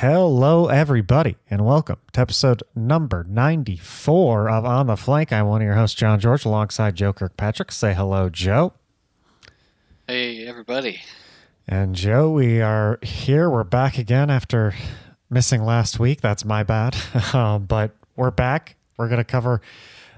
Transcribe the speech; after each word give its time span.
Hello, 0.00 0.68
everybody, 0.68 1.36
and 1.50 1.66
welcome 1.66 1.98
to 2.14 2.22
episode 2.22 2.62
number 2.74 3.22
94 3.28 4.48
of 4.48 4.64
On 4.64 4.86
the 4.86 4.96
Flank. 4.96 5.30
I'm 5.30 5.46
one 5.46 5.60
of 5.60 5.66
your 5.66 5.74
hosts, 5.74 5.94
John 5.94 6.18
George, 6.18 6.46
alongside 6.46 6.96
Joe 6.96 7.12
Kirkpatrick. 7.12 7.70
Say 7.70 7.92
hello, 7.92 8.30
Joe. 8.30 8.72
Hey, 10.08 10.46
everybody. 10.46 11.02
And 11.68 11.94
Joe, 11.94 12.30
we 12.30 12.62
are 12.62 12.98
here. 13.02 13.50
We're 13.50 13.62
back 13.62 13.98
again 13.98 14.30
after 14.30 14.72
missing 15.28 15.64
last 15.64 16.00
week. 16.00 16.22
That's 16.22 16.46
my 16.46 16.62
bad. 16.62 16.96
um, 17.34 17.66
but 17.66 17.94
we're 18.16 18.30
back. 18.30 18.76
We're 18.96 19.08
going 19.08 19.18
to 19.18 19.24
cover 19.24 19.60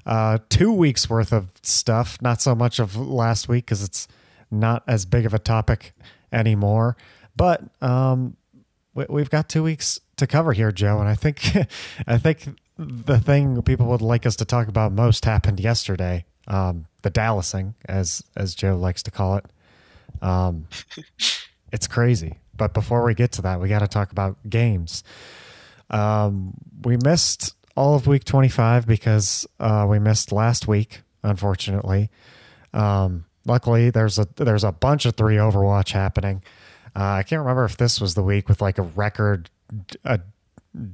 uh, 0.07 0.39
two 0.49 0.73
weeks 0.73 1.11
worth 1.11 1.33
of 1.33 1.49
stuff, 1.63 2.23
not 2.23 2.41
so 2.41 2.55
much 2.55 2.79
of 2.79 2.95
last 2.95 3.49
week 3.49 3.65
because 3.65 3.83
it's 3.83 4.07
not 4.49 4.85
as 4.87 5.07
big 5.07 5.27
of 5.27 5.35
a 5.35 5.41
topic 5.41 5.93
anymore. 6.31 6.97
But 7.35 7.65
um, 7.83 8.37
we, 8.95 9.21
have 9.21 9.31
got 9.31 9.49
two 9.49 9.63
weeks 9.63 10.01
to 10.17 10.27
cover 10.27 10.53
here, 10.53 10.73
Joe, 10.73 10.99
and 11.01 11.09
I 11.09 11.15
think 11.15 11.57
I 12.07 12.19
think 12.19 12.49
the 12.79 13.19
thing 13.19 13.61
people 13.63 13.87
would 13.87 14.03
like 14.03 14.27
us 14.27 14.37
to 14.37 14.45
talk 14.45 14.69
about 14.69 14.93
most 14.93 15.25
happened 15.25 15.61
yesterday. 15.61 16.25
Um, 16.49 16.87
the 17.03 17.11
Dallasing, 17.11 17.75
as 17.89 18.23
as 18.37 18.55
Joe 18.55 18.77
likes 18.77 19.03
to 19.05 19.11
call 19.11 19.37
it. 19.37 19.47
Um, 20.21 20.67
it's 21.73 21.87
crazy. 21.87 22.39
But 22.55 22.75
before 22.75 23.05
we 23.05 23.15
get 23.15 23.33
to 23.33 23.43
that, 23.43 23.61
we 23.61 23.69
got 23.69 23.81
to 23.81 23.89
talk 23.89 24.13
about 24.13 24.37
games. 24.49 25.03
Um, 25.91 26.55
we 26.85 26.97
missed 26.97 27.55
all 27.77 27.95
of 27.95 28.07
week 28.07 28.25
25 28.25 28.87
because 28.87 29.47
uh, 29.59 29.87
we 29.89 29.99
missed 29.99 30.33
last 30.33 30.69
week, 30.69 31.01
unfortunately. 31.23 32.11
Um, 32.75 33.25
luckily, 33.47 33.91
there's 33.91 34.19
a 34.19 34.27
there's 34.37 34.65
a 34.65 34.73
bunch 34.73 35.07
of 35.07 35.17
three 35.17 35.37
Overwatch 35.37 35.93
happening. 35.93 36.43
Uh, 36.95 37.05
I 37.05 37.23
can't 37.23 37.41
remember 37.41 37.65
if 37.65 37.77
this 37.77 38.01
was 38.01 38.15
the 38.15 38.23
week 38.23 38.49
with 38.49 38.61
like 38.61 38.79
a 38.79 38.83
record, 38.83 39.49
a 40.05 40.21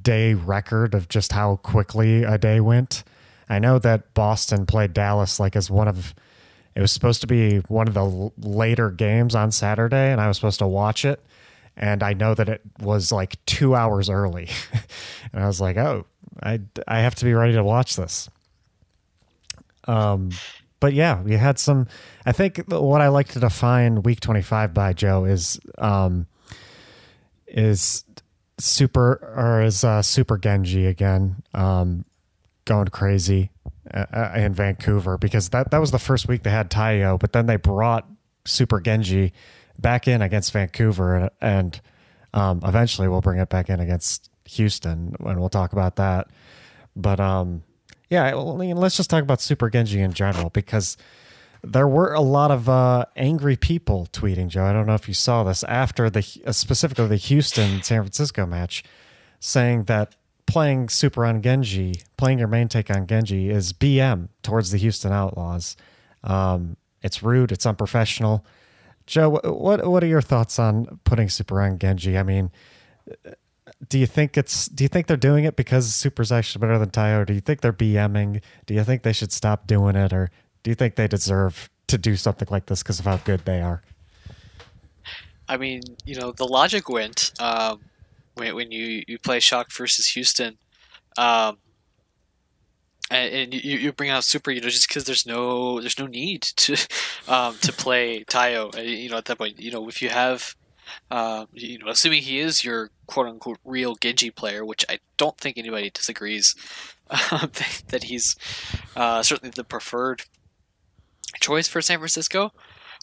day 0.01 0.33
record 0.33 0.93
of 0.93 1.07
just 1.09 1.31
how 1.33 1.57
quickly 1.57 2.23
a 2.23 2.37
day 2.37 2.59
went. 2.59 3.03
I 3.49 3.59
know 3.59 3.79
that 3.79 4.13
Boston 4.13 4.65
played 4.65 4.93
Dallas 4.93 5.39
like 5.39 5.55
as 5.55 5.69
one 5.69 5.87
of 5.87 6.13
it 6.75 6.81
was 6.81 6.91
supposed 6.91 7.21
to 7.21 7.27
be 7.27 7.57
one 7.67 7.87
of 7.87 7.93
the 7.93 8.31
later 8.37 8.91
games 8.91 9.35
on 9.35 9.51
Saturday, 9.51 10.11
and 10.11 10.21
I 10.21 10.27
was 10.27 10.37
supposed 10.37 10.59
to 10.59 10.67
watch 10.67 11.03
it. 11.03 11.21
And 11.75 12.03
I 12.03 12.13
know 12.13 12.35
that 12.35 12.47
it 12.47 12.61
was 12.79 13.11
like 13.11 13.43
two 13.45 13.75
hours 13.75 14.09
early, 14.09 14.49
and 15.33 15.43
I 15.43 15.47
was 15.47 15.59
like, 15.59 15.77
"Oh, 15.77 16.05
I 16.41 16.59
I 16.87 16.99
have 16.99 17.15
to 17.15 17.25
be 17.25 17.33
ready 17.33 17.53
to 17.53 17.63
watch 17.63 17.95
this." 17.95 18.29
Um, 19.87 20.31
but 20.79 20.93
yeah, 20.93 21.21
we 21.21 21.33
had 21.33 21.59
some. 21.59 21.87
I 22.25 22.31
think 22.31 22.63
what 22.67 23.01
I 23.01 23.09
like 23.09 23.29
to 23.29 23.39
define 23.39 24.03
Week 24.03 24.19
Twenty 24.19 24.41
Five 24.41 24.73
by 24.73 24.93
Joe 24.93 25.25
is 25.25 25.59
um, 25.77 26.27
is 27.47 28.03
super 28.57 29.33
or 29.35 29.63
is 29.63 29.83
uh, 29.83 30.01
super 30.01 30.37
Genji 30.37 30.85
again 30.85 31.43
um, 31.53 32.05
going 32.65 32.87
crazy 32.87 33.51
uh, 33.93 34.05
uh, 34.13 34.33
in 34.35 34.53
Vancouver 34.53 35.17
because 35.17 35.49
that 35.49 35.71
that 35.71 35.79
was 35.79 35.91
the 35.91 35.99
first 35.99 36.27
week 36.27 36.43
they 36.43 36.49
had 36.49 36.69
Taio, 36.69 37.19
but 37.19 37.33
then 37.33 37.45
they 37.45 37.55
brought 37.57 38.07
Super 38.45 38.79
Genji 38.79 39.33
back 39.77 40.07
in 40.07 40.21
against 40.21 40.51
Vancouver, 40.53 41.29
and 41.41 41.79
um, 42.33 42.61
eventually 42.63 43.07
we'll 43.07 43.21
bring 43.21 43.39
it 43.39 43.49
back 43.49 43.69
in 43.69 43.79
against 43.79 44.29
Houston, 44.45 45.15
and 45.19 45.39
we'll 45.39 45.49
talk 45.49 45.73
about 45.73 45.97
that. 45.97 46.27
But 46.95 47.19
um, 47.19 47.63
yeah, 48.09 48.33
let's 48.33 48.97
just 48.97 49.09
talk 49.09 49.23
about 49.23 49.41
Super 49.41 49.69
Genji 49.69 49.99
in 50.01 50.13
general 50.13 50.49
because 50.49 50.97
there 51.63 51.87
were 51.87 52.13
a 52.13 52.21
lot 52.21 52.51
of 52.51 52.69
uh, 52.69 53.05
angry 53.15 53.55
people 53.55 54.07
tweeting. 54.11 54.47
Joe, 54.47 54.65
I 54.65 54.73
don't 54.73 54.87
know 54.87 54.95
if 54.95 55.07
you 55.07 55.13
saw 55.13 55.43
this 55.43 55.63
after 55.65 56.09
the 56.09 56.25
uh, 56.45 56.51
specifically 56.51 57.07
the 57.07 57.17
Houston 57.17 57.81
San 57.83 58.01
Francisco 58.01 58.45
match, 58.45 58.83
saying 59.39 59.83
that 59.83 60.15
playing 60.47 60.89
Super 60.89 61.25
on 61.25 61.41
Genji, 61.41 62.01
playing 62.17 62.39
your 62.39 62.47
main 62.47 62.67
take 62.67 62.89
on 62.89 63.05
Genji, 63.05 63.49
is 63.49 63.73
BM 63.73 64.29
towards 64.41 64.71
the 64.71 64.77
Houston 64.77 65.11
Outlaws. 65.11 65.77
Um, 66.23 66.77
it's 67.03 67.21
rude. 67.21 67.51
It's 67.51 67.65
unprofessional. 67.65 68.45
Joe, 69.05 69.29
what 69.29 69.85
what 69.87 70.03
are 70.03 70.07
your 70.07 70.21
thoughts 70.21 70.59
on 70.59 70.99
putting 71.03 71.29
Super 71.29 71.61
on 71.61 71.77
Genji? 71.77 72.17
I 72.17 72.23
mean, 72.23 72.51
do 73.87 73.97
you 73.97 74.05
think 74.05 74.37
it's 74.37 74.67
do 74.67 74.83
you 74.83 74.87
think 74.89 75.07
they're 75.07 75.17
doing 75.17 75.45
it 75.45 75.55
because 75.55 75.93
Super's 75.93 76.31
actually 76.31 76.59
better 76.59 76.77
than 76.77 76.89
Taio? 76.89 77.25
Do 77.25 77.33
you 77.33 77.39
think 77.39 77.61
they're 77.61 77.71
BMing? 77.71 78.41
Do 78.65 78.73
you 78.73 78.83
think 78.83 79.03
they 79.03 79.13
should 79.13 79.31
stop 79.31 79.67
doing 79.67 79.95
it, 79.95 80.11
or 80.11 80.29
do 80.63 80.71
you 80.71 80.75
think 80.75 80.95
they 80.95 81.07
deserve 81.07 81.69
to 81.87 81.97
do 81.97 82.15
something 82.15 82.47
like 82.51 82.65
this 82.65 82.83
because 82.83 82.99
of 82.99 83.05
how 83.05 83.17
good 83.17 83.45
they 83.45 83.61
are? 83.61 83.81
I 85.47 85.57
mean, 85.57 85.81
you 86.05 86.19
know, 86.19 86.31
the 86.31 86.45
logic 86.45 86.89
went 86.89 87.31
um, 87.39 87.79
when 88.33 88.53
when 88.55 88.71
you 88.71 89.03
you 89.07 89.17
play 89.17 89.39
Shock 89.39 89.71
versus 89.71 90.07
Houston, 90.07 90.57
um, 91.17 91.57
and, 93.09 93.53
you, 93.53 93.77
you 93.77 93.91
bring 93.93 94.09
out 94.09 94.23
Super, 94.23 94.51
you 94.51 94.61
know, 94.61 94.69
just 94.69 94.87
because 94.87 95.05
there's 95.05 95.25
no 95.25 95.79
there's 95.79 95.97
no 95.97 96.05
need 96.05 96.41
to 96.41 96.75
um, 97.29 97.55
to 97.61 97.71
play 97.71 98.25
Taio. 98.25 98.75
Uh, 98.77 98.81
you 98.81 99.09
know, 99.09 99.17
at 99.17 99.25
that 99.25 99.37
point, 99.37 99.57
you 99.57 99.71
know, 99.71 99.87
if 99.87 100.01
you 100.01 100.09
have 100.09 100.53
uh, 101.09 101.45
you 101.53 101.79
know, 101.79 101.87
assuming 101.87 102.21
he 102.21 102.39
is 102.39 102.63
your 102.63 102.91
quote 103.09 103.25
unquote 103.25 103.57
real 103.65 103.95
Genji 103.95 104.29
player, 104.29 104.63
which 104.63 104.85
I 104.87 104.99
don't 105.17 105.35
think 105.37 105.57
anybody 105.57 105.89
disagrees 105.89 106.55
uh, 107.09 107.47
that 107.87 108.03
he's 108.03 108.35
uh, 108.95 109.23
certainly 109.23 109.51
the 109.55 109.63
preferred 109.63 110.21
choice 111.41 111.67
for 111.67 111.81
San 111.81 111.97
Francisco. 111.97 112.53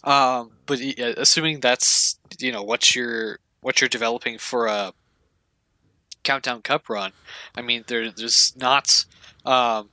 Um, 0.05 0.51
but 0.65 0.79
assuming 1.17 1.59
that's 1.59 2.19
you 2.39 2.53
know 2.53 2.63
what 2.63 2.95
you're 2.95 3.39
what 3.59 3.81
you're 3.81 3.89
developing 3.89 4.37
for 4.37 4.67
a 4.67 4.93
countdown 6.23 6.61
cup 6.61 6.87
run, 6.87 7.11
I 7.55 7.61
mean 7.61 7.83
there 7.87 8.09
there's 8.09 8.55
not 8.55 9.03
um, 9.43 9.89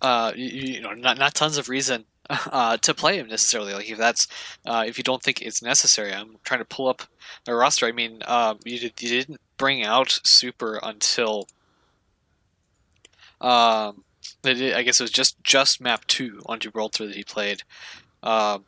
uh, 0.00 0.32
you, 0.34 0.46
you 0.46 0.80
know 0.80 0.94
not 0.94 1.16
not 1.16 1.34
tons 1.34 1.58
of 1.58 1.68
reason 1.68 2.06
uh, 2.52 2.76
to 2.78 2.94
play 2.94 3.18
him 3.18 3.28
necessarily. 3.28 3.72
Like 3.74 3.90
if 3.90 3.98
that's 3.98 4.26
uh, 4.66 4.84
if 4.86 4.98
you 4.98 5.04
don't 5.04 5.22
think 5.22 5.42
it's 5.42 5.62
necessary, 5.62 6.12
I'm 6.12 6.36
trying 6.44 6.60
to 6.60 6.64
pull 6.64 6.88
up 6.88 7.02
a 7.46 7.54
roster. 7.54 7.86
I 7.86 7.92
mean, 7.92 8.22
um, 8.26 8.58
you, 8.64 8.78
did, 8.78 9.02
you 9.02 9.08
didn't 9.08 9.40
bring 9.58 9.84
out 9.84 10.20
Super 10.24 10.78
until 10.82 11.48
um, 13.40 14.04
I 14.44 14.82
guess 14.82 15.00
it 15.00 15.04
was 15.04 15.10
just 15.10 15.42
just 15.42 15.80
map 15.80 16.06
two 16.06 16.40
on 16.46 16.60
Gibraltar 16.60 17.06
that 17.06 17.16
he 17.16 17.24
played, 17.24 17.62
um, 18.22 18.64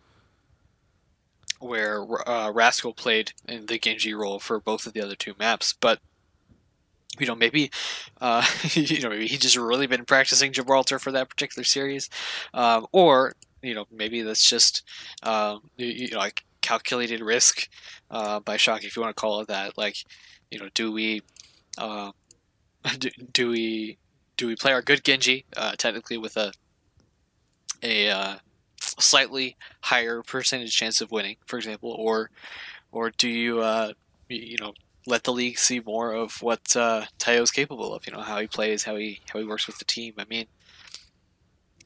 where 1.61 2.05
uh, 2.29 2.51
Rascal 2.51 2.93
played 2.93 3.33
in 3.49 3.67
the 3.67 3.79
Genji 3.79 4.15
role 4.15 4.39
for 4.39 4.61
both 4.61 4.87
of 4.87 4.93
the 4.93 5.01
other 5.01 5.15
two 5.15 5.35
maps, 5.39 5.73
but 5.73 6.01
you 7.21 7.27
know 7.27 7.37
maybe 7.37 7.71
uh, 8.21 8.45
you 8.73 9.01
know 9.01 9.11
maybe 9.11 9.29
he 9.29 9.37
just 9.37 9.57
really 9.57 9.87
been 9.87 10.05
practicing 10.05 10.53
Gibraltar 10.53 10.99
for 10.99 11.13
that 11.13 11.29
particular 11.29 11.65
series, 11.65 12.11
um, 12.53 12.87
or 12.93 13.35
you 13.65 13.75
know 13.75 13.87
maybe 13.91 14.23
that's 14.23 14.49
just 14.49 14.83
uh, 15.23 15.59
you, 15.77 15.87
you, 15.87 16.11
know 16.11 16.19
like 16.19 16.45
calculated 16.61 17.21
risk 17.21 17.69
uh, 18.11 18.41
by 18.41 18.57
shock 18.57 18.85
if 18.85 18.97
you 18.97 19.03
want 19.03 19.15
to 19.15 19.21
call 19.21 19.41
it 19.41 19.49
that. 19.49 19.77
Like 19.77 19.97
you 20.51 20.59
know 20.59 20.69
do 20.75 20.93
we 20.93 21.23
uh, 21.79 22.13
do, 22.99 23.11
do, 23.33 23.51
we 23.51 23.99
do 24.37 24.47
we 24.47 24.57
play 24.57 24.73
our 24.73 24.83
good 24.83 25.05
Genji 25.05 25.45
uh, 25.57 25.73
technically 25.77 26.19
with 26.19 26.37
a 26.37 26.53
a 27.83 28.09
uh, 28.09 28.37
slightly 28.81 29.57
higher 29.83 30.23
percentage 30.23 30.75
chance 30.75 31.01
of 31.01 31.11
winning 31.11 31.37
for 31.47 31.57
example? 31.57 31.93
Or 31.93 32.31
or 32.93 33.11
do 33.11 33.29
you 33.29 33.61
uh, 33.61 33.93
you 34.29 34.57
know 34.59 34.73
let 35.07 35.25
the 35.25 35.33
league 35.33 35.59
see 35.59 35.81
more 35.81 36.13
of 36.15 36.43
what 36.43 36.75
uh, 36.77 37.05
Taio's 37.19 37.51
capable 37.51 37.95
of 37.95 38.07
you 38.07 38.13
know 38.13 38.23
how 38.23 38.41
he 38.41 38.47
plays 38.47 38.85
how 38.85 38.97
he 38.97 39.21
how 39.33 39.39
he 39.39 39.45
works 39.45 39.67
with 39.67 39.79
the 39.79 39.85
team? 39.85 40.15
I 40.19 40.25
mean 40.25 40.47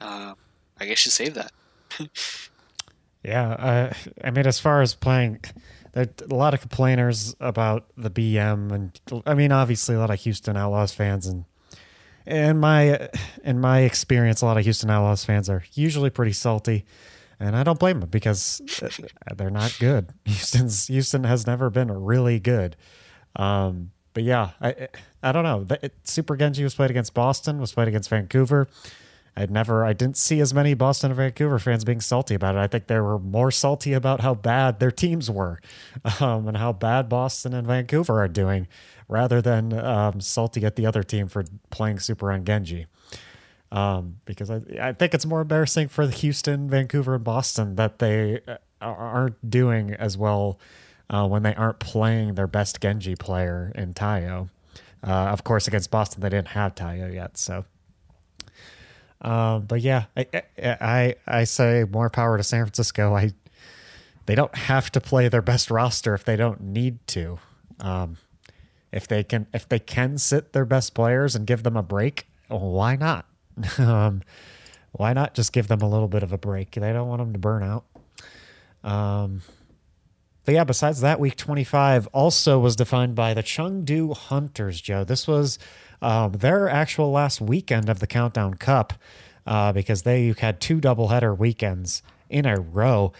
uh, 0.01 0.35
I 0.81 0.85
guess 0.85 1.05
you 1.05 1.11
save 1.11 1.35
that 1.35 1.53
yeah, 3.23 3.93
I 4.23 4.31
mean, 4.31 4.47
as 4.47 4.59
far 4.59 4.83
as 4.83 4.95
playing, 4.95 5.41
there 5.93 6.07
a 6.31 6.35
lot 6.35 6.55
of 6.55 6.61
complainers 6.61 7.35
about 7.41 7.87
the 7.97 8.11
BM, 8.11 8.73
and 8.73 9.23
I 9.27 9.35
mean, 9.35 9.53
obviously, 9.53 9.95
a 9.95 9.99
lot 9.99 10.11
of 10.11 10.21
Houston 10.21 10.57
Outlaws 10.57 10.93
fans, 10.93 11.27
and 11.27 11.45
in 12.27 12.59
my 12.59 13.09
in 13.45 13.61
my 13.61 13.81
experience, 13.81 14.43
a 14.43 14.47
lot 14.47 14.59
of 14.59 14.65
Houston 14.65 14.91
Outlaws 14.91 15.25
fans 15.25 15.49
are 15.51 15.65
usually 15.75 16.11
pretty 16.11 16.33
salty, 16.33 16.85
and 17.41 17.57
I 17.57 17.65
don't 17.65 17.79
blame 17.79 18.01
them 18.01 18.11
because 18.11 18.61
uh, 18.83 19.35
they're 19.35 19.51
not 19.51 19.77
good. 19.81 20.13
Houston's 20.25 20.87
Houston 20.87 21.25
has 21.25 21.47
never 21.47 21.71
been 21.71 21.91
really 21.91 22.39
good. 22.39 22.77
Um, 23.37 23.93
but 24.15 24.25
yeah, 24.25 24.51
I 24.61 24.89
I 25.23 25.33
don't 25.33 25.45
know. 25.45 25.67
Super 26.05 26.37
Genji 26.37 26.65
was 26.65 26.75
played 26.75 26.91
against 26.91 27.15
Boston, 27.15 27.61
was 27.61 27.73
played 27.73 27.89
against 27.89 28.11
Vancouver. 28.11 28.69
I'd 29.39 29.53
never, 29.53 29.85
I 29.85 29.93
didn't 29.93 30.17
see 30.17 30.41
as 30.41 30.53
many 30.53 30.75
Boston 30.75 31.13
and 31.13 31.17
Vancouver 31.17 31.61
fans 31.61 31.85
being 31.85 32.01
salty 32.01 32.35
about 32.35 32.57
it. 32.57 32.59
I 32.59 32.67
think 32.67 32.89
they 32.89 32.99
were 32.99 33.21
more 33.21 33.53
salty 33.53 33.93
about 33.93 34.21
how 34.21 34.35
bad 34.35 34.81
their 34.81 34.91
teams 34.91 35.31
were 35.31 35.61
um, 36.21 36.49
and 36.49 36.57
how 36.57 36.73
bad 36.73 37.09
Boston 37.09 37.55
and 37.55 37.65
Vancouver 37.65 38.21
are 38.21 38.27
doing 38.27 38.67
rather 39.07 39.41
than 39.41 39.73
um, 39.73 40.21
salty 40.21 40.65
at 40.65 40.75
the 40.75 40.87
other 40.87 41.05
team 41.05 41.29
for 41.29 41.45
playing 41.71 42.01
super 42.01 42.33
on 42.33 42.45
Genji. 42.45 42.87
Um, 43.71 44.17
because 44.25 44.51
I, 44.51 44.61
I 44.81 44.93
think 44.93 45.15
it's 45.15 45.27
more 45.27 45.43
embarrassing 45.43 45.87
for 45.87 46.09
Houston, 46.09 46.69
Vancouver, 46.69 47.15
and 47.15 47.23
Boston 47.23 47.77
that 47.77 48.01
they 48.01 48.41
uh, 48.49 48.57
aren't 48.81 49.49
doing 49.49 49.95
as 49.95 50.19
well 50.19 50.59
uh, 51.11 51.29
when 51.29 51.45
they 51.45 51.55
aren't 51.55 51.79
playing 51.79 52.35
their 52.35 52.49
best 52.49 52.81
Genji 52.81 53.15
player 53.15 53.71
in 53.77 53.95
Tayo. 53.95 54.49
Uh, 55.07 55.11
of 55.11 55.45
course, 55.45 55.69
against 55.69 55.93
Boston, 55.93 56.23
they 56.23 56.29
didn't 56.29 56.49
have 56.49 56.75
Tayo 56.75 57.15
yet, 57.15 57.39
so. 57.39 57.65
Uh, 59.21 59.59
but 59.59 59.81
yeah, 59.81 60.05
I, 60.17 60.27
I 60.63 61.15
I 61.27 61.45
say 61.45 61.85
more 61.91 62.09
power 62.09 62.37
to 62.37 62.45
San 62.45 62.65
Francisco. 62.65 63.15
I 63.15 63.33
they 64.27 64.35
don't 64.35 64.55
have 64.55 64.93
to 64.93 65.01
play 65.01 65.29
their 65.29 65.43
best 65.43 65.71
roster 65.71 66.15
if 66.15 66.25
they 66.25 66.37
don't 66.37 66.61
need 66.61 67.05
to. 67.09 67.39
Um, 67.81 68.19
if 68.93 69.09
they 69.09 69.25
can 69.25 69.47
if 69.53 69.69
they 69.69 69.79
can 69.79 70.19
sit 70.19 70.53
their 70.53 70.65
best 70.65 70.95
players 70.95 71.35
and 71.35 71.47
give 71.47 71.63
them 71.63 71.77
a 71.77 71.83
break, 71.83 72.29
why 72.49 72.97
not? 72.97 73.27
um, 73.79 74.23
why 74.93 75.13
not 75.13 75.35
just 75.35 75.53
give 75.53 75.69
them 75.69 75.81
a 75.81 75.89
little 75.89 76.09
bit 76.09 76.23
of 76.23 76.33
a 76.33 76.39
break? 76.39 76.73
They 76.73 76.93
don't 76.93 77.09
want 77.09 77.21
them 77.21 77.33
to 77.33 77.39
burn 77.39 77.63
out. 77.63 77.85
Um, 78.85 79.43
but 80.45 80.55
yeah, 80.55 80.65
besides 80.65 81.01
that, 81.01 81.21
week 81.21 81.37
25 81.37 82.07
also 82.09 82.59
was 82.59 82.75
defined 82.75 83.15
by 83.15 83.35
the 83.35 83.43
Chengdu 83.43 84.17
Hunters, 84.17 84.81
Joe. 84.81 85.05
This 85.05 85.27
was 85.27 85.59
um, 86.03 86.33
their 86.33 86.69
actual 86.69 87.11
last 87.11 87.41
weekend 87.41 87.89
of 87.89 87.99
the 88.01 88.07
Countdown 88.07 88.55
Cup 88.55 88.93
uh, 89.47 89.73
because 89.73 90.03
they 90.03 90.35
had 90.39 90.61
two 90.61 90.81
doubleheader 90.81 91.37
weekends 91.37 92.03
in 92.29 92.47
a 92.47 92.61
row. 92.61 93.13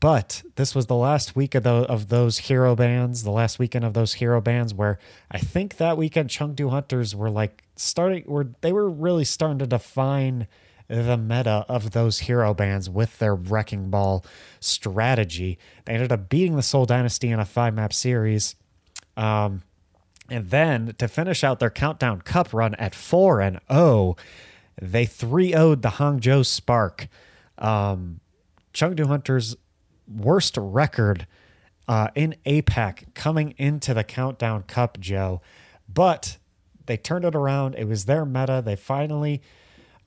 But 0.00 0.42
this 0.56 0.74
was 0.74 0.86
the 0.86 0.96
last 0.96 1.36
week 1.36 1.54
of, 1.54 1.62
the, 1.62 1.70
of 1.70 2.08
those 2.08 2.38
hero 2.38 2.74
bans, 2.74 3.22
the 3.22 3.30
last 3.30 3.58
weekend 3.58 3.84
of 3.84 3.94
those 3.94 4.14
hero 4.14 4.40
bans, 4.40 4.74
where 4.74 4.98
I 5.30 5.38
think 5.38 5.76
that 5.76 5.96
weekend 5.96 6.30
Chengdu 6.30 6.70
Hunters 6.70 7.14
were 7.14 7.30
like 7.30 7.64
starting, 7.76 8.24
were 8.26 8.48
they 8.60 8.72
were 8.72 8.90
really 8.90 9.24
starting 9.24 9.58
to 9.60 9.66
define 9.66 10.48
the 10.88 11.16
meta 11.16 11.64
of 11.68 11.92
those 11.92 12.20
hero 12.20 12.52
bans 12.52 12.90
with 12.90 13.18
their 13.18 13.34
wrecking 13.34 13.88
ball 13.88 14.24
strategy. 14.60 15.58
They 15.84 15.94
ended 15.94 16.12
up 16.12 16.28
beating 16.28 16.56
the 16.56 16.62
Seoul 16.62 16.86
Dynasty 16.86 17.30
in 17.30 17.40
a 17.40 17.44
five 17.44 17.74
map 17.74 17.92
series. 17.92 18.56
Um, 19.16 19.62
and 20.30 20.50
then 20.50 20.94
to 20.98 21.08
finish 21.08 21.44
out 21.44 21.58
their 21.58 21.70
countdown 21.70 22.20
cup 22.22 22.52
run 22.52 22.74
at 22.76 22.94
4 22.94 23.40
and 23.40 23.60
0, 23.72 24.16
they 24.80 25.06
3 25.06 25.52
0'd 25.52 25.82
the 25.82 25.90
Hangzhou 25.90 26.44
Spark. 26.44 27.08
Um, 27.58 28.20
Chengdu 28.72 29.06
Hunters' 29.06 29.56
worst 30.08 30.56
record 30.58 31.26
uh, 31.86 32.08
in 32.14 32.34
APAC 32.46 33.14
coming 33.14 33.54
into 33.58 33.94
the 33.94 34.04
countdown 34.04 34.62
cup, 34.64 34.98
Joe. 34.98 35.40
But 35.92 36.38
they 36.86 36.96
turned 36.96 37.24
it 37.24 37.34
around. 37.34 37.74
It 37.76 37.86
was 37.86 38.06
their 38.06 38.24
meta. 38.24 38.62
They 38.64 38.76
finally 38.76 39.42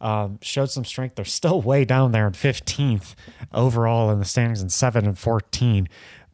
um, 0.01 0.39
showed 0.41 0.69
some 0.69 0.85
strength. 0.85 1.15
They're 1.15 1.25
still 1.25 1.61
way 1.61 1.85
down 1.85 2.11
there 2.11 2.27
in 2.27 2.33
15th 2.33 3.15
overall 3.53 4.11
in 4.11 4.19
the 4.19 4.25
standings 4.25 4.61
and 4.61 4.71
7 4.71 5.05
and 5.05 5.17
14. 5.17 5.87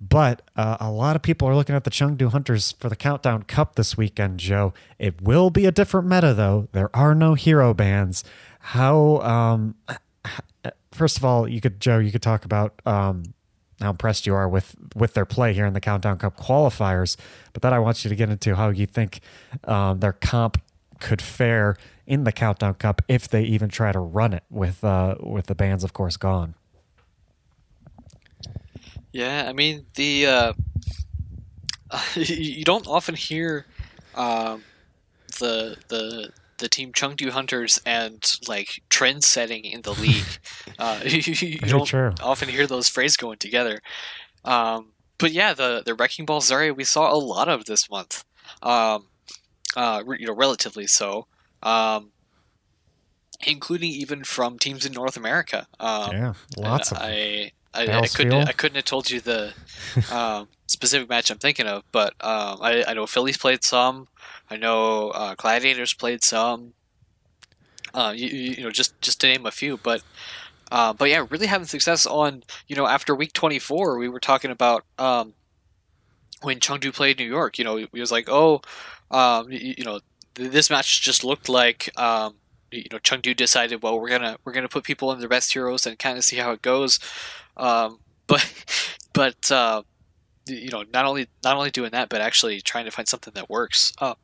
But 0.10 0.42
uh, 0.56 0.78
a 0.80 0.92
lot 0.92 1.16
of 1.16 1.22
people 1.22 1.48
are 1.48 1.56
looking 1.56 1.76
at 1.76 1.86
the 1.86 1.90
Chengdu 1.90 2.32
Hunters 2.32 2.74
for 2.74 2.90
the 2.90 2.96
Countdown 2.96 3.44
Cup 3.44 3.76
this 3.76 3.96
weekend, 3.96 4.40
Joe. 4.40 4.74
It 5.00 5.22
will 5.22 5.50
be 5.50 5.66
a 5.66 5.72
different 5.72 6.08
meta, 6.08 6.34
though. 6.34 6.68
There 6.74 6.94
are 6.96 7.16
no 7.16 7.36
hero 7.36 7.74
bans. 7.74 8.24
How, 8.60 9.20
um, 9.22 9.76
first 10.92 11.18
of 11.18 11.24
all, 11.24 11.48
you 11.48 11.62
could, 11.62 11.80
Joe, 11.80 12.00
you 12.00 12.12
could 12.12 12.22
talk 12.22 12.44
about 12.44 12.82
um, 12.86 13.34
how 13.80 13.92
impressed 13.92 14.28
you 14.28 14.36
are 14.36 14.50
with 14.50 14.76
with 14.96 15.14
their 15.14 15.26
play 15.26 15.54
here 15.54 15.66
in 15.66 15.74
the 15.74 15.82
Countdown 15.82 16.18
Cup 16.18 16.38
qualifiers. 16.38 17.16
But 17.54 17.62
then 17.62 17.74
I 17.74 17.80
want 17.80 18.04
you 18.04 18.10
to 18.10 18.16
get 18.16 18.30
into 18.30 18.56
how 18.56 18.70
you 18.70 18.86
think 18.86 19.22
um, 19.66 20.00
their 20.00 20.14
comp 20.14 20.62
could 21.00 21.22
fare 21.22 21.78
in 22.06 22.26
the 22.26 22.32
Countdown 22.32 22.74
Cup 22.76 23.02
if 23.08 23.28
they 23.28 23.44
even 23.44 23.70
try 23.70 23.92
to 23.92 24.00
run 24.00 24.34
it 24.34 24.44
with 24.50 24.84
uh, 24.84 25.16
with 25.22 25.48
the 25.48 25.56
bans, 25.56 25.84
of 25.84 25.94
course, 25.94 26.18
gone. 26.18 26.56
Yeah, 29.14 29.46
I 29.48 29.54
mean 29.54 29.86
the 29.94 30.26
uh, 30.26 30.54
you 32.16 32.64
don't 32.64 32.88
often 32.88 33.16
hear 33.16 33.66
um, 34.16 34.64
the 35.40 35.78
the 35.88 36.32
the 36.58 36.68
team 36.68 36.92
Chengdu 36.92 37.30
Hunters 37.30 37.80
and 37.86 38.24
like 38.48 38.82
trend 38.90 39.24
setting 39.24 39.66
in 39.66 39.84
the 39.84 39.94
league. 40.02 40.26
uh, 40.80 41.02
you, 41.06 41.34
you 41.34 41.60
don't 41.60 41.86
true. 41.86 42.12
often 42.22 42.50
hear 42.50 42.66
those 42.66 42.90
phrases 42.90 43.16
going 43.16 43.38
together. 43.38 43.80
Um, 44.44 44.94
but 45.20 45.32
yeah, 45.32 45.54
the 45.54 45.84
the 45.86 45.94
wrecking 45.94 46.26
ball 46.26 46.42
Zarya 46.42 46.76
we 46.76 46.84
saw 46.84 47.14
a 47.14 47.16
lot 47.16 47.48
of 47.48 47.66
this 47.66 47.90
month. 47.90 48.26
Um, 48.64 49.08
uh, 49.76 50.04
you 50.20 50.26
know, 50.26 50.36
relatively 50.36 50.88
so. 50.88 51.28
Um, 51.62 52.12
including 53.46 53.92
even 53.92 54.24
from 54.24 54.58
teams 54.58 54.86
in 54.86 54.94
North 54.94 55.18
America. 55.18 55.68
Um, 55.80 56.12
yeah, 56.12 56.34
lots 56.58 56.92
of. 56.92 56.98
I 57.00 57.52
I, 57.74 58.00
I, 58.00 58.08
couldn't 58.08 58.48
I 58.48 58.52
couldn't 58.52 58.76
have 58.76 58.86
told 58.86 59.10
you 59.10 59.20
the 59.20 59.54
um, 60.12 60.48
specific 60.68 61.10
match 61.10 61.32
I'm 61.32 61.38
thinking 61.40 61.68
of, 61.68 61.84
but 61.92 62.14
um, 62.22 62.60
I, 62.62 62.84
I 62.88 62.94
know 62.94 63.08
Phillies 63.08 63.38
played 63.38 63.64
some. 63.64 64.08
I 64.50 64.58
know 64.58 65.10
uh, 65.10 65.36
Gladiators 65.36 65.94
played 65.94 66.24
some. 66.24 66.74
Uh, 67.94 68.14
you, 68.16 68.28
you 68.28 68.64
know, 68.64 68.72
just 68.72 69.00
just 69.02 69.22
to 69.22 69.28
name 69.28 69.46
a 69.46 69.52
few, 69.52 69.78
but 69.78 70.04
uh, 70.72 70.94
but 70.94 71.10
yeah, 71.10 71.26
really 71.30 71.48
having 71.48 71.68
success 71.68 72.06
on 72.06 72.44
you 72.68 72.76
know 72.76 72.88
after 72.88 73.14
week 73.16 73.34
24, 73.34 73.98
we 73.98 74.10
were 74.10 74.20
talking 74.20 74.52
about 74.52 74.84
um, 74.98 75.34
when 76.42 76.60
Chengdu 76.60 76.94
played 76.94 77.20
New 77.20 77.26
York. 77.26 77.58
You 77.58 77.66
know, 77.66 77.78
it 77.78 77.92
was 77.92 78.12
like, 78.12 78.28
oh, 78.30 78.62
um, 79.12 79.52
you, 79.52 79.76
you, 79.78 79.84
know, 79.84 80.00
this 80.36 80.70
match 80.70 81.02
just 81.02 81.24
looked 81.24 81.50
like 81.50 81.90
um, 82.00 82.36
you 82.74 82.88
know 82.92 83.00
Chengdu 83.00 83.36
decided, 83.36 83.84
well, 83.84 84.00
we're 84.00 84.10
gonna 84.10 84.38
we're 84.44 84.54
gonna 84.54 84.70
put 84.70 84.84
people 84.84 85.12
in 85.12 85.20
their 85.20 85.30
best 85.30 85.54
heroes 85.54 85.86
and 85.86 85.98
kind 86.00 86.18
of 86.18 86.24
see 86.24 86.38
how 86.38 86.52
it 86.52 86.62
goes. 86.62 87.00
Um, 87.58 88.00
but 88.28 88.54
but 89.14 89.52
uh, 89.52 89.84
you 90.48 90.70
know, 90.70 90.84
not 90.94 91.06
only 91.06 91.28
not 91.44 91.58
only 91.58 91.72
doing 91.72 91.92
that, 91.92 92.10
but 92.10 92.22
actually 92.22 92.62
trying 92.62 92.86
to 92.86 92.92
find 92.92 93.08
something 93.08 93.34
that 93.36 93.50
works. 93.50 93.94
Uh, 94.00 94.16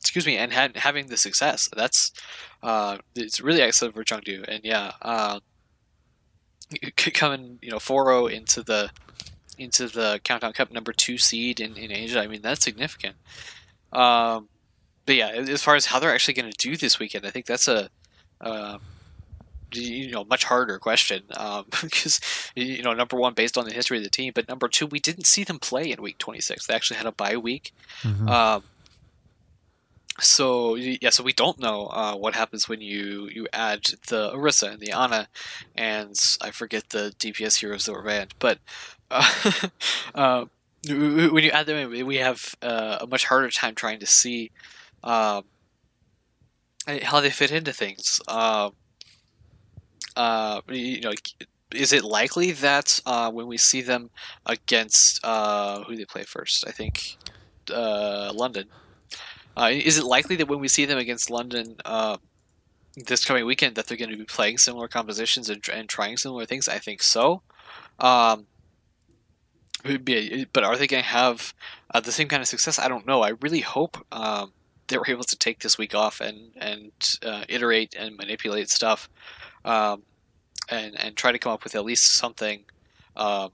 excuse 0.00 0.26
me, 0.26 0.36
and 0.36 0.52
had, 0.52 0.76
having 0.76 1.06
the 1.06 1.16
success. 1.16 1.68
That's 1.74 2.12
uh, 2.62 2.98
it's 3.14 3.40
really 3.40 3.62
excellent 3.62 3.94
for 3.94 4.04
Chengdu, 4.04 4.44
and 4.46 4.64
yeah, 4.64 4.92
uh, 5.02 5.40
coming 6.96 7.58
you 7.62 7.70
know 7.70 7.78
4-0 7.78 8.30
into 8.32 8.62
the 8.62 8.90
into 9.58 9.88
the 9.88 10.20
Countdown 10.22 10.52
Cup 10.52 10.70
number 10.70 10.92
two 10.92 11.18
seed 11.18 11.60
in, 11.60 11.76
in 11.76 11.90
Asia. 11.90 12.20
I 12.20 12.26
mean, 12.26 12.42
that's 12.42 12.64
significant. 12.64 13.16
Um, 13.92 14.48
but 15.06 15.14
yeah, 15.14 15.28
as 15.28 15.62
far 15.62 15.76
as 15.76 15.86
how 15.86 15.98
they're 15.98 16.12
actually 16.12 16.34
going 16.34 16.50
to 16.50 16.58
do 16.58 16.76
this 16.76 16.98
weekend, 16.98 17.24
I 17.24 17.30
think 17.30 17.46
that's 17.46 17.68
a 17.68 17.88
uh, 18.40 18.78
you 19.72 20.10
know 20.10 20.24
much 20.24 20.44
harder 20.44 20.78
question 20.78 21.22
um, 21.36 21.64
because 21.82 22.20
you 22.54 22.82
know 22.82 22.92
number 22.92 23.16
one 23.16 23.34
based 23.34 23.56
on 23.56 23.64
the 23.64 23.72
history 23.72 23.98
of 23.98 24.04
the 24.04 24.10
team, 24.10 24.32
but 24.34 24.48
number 24.48 24.68
two 24.68 24.86
we 24.86 24.98
didn't 24.98 25.26
see 25.26 25.44
them 25.44 25.58
play 25.58 25.90
in 25.90 26.02
week 26.02 26.18
26. 26.18 26.66
They 26.66 26.74
actually 26.74 26.98
had 26.98 27.06
a 27.06 27.12
bye 27.12 27.36
week. 27.36 27.72
Mm-hmm. 28.02 28.28
Um, 28.28 28.64
so 30.18 30.74
yeah, 30.74 31.10
so 31.10 31.22
we 31.22 31.32
don't 31.32 31.60
know 31.60 31.86
uh, 31.88 32.14
what 32.14 32.34
happens 32.34 32.68
when 32.68 32.80
you 32.80 33.28
you 33.32 33.46
add 33.52 33.84
the 34.08 34.32
Orisa 34.32 34.72
and 34.72 34.80
the 34.80 34.92
Ana, 34.92 35.28
and 35.76 36.18
I 36.40 36.50
forget 36.50 36.90
the 36.90 37.14
DPS 37.18 37.60
heroes 37.60 37.84
that 37.84 37.92
were 37.92 38.02
banned, 38.02 38.34
but 38.38 38.58
uh, 39.10 39.66
uh, 40.14 40.44
when 40.88 41.44
you 41.44 41.50
add 41.50 41.66
them 41.66 41.92
in, 41.92 42.06
we 42.06 42.16
have 42.16 42.54
uh, 42.62 42.98
a 43.02 43.06
much 43.06 43.26
harder 43.26 43.50
time 43.50 43.74
trying 43.74 44.00
to 44.00 44.06
see 44.06 44.50
um, 45.06 45.44
how 47.02 47.20
they 47.20 47.30
fit 47.30 47.52
into 47.52 47.72
things. 47.72 48.20
Um, 48.28 48.72
uh, 50.16 50.60
you 50.68 51.00
know, 51.00 51.12
is 51.74 51.92
it 51.92 52.04
likely 52.04 52.52
that 52.52 53.00
uh, 53.06 53.30
when 53.30 53.46
we 53.46 53.56
see 53.56 53.82
them 53.82 54.10
against 54.44 55.24
uh, 55.24 55.84
who 55.84 55.96
they 55.96 56.04
play 56.04 56.24
first? 56.24 56.64
I 56.66 56.72
think 56.72 57.16
uh, 57.72 58.32
London. 58.34 58.68
Uh, 59.56 59.70
is 59.72 59.96
it 59.96 60.04
likely 60.04 60.36
that 60.36 60.48
when 60.48 60.60
we 60.60 60.68
see 60.68 60.84
them 60.84 60.98
against 60.98 61.30
London 61.30 61.76
uh, 61.84 62.18
this 63.06 63.24
coming 63.24 63.46
weekend 63.46 63.74
that 63.76 63.86
they're 63.86 63.96
going 63.96 64.10
to 64.10 64.16
be 64.16 64.24
playing 64.24 64.58
similar 64.58 64.86
compositions 64.86 65.48
and, 65.48 65.66
and 65.72 65.88
trying 65.88 66.16
similar 66.16 66.46
things? 66.46 66.68
I 66.68 66.78
think 66.78 67.02
so. 67.02 67.42
Um, 67.98 68.46
but 70.52 70.64
are 70.64 70.76
they 70.76 70.88
going 70.88 71.02
to 71.02 71.08
have 71.08 71.54
uh, 71.94 72.00
the 72.00 72.12
same 72.12 72.28
kind 72.28 72.42
of 72.42 72.48
success? 72.48 72.78
I 72.78 72.88
don't 72.88 73.06
know. 73.06 73.22
I 73.22 73.32
really 73.40 73.60
hope 73.60 74.04
um, 74.10 74.52
they 74.88 74.98
were 74.98 75.08
able 75.08 75.24
to 75.24 75.36
take 75.36 75.60
this 75.60 75.78
week 75.78 75.94
off 75.94 76.20
and 76.20 76.52
and 76.56 76.92
uh, 77.24 77.44
iterate 77.48 77.94
and 77.98 78.16
manipulate 78.16 78.70
stuff, 78.70 79.08
um, 79.64 80.02
and 80.68 80.98
and 80.98 81.16
try 81.16 81.32
to 81.32 81.38
come 81.38 81.52
up 81.52 81.64
with 81.64 81.74
at 81.74 81.84
least 81.84 82.12
something 82.12 82.64
um, 83.16 83.50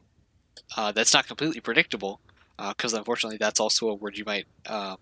uh, 0.76 0.92
that's 0.92 1.14
not 1.14 1.26
completely 1.26 1.60
predictable. 1.60 2.20
Because 2.58 2.94
uh, 2.94 2.98
unfortunately, 2.98 3.38
that's 3.38 3.58
also 3.60 3.88
a 3.88 3.94
word 3.94 4.16
you 4.16 4.24
might 4.24 4.46
um, 4.66 4.96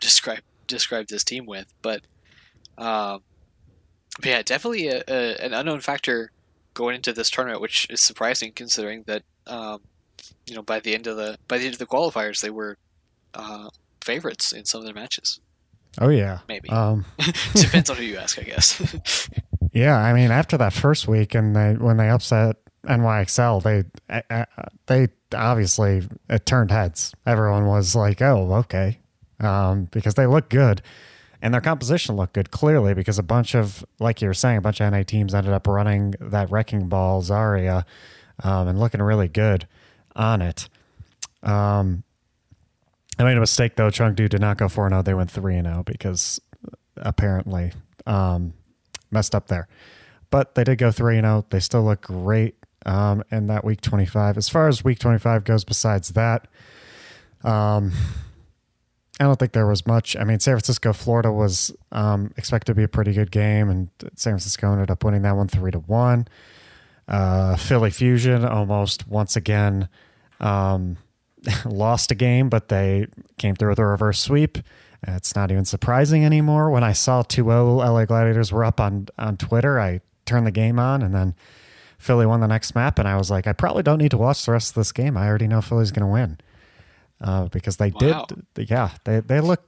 describe 0.00 0.40
describe 0.66 1.08
this 1.08 1.24
team 1.24 1.46
with. 1.46 1.72
But, 1.82 2.02
um, 2.78 3.22
but 4.18 4.26
yeah, 4.26 4.42
definitely 4.42 4.88
a, 4.88 5.02
a, 5.08 5.44
an 5.44 5.54
unknown 5.54 5.80
factor 5.80 6.32
going 6.74 6.96
into 6.96 7.12
this 7.12 7.30
tournament, 7.30 7.60
which 7.60 7.88
is 7.90 8.02
surprising 8.02 8.52
considering 8.52 9.04
that 9.06 9.22
um, 9.46 9.80
you 10.46 10.54
know 10.54 10.62
by 10.62 10.80
the 10.80 10.94
end 10.94 11.06
of 11.06 11.16
the 11.16 11.38
by 11.48 11.58
the 11.58 11.64
end 11.64 11.74
of 11.74 11.78
the 11.78 11.86
qualifiers 11.86 12.40
they 12.40 12.50
were 12.50 12.76
uh, 13.34 13.68
favorites 14.02 14.52
in 14.52 14.64
some 14.64 14.80
of 14.80 14.84
their 14.84 14.94
matches. 14.94 15.40
Oh 16.00 16.08
yeah, 16.08 16.40
maybe. 16.48 16.68
Um, 16.68 17.04
Depends 17.54 17.90
on 17.90 17.96
who 17.96 18.02
you 18.02 18.18
ask, 18.18 18.38
I 18.38 18.42
guess. 18.42 19.28
yeah, 19.72 19.96
I 19.96 20.12
mean, 20.12 20.30
after 20.30 20.56
that 20.58 20.72
first 20.72 21.08
week, 21.08 21.34
and 21.34 21.54
they 21.56 21.74
when 21.74 21.96
they 21.96 22.08
upset 22.08 22.56
NYXL, 22.84 23.62
they 23.62 24.22
uh, 24.30 24.44
they 24.86 25.08
obviously 25.34 26.02
it 26.28 26.46
turned 26.46 26.70
heads. 26.70 27.14
Everyone 27.24 27.66
was 27.66 27.94
like, 27.94 28.20
"Oh, 28.20 28.52
okay," 28.54 28.98
um, 29.40 29.88
because 29.90 30.14
they 30.14 30.26
look 30.26 30.48
good, 30.50 30.82
and 31.42 31.52
their 31.54 31.60
composition 31.60 32.16
looked 32.16 32.34
good 32.34 32.50
clearly 32.50 32.94
because 32.94 33.18
a 33.18 33.22
bunch 33.22 33.54
of, 33.54 33.84
like 33.98 34.20
you 34.20 34.28
were 34.28 34.34
saying, 34.34 34.58
a 34.58 34.60
bunch 34.60 34.80
of 34.80 34.92
NA 34.92 35.02
teams 35.02 35.34
ended 35.34 35.52
up 35.52 35.66
running 35.66 36.14
that 36.20 36.50
wrecking 36.50 36.88
ball 36.88 37.22
Zarya 37.22 37.84
um, 38.42 38.68
and 38.68 38.78
looking 38.78 39.02
really 39.02 39.28
good 39.28 39.66
on 40.14 40.42
it. 40.42 40.68
Um, 41.42 42.02
I 43.18 43.24
made 43.24 43.36
a 43.36 43.40
mistake 43.40 43.76
though. 43.76 43.88
Chengdu 43.88 44.28
did 44.28 44.40
not 44.40 44.58
go 44.58 44.68
four 44.68 44.88
zero. 44.88 45.02
They 45.02 45.14
went 45.14 45.30
three 45.30 45.56
and 45.56 45.66
zero 45.66 45.82
because 45.82 46.40
apparently 46.96 47.72
um, 48.06 48.52
messed 49.10 49.34
up 49.34 49.48
there. 49.48 49.68
But 50.30 50.54
they 50.54 50.64
did 50.64 50.78
go 50.78 50.90
three 50.90 51.16
and 51.16 51.24
zero. 51.24 51.46
They 51.50 51.60
still 51.60 51.84
look 51.84 52.02
great 52.02 52.56
um, 52.84 53.22
in 53.30 53.46
that 53.46 53.64
week 53.64 53.80
twenty 53.80 54.06
five. 54.06 54.36
As 54.36 54.48
far 54.48 54.68
as 54.68 54.84
week 54.84 54.98
twenty 54.98 55.18
five 55.18 55.44
goes, 55.44 55.64
besides 55.64 56.10
that, 56.10 56.46
um, 57.42 57.92
I 59.18 59.24
don't 59.24 59.38
think 59.38 59.52
there 59.52 59.66
was 59.66 59.86
much. 59.86 60.14
I 60.16 60.24
mean, 60.24 60.40
San 60.40 60.52
Francisco, 60.52 60.92
Florida 60.92 61.32
was 61.32 61.74
um, 61.92 62.32
expected 62.36 62.72
to 62.72 62.74
be 62.74 62.82
a 62.82 62.88
pretty 62.88 63.14
good 63.14 63.30
game, 63.30 63.70
and 63.70 63.88
San 64.14 64.32
Francisco 64.32 64.70
ended 64.72 64.90
up 64.90 65.04
winning 65.04 65.22
that 65.22 65.36
one 65.36 65.48
three 65.48 65.70
to 65.70 65.78
one. 65.78 66.28
Uh, 67.08 67.56
Philly 67.56 67.90
Fusion 67.90 68.44
almost 68.44 69.08
once 69.08 69.36
again 69.36 69.88
um, 70.40 70.98
lost 71.64 72.10
a 72.10 72.14
game, 72.14 72.48
but 72.48 72.68
they 72.68 73.06
came 73.38 73.54
through 73.54 73.70
with 73.70 73.78
a 73.78 73.86
reverse 73.86 74.20
sweep. 74.20 74.58
It's 75.06 75.36
not 75.36 75.50
even 75.52 75.64
surprising 75.64 76.24
anymore. 76.24 76.70
When 76.70 76.82
I 76.82 76.92
saw 76.92 77.22
2 77.22 77.44
0 77.44 77.76
LA 77.76 78.04
Gladiators 78.04 78.52
were 78.52 78.64
up 78.64 78.80
on, 78.80 79.08
on 79.18 79.36
Twitter, 79.36 79.78
I 79.78 80.00
turned 80.24 80.46
the 80.46 80.52
game 80.52 80.78
on 80.78 81.02
and 81.02 81.14
then 81.14 81.34
Philly 81.98 82.26
won 82.26 82.40
the 82.40 82.46
next 82.46 82.74
map. 82.74 82.98
And 82.98 83.06
I 83.06 83.16
was 83.16 83.30
like, 83.30 83.46
I 83.46 83.52
probably 83.52 83.82
don't 83.82 83.98
need 83.98 84.10
to 84.10 84.18
watch 84.18 84.44
the 84.44 84.52
rest 84.52 84.70
of 84.70 84.74
this 84.74 84.92
game. 84.92 85.16
I 85.16 85.26
already 85.28 85.48
know 85.48 85.60
Philly's 85.60 85.90
going 85.90 86.06
to 86.06 86.12
win. 86.12 86.38
Uh, 87.18 87.46
because 87.46 87.78
they 87.78 87.90
wow. 87.90 88.26
did, 88.54 88.68
yeah, 88.68 88.90
they, 89.04 89.20
they 89.20 89.40
look, 89.40 89.64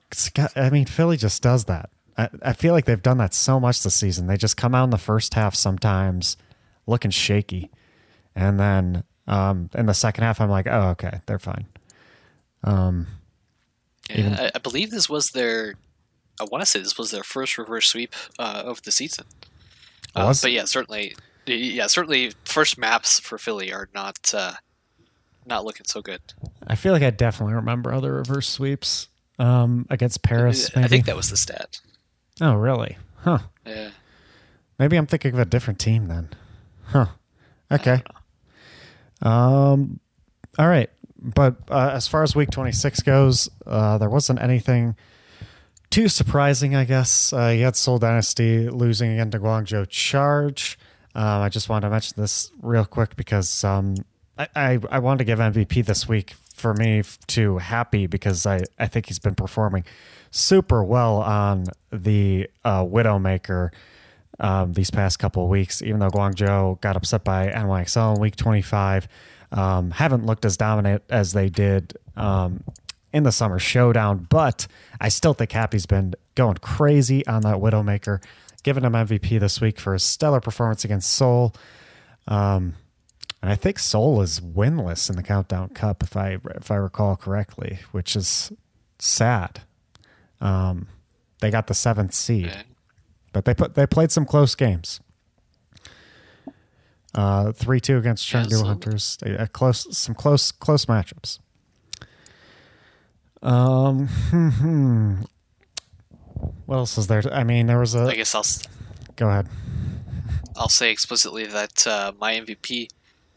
I 0.54 0.68
mean, 0.68 0.84
Philly 0.84 1.16
just 1.16 1.42
does 1.42 1.64
that. 1.64 1.88
I, 2.18 2.28
I 2.42 2.52
feel 2.52 2.74
like 2.74 2.84
they've 2.84 3.00
done 3.00 3.16
that 3.18 3.32
so 3.32 3.58
much 3.58 3.82
this 3.82 3.94
season. 3.94 4.26
They 4.26 4.36
just 4.36 4.58
come 4.58 4.74
out 4.74 4.84
in 4.84 4.90
the 4.90 4.98
first 4.98 5.32
half 5.32 5.54
sometimes 5.54 6.36
looking 6.86 7.10
shaky. 7.10 7.70
And 8.34 8.60
then 8.60 9.04
um, 9.28 9.68
in 9.74 9.86
the 9.86 9.94
second 9.94 10.24
half, 10.24 10.40
I'm 10.40 10.50
like, 10.50 10.66
oh, 10.66 10.88
okay, 10.90 11.20
they're 11.26 11.38
fine. 11.38 11.66
Um, 12.64 13.06
yeah, 14.08 14.18
even, 14.18 14.34
I, 14.34 14.50
I, 14.54 14.58
believe 14.58 14.90
this 14.90 15.08
was 15.08 15.28
their. 15.28 15.74
I 16.40 16.44
want 16.44 16.62
to 16.62 16.66
say 16.66 16.80
this 16.80 16.96
was 16.96 17.10
their 17.10 17.22
first 17.22 17.58
reverse 17.58 17.88
sweep 17.88 18.14
uh, 18.38 18.62
of 18.64 18.82
the 18.82 18.90
season. 18.90 19.26
Uh, 20.14 20.34
but 20.40 20.50
yeah, 20.50 20.64
certainly, 20.64 21.14
yeah, 21.46 21.86
certainly, 21.86 22.32
first 22.44 22.78
maps 22.78 23.20
for 23.20 23.36
Philly 23.36 23.70
are 23.72 23.88
not 23.94 24.32
uh, 24.34 24.54
not 25.46 25.64
looking 25.64 25.84
so 25.86 26.00
good. 26.00 26.20
I 26.66 26.74
feel 26.74 26.94
like 26.94 27.02
I 27.02 27.10
definitely 27.10 27.54
remember 27.54 27.92
other 27.92 28.14
reverse 28.14 28.48
sweeps 28.48 29.08
um, 29.38 29.86
against 29.90 30.22
Paris. 30.22 30.74
Maybe? 30.74 30.84
I 30.86 30.88
think 30.88 31.04
that 31.04 31.16
was 31.16 31.28
the 31.28 31.36
stat. 31.36 31.80
Oh, 32.40 32.54
really? 32.54 32.96
Huh. 33.16 33.40
Yeah. 33.66 33.90
Maybe 34.78 34.96
I'm 34.96 35.06
thinking 35.06 35.34
of 35.34 35.38
a 35.38 35.44
different 35.44 35.78
team 35.78 36.06
then. 36.06 36.30
Huh. 36.84 37.06
Okay. 37.70 38.02
Um. 39.22 40.00
All 40.58 40.68
right 40.68 40.90
but 41.20 41.56
uh, 41.68 41.90
as 41.92 42.06
far 42.06 42.22
as 42.22 42.34
week 42.36 42.50
26 42.50 43.00
goes, 43.00 43.48
uh, 43.66 43.98
there 43.98 44.08
wasn't 44.08 44.40
anything 44.40 44.96
too 45.90 46.08
surprising, 46.08 46.74
I 46.76 46.84
guess. 46.84 47.32
Uh, 47.32 47.48
you 47.56 47.64
had 47.64 47.76
Seoul 47.76 47.98
Dynasty 47.98 48.68
losing 48.68 49.12
again 49.12 49.30
to 49.32 49.38
Guangzhou 49.38 49.88
Charge. 49.88 50.78
Um, 51.14 51.42
I 51.42 51.48
just 51.48 51.68
wanted 51.68 51.86
to 51.86 51.90
mention 51.90 52.14
this 52.16 52.52
real 52.62 52.84
quick 52.84 53.16
because 53.16 53.64
um, 53.64 53.96
I, 54.38 54.48
I, 54.54 54.78
I, 54.90 54.98
wanted 55.00 55.18
to 55.18 55.24
give 55.24 55.38
MVP 55.38 55.84
this 55.84 56.06
week 56.06 56.34
for 56.54 56.74
me 56.74 57.02
to 57.28 57.58
Happy 57.58 58.06
because 58.06 58.46
I, 58.46 58.60
I 58.78 58.86
think 58.86 59.06
he's 59.06 59.18
been 59.18 59.34
performing 59.34 59.84
super 60.30 60.84
well 60.84 61.16
on 61.16 61.64
the 61.90 62.48
uh, 62.64 62.84
Widowmaker 62.84 63.70
um, 64.40 64.72
these 64.72 64.90
past 64.90 65.18
couple 65.18 65.44
of 65.44 65.48
weeks, 65.48 65.82
even 65.82 65.98
though 65.98 66.10
Guangzhou 66.10 66.80
got 66.80 66.96
upset 66.96 67.24
by 67.24 67.48
NYXL 67.48 68.16
in 68.16 68.20
week 68.20 68.36
25 68.36 69.08
um, 69.52 69.90
haven't 69.90 70.26
looked 70.26 70.44
as 70.44 70.56
dominant 70.56 71.02
as 71.08 71.32
they 71.32 71.48
did 71.48 71.96
um, 72.16 72.62
in 73.12 73.22
the 73.22 73.32
summer 73.32 73.58
showdown, 73.58 74.26
but 74.28 74.66
I 75.00 75.08
still 75.08 75.32
think 75.32 75.52
Happy's 75.52 75.86
been 75.86 76.14
going 76.34 76.56
crazy 76.56 77.26
on 77.26 77.42
that 77.42 77.56
Widowmaker, 77.56 78.22
giving 78.62 78.84
him 78.84 78.92
MVP 78.92 79.40
this 79.40 79.60
week 79.60 79.80
for 79.80 79.94
his 79.94 80.02
stellar 80.02 80.40
performance 80.40 80.84
against 80.84 81.10
Seoul. 81.10 81.54
Um, 82.26 82.74
and 83.40 83.50
I 83.50 83.54
think 83.54 83.78
Seoul 83.78 84.20
is 84.20 84.40
winless 84.40 85.08
in 85.08 85.16
the 85.16 85.22
Countdown 85.22 85.70
Cup, 85.70 86.02
if 86.02 86.16
I 86.16 86.38
if 86.56 86.70
I 86.70 86.76
recall 86.76 87.16
correctly, 87.16 87.78
which 87.92 88.16
is 88.16 88.52
sad. 88.98 89.62
Um, 90.40 90.88
they 91.40 91.50
got 91.50 91.68
the 91.68 91.74
seventh 91.74 92.14
seed, 92.14 92.52
but 93.32 93.44
they 93.44 93.54
put 93.54 93.74
they 93.74 93.86
played 93.86 94.10
some 94.10 94.24
close 94.24 94.54
games. 94.54 95.00
Uh, 97.14 97.52
three 97.52 97.80
two 97.80 97.96
against 97.96 98.28
Chengdu 98.28 98.64
Hunters. 98.64 99.18
A, 99.24 99.44
a, 99.44 99.46
close, 99.46 99.96
some 99.96 100.14
close, 100.14 100.52
close 100.52 100.84
matchups. 100.86 101.38
Um, 103.42 104.08
what 106.66 106.76
else 106.76 106.98
is 106.98 107.06
there? 107.06 107.22
I 107.32 107.44
mean, 107.44 107.66
there 107.66 107.78
was 107.78 107.94
a. 107.94 108.04
I 108.04 108.14
guess 108.14 108.34
I'll. 108.34 108.44
Go 109.16 109.28
ahead. 109.30 109.48
I'll 110.56 110.68
say 110.68 110.90
explicitly 110.90 111.46
that 111.46 111.86
uh, 111.86 112.12
my 112.20 112.34
MVP, 112.34 112.88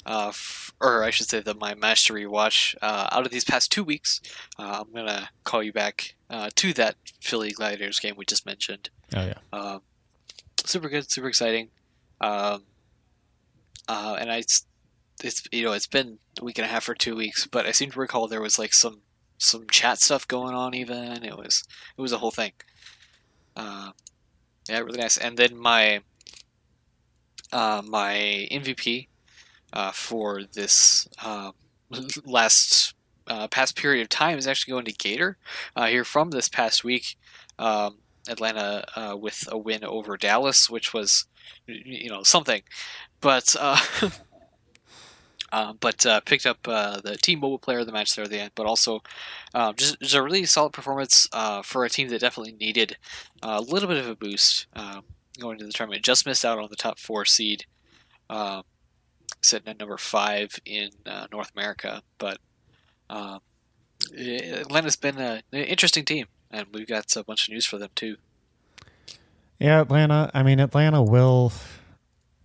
uh, 0.05 0.27
f- 0.29 0.73
or 0.81 1.03
I 1.03 1.11
should 1.11 1.29
say 1.29 1.39
that 1.39 1.59
my 1.59 1.73
match 1.75 2.07
rewatch 2.09 2.75
uh, 2.81 3.09
out 3.11 3.25
of 3.25 3.31
these 3.31 3.45
past 3.45 3.71
two 3.71 3.83
weeks, 3.83 4.21
uh, 4.59 4.83
I'm 4.83 4.93
gonna 4.93 5.29
call 5.43 5.63
you 5.63 5.71
back 5.71 6.15
uh, 6.31 6.49
to 6.55 6.73
that 6.73 6.95
Philly 7.19 7.51
Gladiators 7.51 7.99
game 7.99 8.15
we 8.17 8.25
just 8.25 8.45
mentioned. 8.45 8.89
Oh 9.13 9.25
yeah. 9.25 9.37
Um, 9.51 9.81
super 10.65 10.89
good, 10.89 11.11
super 11.11 11.27
exciting. 11.27 11.69
Um, 12.21 12.63
uh, 13.87 14.15
and 14.19 14.31
I, 14.31 14.37
it's 14.37 15.47
you 15.51 15.63
know 15.63 15.73
it's 15.73 15.87
been 15.87 16.19
a 16.39 16.45
week 16.45 16.57
and 16.57 16.65
a 16.65 16.69
half 16.69 16.87
or 16.87 16.95
two 16.95 17.15
weeks, 17.15 17.45
but 17.45 17.65
I 17.65 17.71
seem 17.71 17.91
to 17.91 17.99
recall 17.99 18.27
there 18.27 18.41
was 18.41 18.57
like 18.57 18.73
some 18.73 19.01
some 19.37 19.67
chat 19.69 19.99
stuff 19.99 20.27
going 20.27 20.55
on. 20.55 20.73
Even 20.73 21.23
it 21.23 21.37
was 21.37 21.63
it 21.97 22.01
was 22.01 22.13
a 22.13 22.19
whole 22.19 22.31
thing. 22.31 22.53
Uh, 23.55 23.91
yeah, 24.69 24.79
really 24.79 25.01
nice. 25.01 25.17
And 25.17 25.37
then 25.37 25.57
my 25.57 26.01
uh, 27.51 27.81
my 27.85 28.47
MVP 28.49 29.07
uh, 29.73 29.91
for 29.91 30.43
this 30.53 31.09
uh, 31.21 31.51
last 32.25 32.93
uh, 33.31 33.47
past 33.47 33.75
period 33.75 34.01
of 34.01 34.09
time 34.09 34.37
is 34.37 34.47
actually 34.47 34.71
going 34.71 34.85
to 34.85 34.93
Gator 34.93 35.37
uh, 35.75 35.87
here 35.87 36.03
from 36.03 36.31
this 36.31 36.49
past 36.49 36.83
week. 36.83 37.17
Um, 37.57 37.97
Atlanta 38.27 38.85
uh, 38.95 39.17
with 39.17 39.47
a 39.51 39.57
win 39.57 39.83
over 39.83 40.15
Dallas, 40.15 40.69
which 40.69 40.93
was 40.93 41.25
you 41.65 42.09
know 42.09 42.21
something 42.21 42.61
but 43.21 43.55
uh, 43.57 43.79
uh, 45.51 45.73
but 45.79 46.05
uh, 46.05 46.19
picked 46.21 46.45
up 46.45 46.67
uh, 46.67 46.99
the 46.99 47.15
T-Mobile 47.15 47.59
player 47.59 47.79
of 47.79 47.85
the 47.85 47.93
match 47.93 48.15
there 48.15 48.25
at 48.25 48.31
the 48.31 48.41
end. 48.41 48.51
But 48.55 48.65
also 48.65 49.01
um, 49.53 49.75
just, 49.75 49.99
just, 50.01 50.15
a 50.15 50.21
really 50.21 50.45
solid 50.45 50.73
performance 50.73 51.29
for 51.63 51.85
a 51.85 51.89
team 51.89 52.09
that 52.09 52.19
definitely 52.19 52.53
needed 52.53 52.97
a 53.41 53.61
little 53.61 53.87
bit 53.87 53.97
of 53.97 54.09
a 54.09 54.15
boost 54.15 54.65
um, 54.75 55.03
going 55.39 55.53
into 55.53 55.65
the 55.65 55.71
tournament. 55.71 56.03
Just 56.03 56.25
missed 56.25 56.43
out 56.43 56.59
on 56.59 56.69
the 56.69 56.75
top 56.75 56.99
four 56.99 57.23
seed, 57.23 57.65
um, 58.29 58.63
sitting 59.41 59.69
at 59.69 59.79
number 59.79 59.97
five 59.97 60.59
in 60.65 60.89
North 61.31 61.51
America. 61.55 62.01
But 62.17 62.39
um, 63.11 63.39
Atlanta's 64.17 64.95
been 64.95 65.17
a, 65.17 65.43
an 65.51 65.59
interesting 65.59 66.05
team, 66.05 66.27
and 66.49 66.67
we've 66.73 66.87
got 66.87 67.15
a 67.15 67.23
bunch 67.23 67.47
of 67.47 67.53
news 67.53 67.65
for 67.65 67.77
them 67.77 67.89
too. 67.93 68.15
Yeah, 69.59 69.81
Atlanta. 69.81 70.31
I 70.33 70.41
mean, 70.41 70.59
Atlanta 70.59 71.03
will 71.03 71.51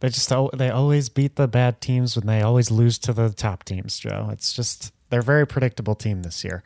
they 0.00 0.08
just 0.08 0.30
they 0.54 0.68
always 0.68 1.08
beat 1.08 1.36
the 1.36 1.48
bad 1.48 1.80
teams 1.80 2.16
when 2.16 2.26
they 2.26 2.42
always 2.42 2.70
lose 2.70 2.98
to 2.98 3.12
the 3.12 3.30
top 3.30 3.64
teams. 3.64 3.98
Joe, 3.98 4.28
it's 4.30 4.52
just 4.52 4.92
they're 5.08 5.20
a 5.20 5.24
very 5.24 5.46
predictable 5.46 5.94
team 5.94 6.22
this 6.22 6.44
year. 6.44 6.62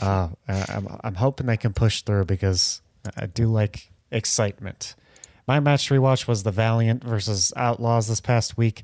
Uh, 0.00 0.28
I'm 0.46 0.88
I'm 1.02 1.14
hoping 1.16 1.46
they 1.46 1.56
can 1.56 1.74
push 1.74 2.02
through 2.02 2.24
because 2.24 2.80
I 3.16 3.26
do 3.26 3.46
like 3.46 3.90
excitement. 4.10 4.94
My 5.46 5.60
match 5.60 5.88
rewatch 5.88 6.26
was 6.26 6.42
the 6.42 6.52
Valiant 6.52 7.02
versus 7.02 7.52
Outlaws 7.56 8.08
this 8.08 8.20
past 8.20 8.56
week, 8.56 8.82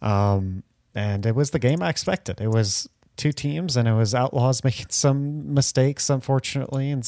um, 0.00 0.62
and 0.94 1.26
it 1.26 1.34
was 1.34 1.50
the 1.50 1.58
game 1.58 1.82
I 1.82 1.90
expected. 1.90 2.40
It 2.40 2.48
was 2.48 2.88
two 3.18 3.32
teams, 3.32 3.76
and 3.76 3.86
it 3.86 3.92
was 3.92 4.14
Outlaws 4.14 4.64
making 4.64 4.86
some 4.90 5.52
mistakes, 5.52 6.08
unfortunately, 6.08 6.90
and 6.90 7.04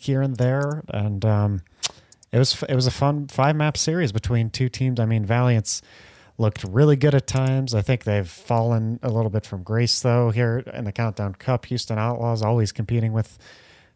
here 0.00 0.22
and 0.22 0.36
there, 0.36 0.82
and 0.88 1.24
um, 1.24 1.62
it 2.32 2.38
was 2.38 2.62
it 2.68 2.74
was 2.74 2.86
a 2.86 2.90
fun 2.90 3.28
five 3.28 3.56
map 3.56 3.76
series 3.76 4.12
between 4.12 4.48
two 4.48 4.70
teams. 4.70 4.98
I 4.98 5.04
mean, 5.04 5.26
Valiant's 5.26 5.82
looked 6.38 6.64
really 6.64 6.96
good 6.96 7.14
at 7.14 7.26
times. 7.26 7.74
I 7.74 7.82
think 7.82 8.04
they've 8.04 8.28
fallen 8.28 8.98
a 9.02 9.10
little 9.10 9.30
bit 9.30 9.44
from 9.44 9.62
grace 9.62 10.00
though 10.00 10.30
here 10.30 10.58
in 10.72 10.84
the 10.84 10.92
Countdown 10.92 11.34
Cup. 11.34 11.66
Houston 11.66 11.98
Outlaws 11.98 12.42
always 12.42 12.72
competing 12.72 13.12
with 13.12 13.38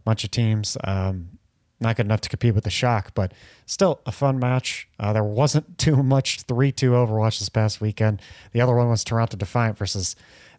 a 0.00 0.02
bunch 0.02 0.22
of 0.22 0.30
teams. 0.30 0.76
Um, 0.84 1.38
not 1.80 1.96
good 1.96 2.06
enough 2.06 2.22
to 2.22 2.28
compete 2.28 2.54
with 2.54 2.64
the 2.64 2.70
Shock, 2.70 3.12
but 3.14 3.32
still 3.66 4.00
a 4.06 4.12
fun 4.12 4.38
match. 4.38 4.88
Uh, 4.98 5.12
there 5.12 5.24
wasn't 5.24 5.78
too 5.78 6.02
much 6.02 6.42
3 6.42 6.72
2 6.72 6.90
Overwatch 6.92 7.38
this 7.38 7.48
past 7.48 7.80
weekend. 7.80 8.20
The 8.52 8.60
other 8.60 8.74
one 8.74 8.88
was 8.88 9.04
Toronto 9.04 9.36
Defiant 9.36 9.78
versus 9.78 10.16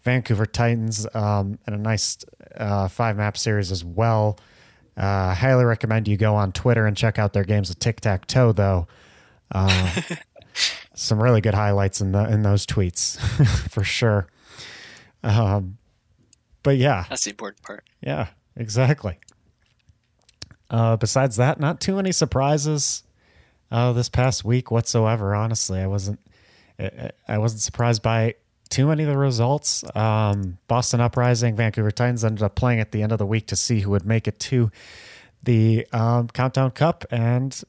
Vancouver 0.07 0.45
Titans 0.45 1.05
um, 1.13 1.59
in 1.67 1.73
a 1.73 1.77
nice 1.77 2.17
uh, 2.55 2.87
five 2.87 3.17
map 3.17 3.37
series 3.37 3.73
as 3.73 3.83
well. 3.83 4.39
Uh, 4.97 5.01
I 5.01 5.33
highly 5.33 5.65
recommend 5.65 6.07
you 6.07 6.15
go 6.15 6.33
on 6.33 6.53
Twitter 6.53 6.87
and 6.87 6.95
check 6.95 7.19
out 7.19 7.33
their 7.33 7.43
games 7.43 7.69
of 7.69 7.77
tic 7.77 7.99
tac 7.99 8.25
toe, 8.25 8.53
though. 8.53 8.87
Uh, 9.51 10.01
some 10.95 11.21
really 11.21 11.41
good 11.41 11.53
highlights 11.53 11.99
in 11.99 12.13
the 12.13 12.23
in 12.31 12.41
those 12.41 12.65
tweets 12.65 13.19
for 13.69 13.83
sure. 13.83 14.27
Um, 15.23 15.77
but 16.63 16.77
yeah, 16.77 17.03
that's 17.09 17.25
the 17.25 17.31
important 17.31 17.61
part. 17.61 17.83
Yeah, 18.01 18.27
exactly. 18.55 19.19
Uh, 20.69 20.95
besides 20.95 21.35
that, 21.35 21.59
not 21.59 21.81
too 21.81 21.97
many 21.97 22.13
surprises 22.13 23.03
uh, 23.71 23.91
this 23.91 24.07
past 24.07 24.45
week 24.45 24.71
whatsoever. 24.71 25.35
Honestly, 25.35 25.81
I 25.81 25.87
wasn't 25.87 26.21
I 26.79 27.37
wasn't 27.39 27.61
surprised 27.61 28.01
by 28.01 28.35
too 28.67 28.87
many 28.87 29.03
of 29.03 29.09
the 29.09 29.17
results. 29.17 29.83
Um, 29.95 30.57
Boston 30.67 31.01
Uprising, 31.01 31.55
Vancouver 31.55 31.91
Titans 31.91 32.23
ended 32.23 32.43
up 32.43 32.55
playing 32.55 32.79
at 32.79 32.91
the 32.91 33.01
end 33.01 33.11
of 33.11 33.17
the 33.17 33.25
week 33.25 33.47
to 33.47 33.55
see 33.55 33.81
who 33.81 33.91
would 33.91 34.05
make 34.05 34.27
it 34.27 34.39
to 34.41 34.71
the 35.43 35.87
um, 35.93 36.27
Countdown 36.27 36.71
Cup, 36.71 37.05
and 37.11 37.61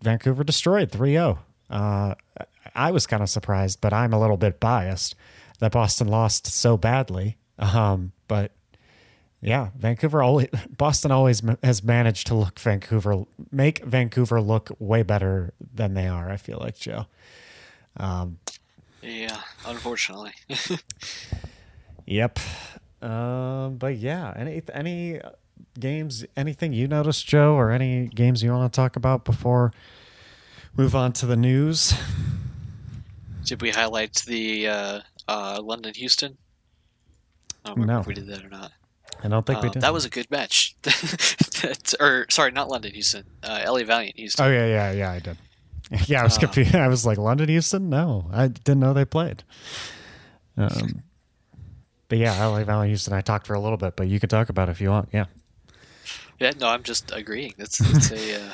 Vancouver 0.00 0.44
destroyed 0.44 0.90
3 0.90 1.12
0. 1.12 1.38
Uh, 1.68 2.14
I 2.74 2.90
was 2.90 3.06
kind 3.06 3.22
of 3.22 3.28
surprised, 3.28 3.80
but 3.80 3.92
I'm 3.92 4.12
a 4.12 4.20
little 4.20 4.36
bit 4.36 4.60
biased 4.60 5.14
that 5.58 5.72
Boston 5.72 6.08
lost 6.08 6.46
so 6.46 6.76
badly. 6.76 7.36
Um, 7.58 8.12
but 8.28 8.52
yeah, 9.40 9.68
Vancouver 9.76 10.22
always 10.22 10.48
Boston 10.76 11.10
always 11.10 11.42
has 11.62 11.82
managed 11.82 12.26
to 12.28 12.34
look 12.34 12.58
Vancouver 12.58 13.24
make 13.50 13.84
Vancouver 13.84 14.40
look 14.40 14.70
way 14.78 15.02
better 15.02 15.52
than 15.74 15.94
they 15.94 16.06
are. 16.06 16.30
I 16.30 16.36
feel 16.36 16.58
like 16.60 16.76
Joe. 16.76 17.06
Um, 17.96 18.38
yeah, 19.02 19.40
unfortunately. 19.66 20.32
yep. 22.06 22.38
Um, 23.00 23.76
but 23.76 23.96
yeah, 23.96 24.34
any 24.36 24.62
any 24.72 25.20
games, 25.78 26.24
anything 26.36 26.72
you 26.72 26.88
noticed, 26.88 27.26
Joe, 27.26 27.54
or 27.54 27.70
any 27.70 28.08
games 28.08 28.42
you 28.42 28.50
want 28.50 28.72
to 28.72 28.76
talk 28.76 28.96
about 28.96 29.24
before 29.24 29.72
move 30.76 30.94
on 30.94 31.12
to 31.12 31.26
the 31.26 31.36
news? 31.36 31.94
Did 33.44 33.62
we 33.62 33.70
highlight 33.70 34.14
the 34.26 34.68
uh, 34.68 35.00
uh, 35.26 35.60
London 35.62 35.94
Houston? 35.94 36.38
I 37.64 37.68
don't 37.68 37.80
remember 37.80 37.92
no. 37.94 38.00
if 38.00 38.06
we 38.06 38.14
did 38.14 38.26
that 38.28 38.44
or 38.44 38.48
not. 38.48 38.72
I 39.22 39.28
don't 39.28 39.44
think 39.44 39.58
uh, 39.58 39.62
we 39.64 39.70
did. 39.70 39.82
That 39.82 39.92
was 39.92 40.04
a 40.04 40.10
good 40.10 40.30
match. 40.30 40.76
or 42.00 42.26
sorry, 42.30 42.52
not 42.52 42.68
London 42.68 42.92
Houston. 42.92 43.24
Uh, 43.42 43.64
LA 43.66 43.82
Valiant 43.82 44.16
Houston. 44.16 44.44
Oh 44.44 44.48
yeah, 44.48 44.66
yeah, 44.66 44.92
yeah. 44.92 45.10
I 45.10 45.18
did. 45.18 45.36
Yeah, 46.06 46.20
I 46.20 46.24
was 46.24 46.36
uh, 46.36 46.40
confused. 46.40 46.74
I 46.74 46.88
was 46.88 47.06
like 47.06 47.18
London 47.18 47.48
Houston. 47.48 47.88
No, 47.88 48.28
I 48.32 48.48
didn't 48.48 48.80
know 48.80 48.92
they 48.92 49.04
played. 49.04 49.42
Um, 50.56 51.02
but 52.08 52.18
yeah, 52.18 52.44
LA 52.44 52.64
Valiant 52.64 52.90
Houston. 52.90 53.14
I 53.14 53.20
talked 53.20 53.46
for 53.46 53.54
a 53.54 53.60
little 53.60 53.78
bit, 53.78 53.96
but 53.96 54.08
you 54.08 54.20
can 54.20 54.28
talk 54.28 54.48
about 54.48 54.68
it 54.68 54.72
if 54.72 54.80
you 54.80 54.90
want. 54.90 55.08
Yeah. 55.12 55.26
Yeah. 56.38 56.52
No, 56.60 56.68
I'm 56.68 56.82
just 56.82 57.10
agreeing. 57.12 57.54
It's, 57.58 57.80
it's 57.80 58.10
a. 58.12 58.42
Uh, 58.42 58.50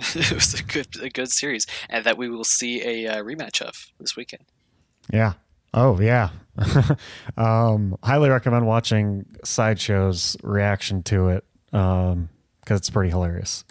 it 0.14 0.32
was 0.32 0.54
a 0.54 0.62
good 0.62 0.88
a 1.00 1.08
good 1.08 1.30
series, 1.30 1.66
and 1.88 2.04
that 2.04 2.18
we 2.18 2.28
will 2.28 2.44
see 2.44 2.82
a 2.82 3.14
uh, 3.14 3.22
rematch 3.22 3.62
of 3.62 3.92
this 3.98 4.16
weekend. 4.16 4.44
Yeah, 5.10 5.34
Oh 5.76 6.00
yeah, 6.00 6.28
um, 7.36 7.98
highly 8.00 8.30
recommend 8.30 8.64
watching 8.64 9.26
Sideshow's 9.42 10.36
reaction 10.44 11.02
to 11.04 11.30
it 11.30 11.44
because 11.72 12.12
um, 12.12 12.28
it's 12.68 12.90
pretty 12.90 13.10
hilarious. 13.10 13.64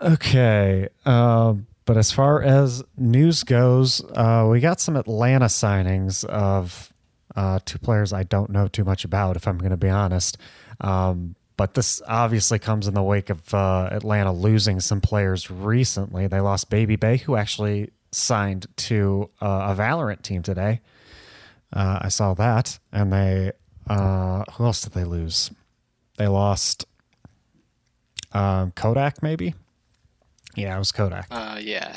Okay, 0.00 0.88
um, 1.04 1.66
but 1.84 1.96
as 1.96 2.12
far 2.12 2.42
as 2.42 2.82
news 2.96 3.42
goes, 3.42 4.02
uh, 4.14 4.46
we 4.50 4.60
got 4.60 4.80
some 4.80 4.96
Atlanta 4.96 5.46
signings 5.46 6.24
of 6.24 6.92
uh, 7.36 7.60
two 7.64 7.78
players 7.78 8.12
I 8.12 8.22
don't 8.22 8.50
know 8.50 8.68
too 8.68 8.84
much 8.84 9.04
about, 9.04 9.36
if 9.36 9.46
I'm 9.46 9.58
going 9.58 9.70
to 9.70 9.76
be 9.76 9.88
honest. 9.88 10.38
Um, 10.80 11.34
but 11.56 11.74
this 11.74 12.00
obviously 12.08 12.58
comes 12.58 12.88
in 12.88 12.94
the 12.94 13.02
wake 13.02 13.28
of 13.28 13.52
uh, 13.52 13.88
Atlanta 13.92 14.32
losing 14.32 14.80
some 14.80 15.00
players 15.00 15.50
recently. 15.50 16.26
They 16.26 16.40
lost 16.40 16.70
Baby 16.70 16.96
Bay, 16.96 17.18
who 17.18 17.36
actually 17.36 17.90
signed 18.12 18.66
to 18.76 19.28
uh, 19.40 19.74
a 19.74 19.80
Valorant 19.80 20.22
team 20.22 20.42
today. 20.42 20.80
Uh, 21.72 21.98
I 22.02 22.08
saw 22.08 22.34
that, 22.34 22.78
and 22.92 23.12
they 23.12 23.52
uh, 23.88 24.44
who 24.52 24.64
else 24.64 24.82
did 24.82 24.92
they 24.92 25.04
lose? 25.04 25.50
They 26.16 26.28
lost 26.28 26.86
um, 28.32 28.72
Kodak, 28.72 29.22
maybe. 29.22 29.54
Yeah, 30.60 30.76
it 30.76 30.78
was 30.78 30.92
Kodak. 30.92 31.26
Uh, 31.30 31.58
yeah. 31.60 31.96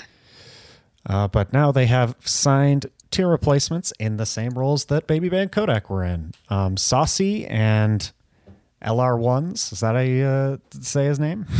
Uh, 1.06 1.28
but 1.28 1.52
now 1.52 1.71
they 1.71 1.86
have 1.88 2.15
signed 2.23 2.88
two 3.12 3.28
replacements 3.28 3.93
in 3.99 4.17
the 4.17 4.26
same 4.26 4.52
roles 4.52 4.86
that 4.86 5.06
Baby 5.06 5.30
Band 5.30 5.52
Kodak 5.52 5.89
were 5.89 6.04
in. 6.04 6.34
Um, 6.49 6.78
Saucy 6.78 7.45
and 7.45 8.12
LR 8.82 9.17
ones. 9.17 9.71
Is 9.71 9.82
that 9.82 9.95
how 9.95 10.02
you 10.02 10.26
uh, 10.26 10.58
say 10.80 11.06
his 11.06 11.19
name? 11.19 11.45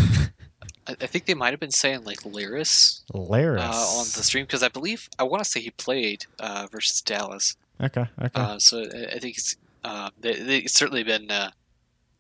I, 0.88 1.08
think 1.08 1.26
they 1.26 1.34
might 1.34 1.52
have 1.52 1.60
been 1.60 1.72
saying 1.72 2.04
like 2.04 2.22
Lyris. 2.22 3.04
Lyris 3.14 3.60
uh, 3.60 4.00
on 4.00 4.06
the 4.06 4.24
stream 4.24 4.46
because 4.46 4.64
I 4.64 4.68
believe 4.68 5.10
I 5.18 5.24
want 5.24 5.44
to 5.44 5.50
say 5.50 5.62
he 5.62 5.72
played 5.72 6.26
uh, 6.40 6.68
versus 6.72 7.02
Dallas. 7.02 7.56
Okay. 7.82 8.06
Okay. 8.22 8.30
Uh, 8.36 8.60
so 8.60 8.82
I 8.82 9.20
think 9.20 9.38
it's 9.38 9.56
uh, 9.84 10.10
they, 10.20 10.34
they 10.34 10.66
certainly 10.66 11.04
been 11.04 11.30
uh, 11.32 11.52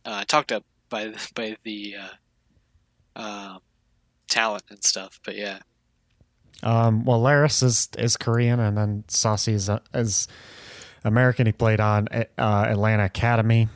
uh, 0.06 0.24
talked 0.26 0.52
up 0.52 0.63
by 0.89 1.13
by 1.36 1.58
the 1.63 1.96
um, 3.15 3.60
talent 4.34 4.63
and 4.69 4.84
stuff. 4.84 5.19
But 5.24 5.36
yeah. 5.36 5.60
Um, 6.63 7.06
well, 7.06 7.22
Laris 7.22 7.62
is 7.62 7.89
is 7.98 8.17
Korean, 8.17 8.60
and 8.60 8.78
then 8.78 9.04
Saucy 9.08 9.54
is, 9.54 9.69
is 9.93 10.28
American. 11.04 11.46
He 11.46 11.52
played 11.52 11.80
on 11.80 12.08
Atlanta 12.38 13.06
Academy. 13.06 13.67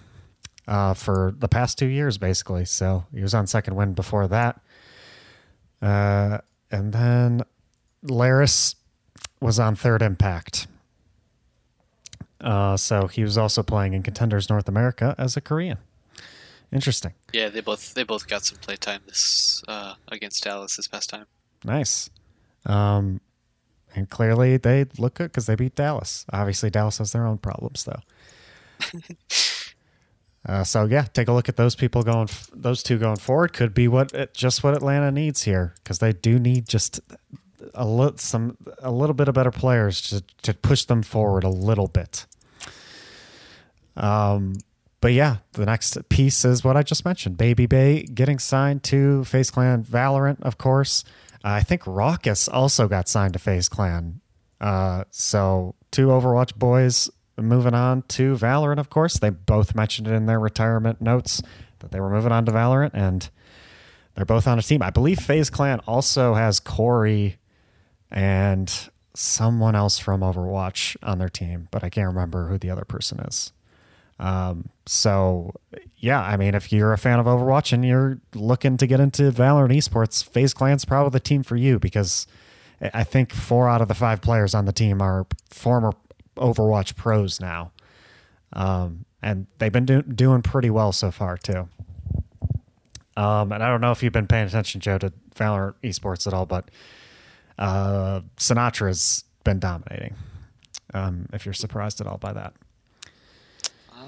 Uh, 0.68 0.94
for 0.94 1.34
the 1.40 1.48
past 1.48 1.78
two 1.78 1.86
years, 1.86 2.18
basically. 2.18 2.66
So 2.66 3.06
he 3.14 3.22
was 3.22 3.34
on 3.34 3.48
second 3.48 3.76
wind 3.76 3.96
before 3.96 4.28
that. 4.28 4.60
Uh, 5.82 6.40
and 6.70 6.92
then 6.92 7.44
Laris 8.04 8.76
was 9.40 9.60
on 9.60 9.78
Third 9.78 10.02
Impact. 10.02 10.68
Uh, 12.42 12.76
so 12.76 13.08
he 13.08 13.24
was 13.24 13.38
also 13.38 13.64
playing 13.64 13.94
in 13.94 14.04
Contenders 14.04 14.50
North 14.50 14.68
America 14.68 15.16
as 15.18 15.38
a 15.38 15.42
Korean. 15.42 15.78
Interesting. 16.72 17.14
Yeah, 17.34 17.50
they 17.50 17.62
both 17.62 17.94
they 17.94 18.04
both 18.04 18.28
got 18.28 18.44
some 18.44 18.58
playtime 18.60 19.02
this 19.06 19.64
uh, 19.68 19.96
against 20.10 20.44
Dallas 20.44 20.76
this 20.76 20.88
past 20.88 21.10
time. 21.10 21.26
Nice. 21.64 22.10
Um, 22.66 23.22
and 23.96 24.10
clearly 24.10 24.58
they 24.58 24.86
look 24.98 25.16
good 25.16 25.32
because 25.32 25.46
they 25.46 25.56
beat 25.56 25.76
Dallas. 25.76 26.26
Obviously, 26.32 26.70
Dallas 26.70 26.98
has 26.98 27.14
their 27.14 27.26
own 27.26 27.38
problems 27.38 27.86
though. 27.86 28.02
Uh, 30.48 30.64
so 30.64 30.86
yeah, 30.86 31.02
take 31.14 31.28
a 31.28 31.34
look 31.34 31.50
at 31.50 31.58
those 31.58 31.76
people 31.76 32.04
going, 32.04 32.30
those 32.54 32.82
two 32.82 32.98
going 32.98 33.18
forward 33.18 33.52
could 33.52 33.74
be 33.74 33.88
what 33.88 34.34
just 34.34 34.64
what 34.64 34.74
Atlanta 34.74 35.12
needs 35.12 35.44
here 35.44 35.74
because 35.84 36.00
they 36.00 36.14
do 36.14 36.40
need 36.40 36.68
just 36.68 37.02
a 37.74 37.86
little 37.86 38.18
some 38.18 38.56
a 38.80 38.92
little 38.92 39.14
bit 39.14 39.28
of 39.28 39.36
better 39.36 39.52
players 39.52 40.02
to 40.02 40.24
to 40.44 40.54
push 40.54 40.86
them 40.86 41.04
forward 41.04 41.44
a 41.44 41.50
little 41.50 41.88
bit. 41.88 42.26
Um, 43.98 44.54
but 45.08 45.14
yeah, 45.14 45.38
the 45.54 45.66
next 45.66 45.98
piece 46.10 46.44
is 46.44 46.66
what 46.66 46.76
I 46.76 46.84
just 46.84 47.06
mentioned: 47.06 47.38
Baby 47.38 47.66
Bay 47.66 48.04
getting 48.04 48.40
signed 48.40 48.84
to 48.84 49.24
FaZe 49.24 49.50
Clan 49.50 49.86
Valorant, 49.86 50.42
of 50.42 50.58
course. 50.58 51.06
Uh, 51.36 51.52
I 51.52 51.62
think 51.62 51.84
Rawkus 51.84 52.50
also 52.52 52.90
got 52.90 53.08
signed 53.08 53.32
to 53.32 53.40
FaZe 53.40 53.70
Clan. 53.70 54.20
Uh, 54.60 55.06
so 55.10 55.76
two 55.92 56.08
Overwatch 56.08 56.56
boys 56.56 57.10
moving 57.38 57.74
on 57.74 58.02
to 58.10 58.36
Valorant, 58.36 58.80
of 58.80 58.90
course. 58.90 59.18
They 59.18 59.30
both 59.30 59.76
mentioned 59.76 60.10
it 60.10 60.14
in 60.14 60.26
their 60.26 60.42
retirement 60.42 61.00
notes 61.00 61.42
that 61.80 61.92
they 61.92 62.02
were 62.02 62.10
moving 62.10 62.34
on 62.34 62.46
to 62.46 62.52
Valorant, 62.52 62.92
and 62.94 63.30
they're 64.16 64.26
both 64.26 64.46
on 64.46 64.60
a 64.60 64.62
team. 64.62 64.82
I 64.82 64.90
believe 64.90 65.20
FaZe 65.20 65.50
Clan 65.50 65.80
also 65.88 66.34
has 66.34 66.60
Corey 66.60 67.38
and 68.12 68.70
someone 69.16 69.74
else 69.74 70.00
from 70.00 70.20
Overwatch 70.20 70.98
on 71.02 71.18
their 71.18 71.30
team, 71.30 71.70
but 71.72 71.86
I 71.86 71.90
can't 71.90 72.10
remember 72.10 72.50
who 72.50 72.58
the 72.58 72.72
other 72.72 72.84
person 72.84 73.22
is. 73.22 73.54
Um, 74.20 74.70
so 74.86 75.54
yeah, 75.98 76.22
I 76.22 76.38
mean, 76.38 76.56
if 76.56 76.72
you're 76.72 76.94
a 76.94 76.98
fan 76.98 77.20
of 77.20 77.26
Overwatch 77.26 77.74
and 77.74 77.86
you're 77.86 78.20
looking 78.34 78.78
to 78.78 78.88
get 78.88 79.00
into 79.00 79.32
Valorant 79.32 79.76
esports, 79.76 80.24
FaZe 80.24 80.54
Clan's 80.54 80.86
probably 80.86 81.12
the 81.12 81.20
team 81.20 81.44
for 81.44 81.56
you 81.56 81.80
because 81.80 82.28
I 82.94 83.04
think 83.04 83.32
four 83.34 83.68
out 83.70 83.82
of 83.82 83.88
the 83.88 83.94
five 83.94 84.22
players 84.22 84.54
on 84.54 84.66
the 84.66 84.72
team 84.72 85.02
are 85.02 85.26
former 85.50 85.94
Overwatch 86.36 86.96
pros 86.96 87.40
now, 87.40 87.72
um, 88.54 89.06
and 89.22 89.48
they've 89.58 89.72
been 89.72 89.86
do- 89.86 90.04
doing 90.04 90.42
pretty 90.44 90.70
well 90.70 90.92
so 90.92 91.10
far 91.10 91.38
too. 91.38 91.68
Um, 93.16 93.52
and 93.52 93.64
I 93.64 93.68
don't 93.68 93.82
know 93.82 93.92
if 93.92 94.04
you've 94.04 94.14
been 94.14 94.28
paying 94.28 94.46
attention, 94.46 94.80
Joe, 94.80 95.00
to 95.00 95.12
Valorant 95.36 95.74
esports 95.84 96.28
at 96.28 96.34
all, 96.34 96.46
but 96.46 96.70
uh, 97.58 98.22
Sinatraa's 98.38 99.24
been 99.44 99.60
dominating. 99.60 100.14
Um, 100.94 101.28
if 101.34 101.46
you're 101.46 101.54
surprised 101.54 102.00
at 102.00 102.06
all 102.06 102.20
by 102.20 102.34
that, 102.34 102.54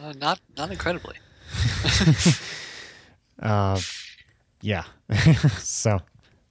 uh, 0.03 0.13
not 0.17 0.39
not 0.57 0.71
incredibly. 0.71 1.15
uh, 3.41 3.79
yeah. 4.61 4.83
so, 5.57 5.99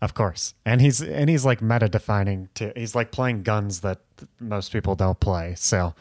of 0.01 0.15
course, 0.15 0.55
and 0.65 0.81
he's 0.81 1.01
and 1.03 1.31
he's 1.31 1.45
like 1.45 1.63
meta 1.63 1.89
defining 1.89 2.49
too. 2.55 2.73
He's 2.77 2.95
like 2.95 3.11
playing 3.11 3.43
guns 3.43 3.81
that 3.81 4.01
most 4.41 4.73
people 4.73 4.95
don't 4.95 5.19
play. 5.21 5.55
So, 5.57 5.95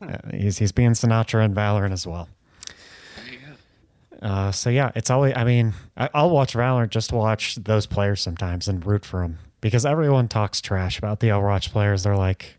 uh, 0.00 0.18
he's 0.32 0.58
he's 0.58 0.72
being 0.72 0.90
Sinatraa 0.92 1.44
and 1.44 1.54
Valorant 1.54 1.92
as 1.92 2.06
well. 2.06 2.28
There 3.16 3.32
you 3.32 3.38
go. 4.20 4.26
Uh, 4.26 4.52
so 4.52 4.70
yeah, 4.70 4.92
it's 4.94 5.10
always. 5.10 5.34
I 5.36 5.44
mean, 5.44 5.74
I, 5.96 6.08
I'll 6.14 6.30
watch 6.30 6.54
Valorant 6.54 6.90
just 6.90 7.10
to 7.10 7.16
watch 7.16 7.56
those 7.56 7.86
players 7.86 8.20
sometimes 8.20 8.68
and 8.68 8.84
root 8.84 9.04
for 9.04 9.20
them 9.20 9.38
because 9.60 9.86
everyone 9.86 10.28
talks 10.28 10.60
trash 10.60 10.98
about 10.98 11.20
the 11.20 11.28
Overwatch 11.28 11.70
players. 11.70 12.02
They're 12.02 12.16
like, 12.16 12.56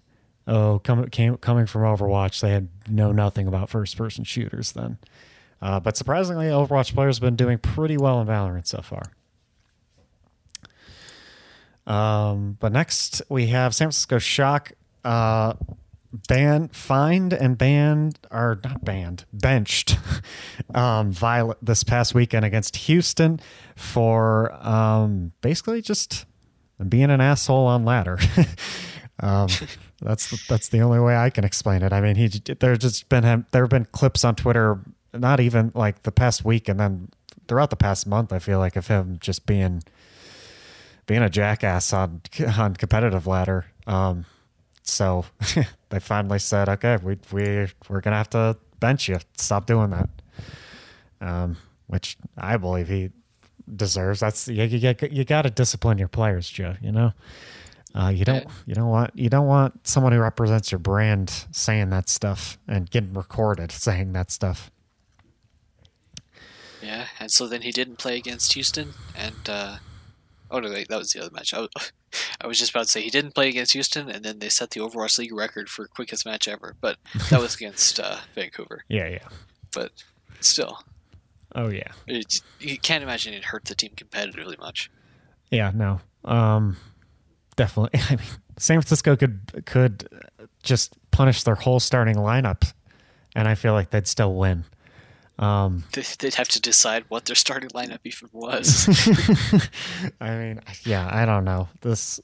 "Oh, 0.48 0.80
coming 0.80 1.10
came, 1.10 1.38
coming 1.38 1.66
from 1.66 1.84
Overwatch, 1.84 2.42
they 2.42 2.52
had 2.52 2.70
know 2.90 3.12
nothing 3.12 3.48
about 3.48 3.70
first-person 3.70 4.24
shooters." 4.24 4.72
Then, 4.74 4.98
uh, 5.62 5.80
but 5.80 5.98
surprisingly, 5.98 6.48
Overwatch 6.48 6.94
players 6.94 7.18
have 7.18 7.24
been 7.24 7.36
doing 7.36 7.58
pretty 7.58 7.98
well 7.98 8.20
in 8.22 8.28
Valorant 8.28 8.68
so 8.68 8.82
far. 8.82 9.04
Um, 11.86 12.58
but 12.60 12.72
next 12.72 13.22
we 13.30 13.48
have 13.48 13.76
San 13.76 13.88
Francisco 13.88 14.18
Shock 14.18 14.72
uh, 15.04 15.54
ban 16.28 16.68
fined 16.70 17.34
and 17.34 17.58
banned 17.58 18.20
or 18.32 18.60
not 18.64 18.86
banned 18.86 19.26
benched 19.34 19.98
um, 20.76 21.12
Violet 21.12 21.58
this 21.62 21.84
past 21.84 22.14
weekend 22.14 22.46
against 22.46 22.76
Houston 22.78 23.40
for 23.76 24.54
um, 24.66 25.32
basically 25.42 25.82
just 25.82 26.26
being 26.88 27.10
an 27.10 27.22
asshole 27.22 27.66
on 27.66 27.84
ladder. 27.86 28.20
um, 29.20 29.48
that's 30.04 30.30
the, 30.30 30.44
that's 30.48 30.70
the 30.70 30.82
only 30.82 31.00
way 31.00 31.16
I 31.16 31.30
can 31.30 31.44
explain 31.44 31.82
it. 31.82 31.94
I 31.94 32.02
mean, 32.02 32.16
he 32.16 32.28
there's 32.60 32.80
just 32.80 33.10
been 33.10 33.46
there 33.52 33.64
have 33.64 33.70
been 33.70 33.86
clips 33.86 34.24
on 34.24 34.36
Twitter, 34.36 34.80
not 35.14 35.40
even 35.40 35.72
like 35.74 36.04
the 36.04 36.12
past 36.12 36.44
week, 36.44 36.70
and 36.70 36.80
then 36.80 37.10
throughout 37.48 37.70
the 37.70 37.76
past 37.76 38.08
month. 38.08 38.34
I 38.34 38.40
feel 38.40 38.60
like 38.60 38.76
of 38.76 38.88
him 38.88 39.18
just 39.20 39.46
being 39.46 39.84
being 41.06 41.22
a 41.22 41.30
jackass 41.30 41.94
on 41.94 42.22
on 42.58 42.76
competitive 42.76 43.28
ladder. 43.28 43.66
Um, 43.88 44.26
so 44.84 45.26
they 45.90 46.00
finally 46.00 46.40
said, 46.40 46.70
okay, 46.70 46.98
we 47.02 47.18
we 47.32 47.68
we're 47.90 48.02
gonna 48.02 48.18
have 48.18 48.30
to 48.32 48.58
bench 48.80 49.08
you. 49.08 49.20
Stop 49.38 49.66
doing 49.66 49.92
that. 49.92 50.10
Um, 51.22 51.58
which 51.88 52.18
I 52.38 52.58
believe 52.58 52.88
he 52.90 53.12
deserves. 53.74 54.20
That's 54.20 54.48
you 54.48 54.64
you, 54.64 54.96
you 55.12 55.24
got 55.24 55.44
to 55.44 55.50
discipline 55.50 55.98
your 55.98 56.08
players, 56.08 56.50
Joe. 56.50 56.76
You 56.82 56.92
know, 56.92 57.14
uh, 57.96 58.10
you 58.10 58.26
don't 58.26 58.46
you 58.66 58.74
don't 58.74 58.90
want 58.90 59.12
you 59.16 59.30
don't 59.30 59.48
want 59.48 59.88
someone 59.88 60.12
who 60.14 60.20
represents 60.20 60.72
your 60.72 60.80
brand 60.80 61.46
saying 61.52 61.90
that 61.92 62.10
stuff 62.10 62.58
and 62.68 62.90
getting 62.90 63.14
recorded 63.14 63.72
saying 63.72 64.14
that 64.14 64.32
stuff. 64.32 64.72
Yeah, 66.82 67.08
and 67.20 67.32
so 67.32 67.48
then 67.48 67.62
he 67.62 67.72
didn't 67.72 67.98
play 67.98 68.18
against 68.18 68.54
Houston, 68.54 68.94
and 69.16 69.48
uh, 69.48 69.78
oh 70.52 70.60
no, 70.60 70.70
that 70.70 70.90
was 70.90 71.12
the 71.12 71.22
other 71.22 71.32
match. 71.32 71.54
I 71.54 71.62
was, 71.62 71.70
I 72.42 72.48
was 72.48 72.60
just 72.60 72.72
about 72.72 72.86
to 72.86 72.90
say 72.90 73.02
he 73.02 73.10
didn't 73.10 73.36
play 73.36 73.48
against 73.48 73.74
Houston, 73.74 74.10
and 74.10 74.26
then 74.26 74.40
they 74.40 74.50
set 74.50 74.72
the 74.72 74.82
Overwatch 74.82 75.18
League 75.18 75.34
record 75.34 75.70
for 75.70 75.88
quickest 75.88 76.26
match 76.26 76.48
ever, 76.48 76.76
but 76.82 76.98
that 77.30 77.40
was 77.40 77.56
against 77.60 78.00
uh, 78.00 78.18
Vancouver. 78.36 78.84
Yeah, 78.90 79.08
yeah. 79.08 79.28
But 79.72 79.92
still, 80.42 80.84
Oh 81.56 81.70
yeah. 81.70 81.92
it, 82.08 82.42
you 82.60 82.78
can't 82.78 83.04
imagine 83.04 83.34
it 83.34 83.46
hurt 83.46 83.66
the 83.66 83.76
team 83.76 83.92
competitively 83.96 84.58
much. 84.60 84.90
Yeah, 85.52 85.72
no. 85.74 86.02
Um 86.26 86.78
definitely. 87.56 88.00
I 88.10 88.16
mean, 88.16 88.26
San 88.58 88.82
Francisco 88.82 89.16
could 89.16 89.64
could 89.66 90.08
just 90.64 90.94
punish 91.12 91.44
their 91.44 91.56
whole 91.56 91.80
starting 91.80 92.16
lineup 92.16 92.72
and 93.36 93.48
I 93.48 93.56
feel 93.56 93.74
like 93.74 93.90
they'd 93.90 94.08
still 94.08 94.34
win. 94.34 94.66
Um 95.40 95.84
They- 95.94 96.04
They'd 96.20 96.36
have 96.36 96.48
to 96.50 96.62
decide 96.62 97.06
what 97.10 97.26
their 97.26 97.36
starting 97.36 97.70
lineup 97.72 98.00
even 98.04 98.30
was. 98.32 98.88
I 100.22 100.30
mean, 100.38 100.60
yeah, 100.86 101.10
I 101.12 101.26
don't 101.26 101.44
know. 101.46 101.70
This 101.82 102.20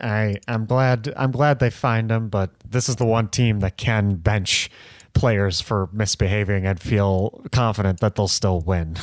I 0.00 0.36
I'm 0.48 0.64
glad 0.66 1.12
I'm 1.16 1.30
glad 1.30 1.58
they 1.58 1.70
find 1.70 2.10
him, 2.10 2.28
but 2.28 2.50
this 2.68 2.88
is 2.88 2.96
the 2.96 3.04
one 3.06 3.28
team 3.28 3.60
that 3.60 3.76
can 3.76 4.16
bench 4.16 4.70
players 5.14 5.60
for 5.60 5.88
misbehaving 5.92 6.64
and 6.66 6.80
feel 6.80 7.44
confident 7.52 8.00
that 8.00 8.14
they'll 8.14 8.28
still 8.28 8.60
win, 8.60 8.96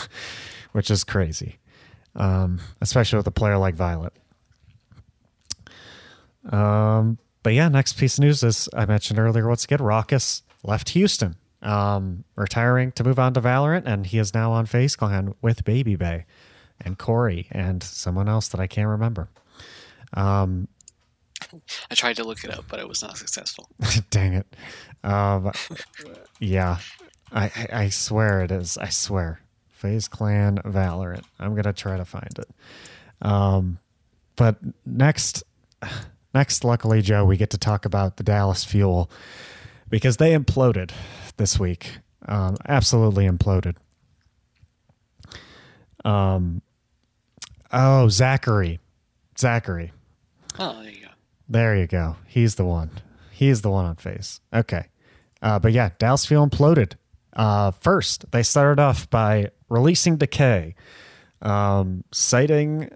which 0.71 0.89
is 0.89 1.03
crazy. 1.03 1.57
Um, 2.15 2.61
especially 2.81 3.17
with 3.17 3.27
a 3.27 3.31
player 3.31 3.57
like 3.57 3.75
Violet. 3.75 4.13
Um, 6.51 7.17
but 7.43 7.53
yeah, 7.53 7.67
next 7.69 7.93
piece 7.93 8.17
of 8.17 8.23
news 8.23 8.43
is 8.43 8.67
I 8.75 8.85
mentioned 8.85 9.19
earlier. 9.19 9.47
Once 9.47 9.63
again, 9.63 9.79
Rawkus 9.79 10.41
left 10.63 10.89
Houston, 10.89 11.35
um, 11.61 12.23
retiring 12.35 12.91
to 12.93 13.03
move 13.03 13.19
on 13.19 13.33
to 13.33 13.41
Valorant, 13.41 13.83
and 13.85 14.05
he 14.05 14.17
is 14.17 14.33
now 14.33 14.51
on 14.51 14.65
FaZe 14.65 14.95
Clan 14.95 15.35
with 15.41 15.63
Baby 15.63 15.95
Bay 15.95 16.25
and 16.81 16.97
Corey 16.97 17.47
and 17.51 17.81
someone 17.83 18.27
else 18.27 18.47
that 18.49 18.59
I 18.59 18.67
can't 18.67 18.87
remember. 18.87 19.29
Um, 20.13 20.67
I 21.91 21.95
tried 21.95 22.15
to 22.17 22.23
look 22.23 22.43
it 22.43 22.51
up, 22.51 22.65
but 22.67 22.79
I 22.79 22.85
was 22.85 23.01
not 23.01 23.17
successful. 23.17 23.69
dang 24.09 24.33
it. 24.33 24.55
Um, 25.03 25.51
yeah, 26.39 26.79
I, 27.31 27.45
I 27.45 27.67
I 27.83 27.89
swear 27.89 28.41
it 28.41 28.51
is. 28.51 28.77
I 28.77 28.89
swear. 28.89 29.39
FaZe 29.69 30.07
Clan 30.07 30.57
Valorant. 30.65 31.25
I'm 31.39 31.53
gonna 31.53 31.73
try 31.73 31.97
to 31.97 32.05
find 32.05 32.39
it. 32.39 32.49
Um, 33.21 33.77
but 34.35 34.57
next, 34.85 35.43
next, 36.35 36.63
luckily, 36.63 37.01
Joe, 37.01 37.25
we 37.25 37.37
get 37.37 37.49
to 37.51 37.57
talk 37.57 37.85
about 37.85 38.17
the 38.17 38.23
Dallas 38.23 38.63
Fuel 38.65 39.09
because 39.89 40.17
they 40.17 40.37
imploded 40.37 40.91
this 41.37 41.59
week. 41.59 41.97
Um, 42.27 42.57
absolutely 42.67 43.25
imploded. 43.27 43.77
Um, 46.03 46.61
oh, 47.71 48.09
Zachary, 48.09 48.79
Zachary. 49.37 49.91
Oh, 50.59 50.81
there 50.81 50.91
you 50.91 51.01
go. 51.01 51.11
There 51.49 51.75
you 51.75 51.87
go. 51.87 52.17
He's 52.27 52.55
the 52.55 52.65
one. 52.65 52.91
He's 53.31 53.61
the 53.61 53.71
one 53.71 53.85
on 53.85 53.95
face. 53.95 54.39
Okay. 54.53 54.85
Uh, 55.41 55.59
but 55.59 55.71
yeah, 55.71 55.89
Dallas 55.97 56.25
Fuel 56.25 56.47
imploded. 56.47 56.93
Uh, 57.33 57.71
first, 57.71 58.31
they 58.31 58.43
started 58.43 58.81
off 58.81 59.09
by 59.09 59.49
releasing 59.69 60.17
Decay, 60.17 60.75
um, 61.41 62.03
citing 62.11 62.89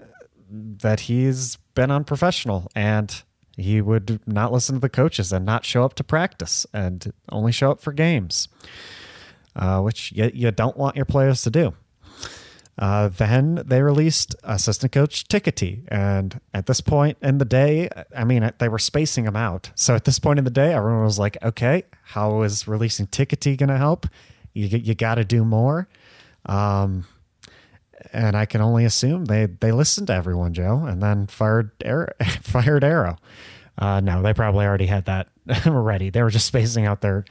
that 0.50 1.02
he's 1.02 1.58
been 1.76 1.92
unprofessional 1.92 2.68
and 2.76 3.24
he 3.60 3.82
would 3.82 4.20
not 4.28 4.52
listen 4.52 4.76
to 4.76 4.82
the 4.82 4.90
coaches 4.90 5.32
and 5.32 5.46
not 5.46 5.66
show 5.66 5.84
up 5.84 5.94
to 5.96 6.04
practice 6.04 6.66
and 6.74 7.12
only 7.32 7.52
show 7.52 7.72
up 7.72 7.82
for 7.82 7.94
games, 7.94 8.48
uh, 9.56 9.82
which 9.82 10.12
you, 10.12 10.32
you 10.34 10.52
don't 10.52 10.78
want 10.78 10.96
your 10.96 11.06
players 11.06 11.42
to 11.44 11.50
do. 11.50 11.74
Uh, 12.78 13.10
then 13.10 13.62
they 13.66 13.82
released 13.82 14.36
assistant 14.46 14.94
coach 14.94 15.28
Tickety, 15.28 15.84
and 15.90 16.40
at 16.54 16.66
this 16.66 16.80
point 16.80 17.18
in 17.22 17.38
the 17.38 17.46
day, 17.46 17.90
I 18.16 18.24
mean, 18.24 18.50
they 18.58 18.70
were 18.70 18.80
spacing 18.80 19.26
him 19.26 19.36
out. 19.36 19.72
So 19.76 19.96
at 19.96 20.06
this 20.06 20.18
point 20.18 20.40
in 20.40 20.46
the 20.46 20.52
day, 20.52 20.74
everyone 20.74 21.04
was 21.04 21.20
like, 21.20 21.38
"Okay, 21.44 21.84
how 22.04 22.42
is 22.44 22.70
releasing 22.70 23.08
Tickety 23.08 23.58
going 23.58 23.68
to 23.68 23.78
help? 23.78 24.08
You 24.54 24.68
you 24.68 24.96
got 24.96 25.16
to 25.16 25.26
do 25.26 25.44
more." 25.44 25.90
Um, 26.46 27.06
and 28.14 28.36
I 28.36 28.46
can 28.46 28.62
only 28.62 28.86
assume 28.86 29.26
they 29.26 29.46
they 29.46 29.72
listened 29.72 30.08
to 30.08 30.14
everyone, 30.14 30.54
Joe, 30.54 30.86
and 30.86 31.02
then 31.02 31.28
fired 31.28 31.72
Aero, 31.84 32.08
fired 32.42 32.84
Aero. 32.84 33.18
Uh, 33.78 34.02
no, 34.02 34.22
they 34.22 34.34
probably 34.34 34.66
already 34.66 34.88
had 34.88 35.06
that 35.06 35.30
ready. 35.66 36.10
They 36.10 36.22
were 36.22 36.30
just 36.30 36.46
spacing 36.46 36.86
out 36.86 37.02
their 37.02 37.26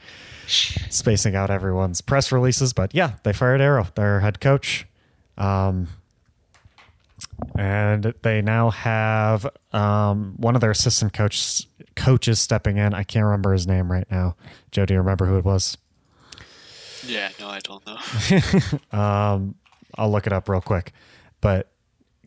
spacing 0.47 1.35
out 1.35 1.49
everyone's 1.51 2.01
press 2.01 2.31
releases. 2.31 2.73
But 2.73 2.93
yeah, 2.95 3.13
they 3.23 3.33
fired 3.33 3.61
Aero, 3.61 3.87
their 3.95 4.19
head 4.19 4.39
coach. 4.39 4.87
Um, 5.37 5.87
and 7.57 8.13
they 8.21 8.41
now 8.41 8.69
have 8.71 9.47
um, 9.71 10.35
one 10.37 10.55
of 10.55 10.61
their 10.61 10.71
assistant 10.71 11.13
coach 11.13 11.67
coaches 11.95 12.39
stepping 12.39 12.77
in. 12.77 12.93
I 12.93 13.03
can't 13.03 13.25
remember 13.25 13.53
his 13.53 13.67
name 13.67 13.91
right 13.91 14.09
now. 14.09 14.35
Joe, 14.71 14.85
do 14.85 14.93
you 14.93 14.99
remember 14.99 15.25
who 15.25 15.37
it 15.37 15.45
was? 15.45 15.77
Yeah, 17.05 17.29
no, 17.39 17.47
I 17.47 17.59
don't 17.59 17.85
know. 17.85 17.97
Um, 18.97 19.55
I'll 19.97 20.11
look 20.11 20.27
it 20.27 20.33
up 20.33 20.47
real 20.49 20.61
quick. 20.61 20.91
But 21.41 21.71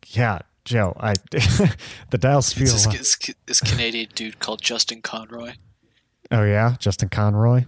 yeah, 0.09 0.41
Joe, 0.65 0.97
I 1.01 1.15
the 2.11 2.19
Dallas 2.19 2.53
Fuel. 2.53 2.69
It's 2.75 2.87
this, 2.87 3.17
this, 3.17 3.37
this 3.47 3.61
Canadian 3.61 4.09
dude 4.15 4.39
called 4.39 4.63
Justin 4.63 5.03
Conroy. 5.03 5.53
Oh 6.31 6.45
yeah, 6.45 6.77
Justin 6.79 7.09
Conroy. 7.09 7.65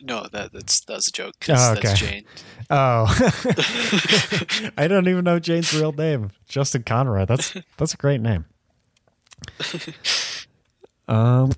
No, 0.00 0.26
that 0.32 0.52
that's 0.52 0.84
that's 0.84 1.08
a 1.08 1.12
joke. 1.12 1.34
Oh, 1.48 1.74
That's 1.74 1.78
okay. 1.78 1.94
Jane. 1.94 2.24
Oh, 2.68 3.06
I 4.76 4.86
don't 4.86 5.08
even 5.08 5.24
know 5.24 5.38
Jane's 5.38 5.72
real 5.72 5.92
name. 5.92 6.30
Justin 6.48 6.82
Conroy. 6.82 7.24
That's 7.24 7.54
that's 7.78 7.94
a 7.94 7.96
great 7.96 8.20
name. 8.20 8.44
Um, 11.08 11.52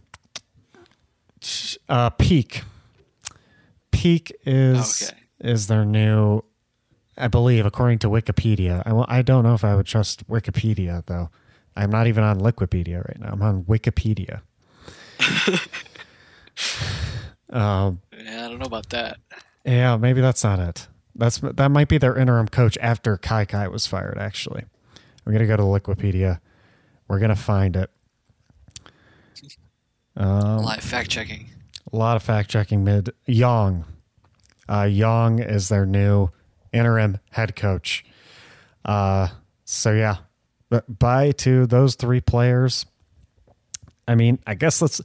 uh, 1.89 2.11
Peak. 2.11 2.63
Peak 3.91 4.33
is 4.45 5.11
Okay. 5.11 5.19
is 5.41 5.67
their 5.67 5.85
new, 5.85 6.43
I 7.19 7.29
believe, 7.29 7.65
according 7.65 7.99
to 8.01 8.09
Wikipedia. 8.09 8.83
I 8.87 9.19
I 9.19 9.23
don't 9.23 9.45
know 9.45 9.55
if 9.55 9.65
I 9.65 9.75
would 9.75 9.87
trust 9.87 10.27
Wikipedia 10.29 11.05
though. 11.07 11.31
I'm 11.77 11.91
not 11.91 12.07
even 12.07 12.25
on 12.25 12.41
Wikipedia 12.41 13.07
right 13.07 13.19
now. 13.21 13.31
I'm 13.33 13.43
on 13.43 13.65
Wikipedia. 13.65 14.41
um, 17.51 18.01
Yeah, 18.13 18.47
I 18.47 18.49
don't 18.49 18.59
know 18.59 18.67
about 18.67 18.89
that. 18.91 19.19
yeah, 19.65 19.97
maybe 19.97 20.21
that's 20.21 20.43
not 20.45 20.59
it. 20.59 20.89
That's 21.15 21.39
that 21.39 21.71
might 21.71 21.89
be 21.89 21.99
their 21.99 22.17
interim 22.17 22.49
coach 22.49 22.77
after 22.81 23.17
Kai 23.17 23.45
Kai 23.47 23.69
was 23.69 23.87
fired. 23.87 24.19
Actually, 24.19 24.65
we're 25.25 25.33
gonna 25.33 25.47
go 25.47 25.57
to 25.57 25.63
Wikipedia. 25.63 26.41
We're 27.09 27.19
gonna 27.19 27.37
find 27.37 27.77
it. 27.77 27.91
Um, 30.17 30.59
Live 30.59 30.81
fact 30.81 31.11
checking. 31.11 31.49
A 31.93 31.97
lot 31.97 32.17
of 32.17 32.23
fact 32.23 32.51
checking. 32.51 32.85
Mid 32.85 33.13
Young, 33.27 33.85
uh, 34.69 34.83
Young 34.91 35.39
is 35.39 35.69
their 35.69 35.87
new 35.87 36.31
interim 36.73 37.19
head 37.31 37.57
coach. 37.57 38.05
Uh, 38.85 39.29
so 39.65 39.93
yeah, 39.93 40.17
but 40.69 40.99
bye 40.99 41.33
to 41.33 41.67
those 41.67 41.95
three 41.95 42.21
players. 42.21 42.87
I 44.09 44.15
mean, 44.15 44.39
I 44.47 44.55
guess 44.55 44.81
let's. 44.81 45.01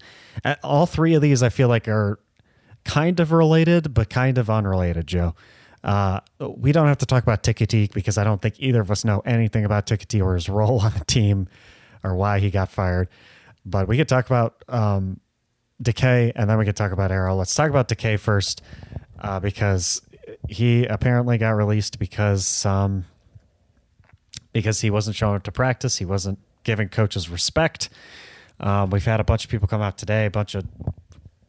All 0.63 0.85
three 0.85 1.15
of 1.15 1.21
these, 1.21 1.41
I 1.41 1.49
feel 1.49 1.67
like, 1.67 1.87
are 1.87 2.19
kind 2.85 3.19
of 3.19 3.31
related, 3.31 3.93
but 3.93 4.09
kind 4.09 4.37
of 4.37 4.49
unrelated, 4.49 5.07
Joe. 5.07 5.35
Uh, 5.83 6.19
we 6.39 6.71
don't 6.71 6.87
have 6.87 6.99
to 6.99 7.05
talk 7.07 7.23
about 7.23 7.41
Tikkatik 7.41 7.93
because 7.93 8.17
I 8.17 8.23
don't 8.23 8.41
think 8.41 8.55
either 8.59 8.81
of 8.81 8.91
us 8.91 9.03
know 9.03 9.21
anything 9.25 9.65
about 9.65 9.87
Tikkatik 9.87 10.23
or 10.23 10.35
his 10.35 10.47
role 10.49 10.79
on 10.81 10.93
the 10.93 11.05
team 11.05 11.47
or 12.03 12.15
why 12.15 12.39
he 12.39 12.51
got 12.51 12.69
fired. 12.69 13.09
But 13.65 13.87
we 13.87 13.97
could 13.97 14.07
talk 14.07 14.25
about 14.25 14.63
um, 14.67 15.19
Decay 15.81 16.33
and 16.35 16.49
then 16.49 16.57
we 16.57 16.65
could 16.65 16.75
talk 16.75 16.91
about 16.91 17.11
Aero. 17.11 17.35
Let's 17.35 17.53
talk 17.55 17.69
about 17.69 17.87
Decay 17.87 18.17
first 18.17 18.61
uh, 19.19 19.39
because 19.39 20.01
he 20.47 20.85
apparently 20.85 21.37
got 21.37 21.51
released 21.51 21.99
because 21.99 22.65
um, 22.65 23.05
because 24.53 24.81
he 24.81 24.89
wasn't 24.89 25.15
showing 25.15 25.35
up 25.35 25.43
to 25.43 25.51
practice. 25.51 25.97
He 25.97 26.05
wasn't 26.05 26.39
giving 26.63 26.89
coaches 26.89 27.29
respect. 27.29 27.89
Um, 28.59 28.89
we've 28.89 29.05
had 29.05 29.19
a 29.19 29.23
bunch 29.23 29.43
of 29.43 29.49
people 29.49 29.67
come 29.67 29.81
out 29.81 29.97
today, 29.97 30.25
a 30.25 30.31
bunch 30.31 30.55
of 30.55 30.65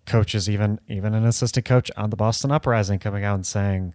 coaches, 0.06 0.48
even 0.48 0.80
even 0.88 1.14
an 1.14 1.24
assistant 1.24 1.66
coach 1.66 1.90
on 1.96 2.10
the 2.10 2.16
Boston 2.16 2.50
Uprising, 2.50 2.98
coming 2.98 3.24
out 3.24 3.34
and 3.34 3.46
saying 3.46 3.94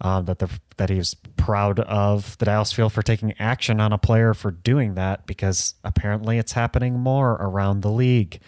um, 0.00 0.24
that 0.26 0.38
the 0.38 0.48
that 0.76 0.90
he 0.90 0.96
was 0.96 1.14
proud 1.36 1.80
of 1.80 2.36
the 2.38 2.46
Dallas 2.46 2.72
Fuel 2.72 2.90
for 2.90 3.02
taking 3.02 3.32
action 3.38 3.80
on 3.80 3.92
a 3.92 3.98
player 3.98 4.34
for 4.34 4.50
doing 4.50 4.94
that 4.94 5.26
because 5.26 5.74
apparently 5.84 6.38
it's 6.38 6.52
happening 6.52 6.98
more 6.98 7.32
around 7.32 7.80
the 7.80 7.90
league. 7.90 8.40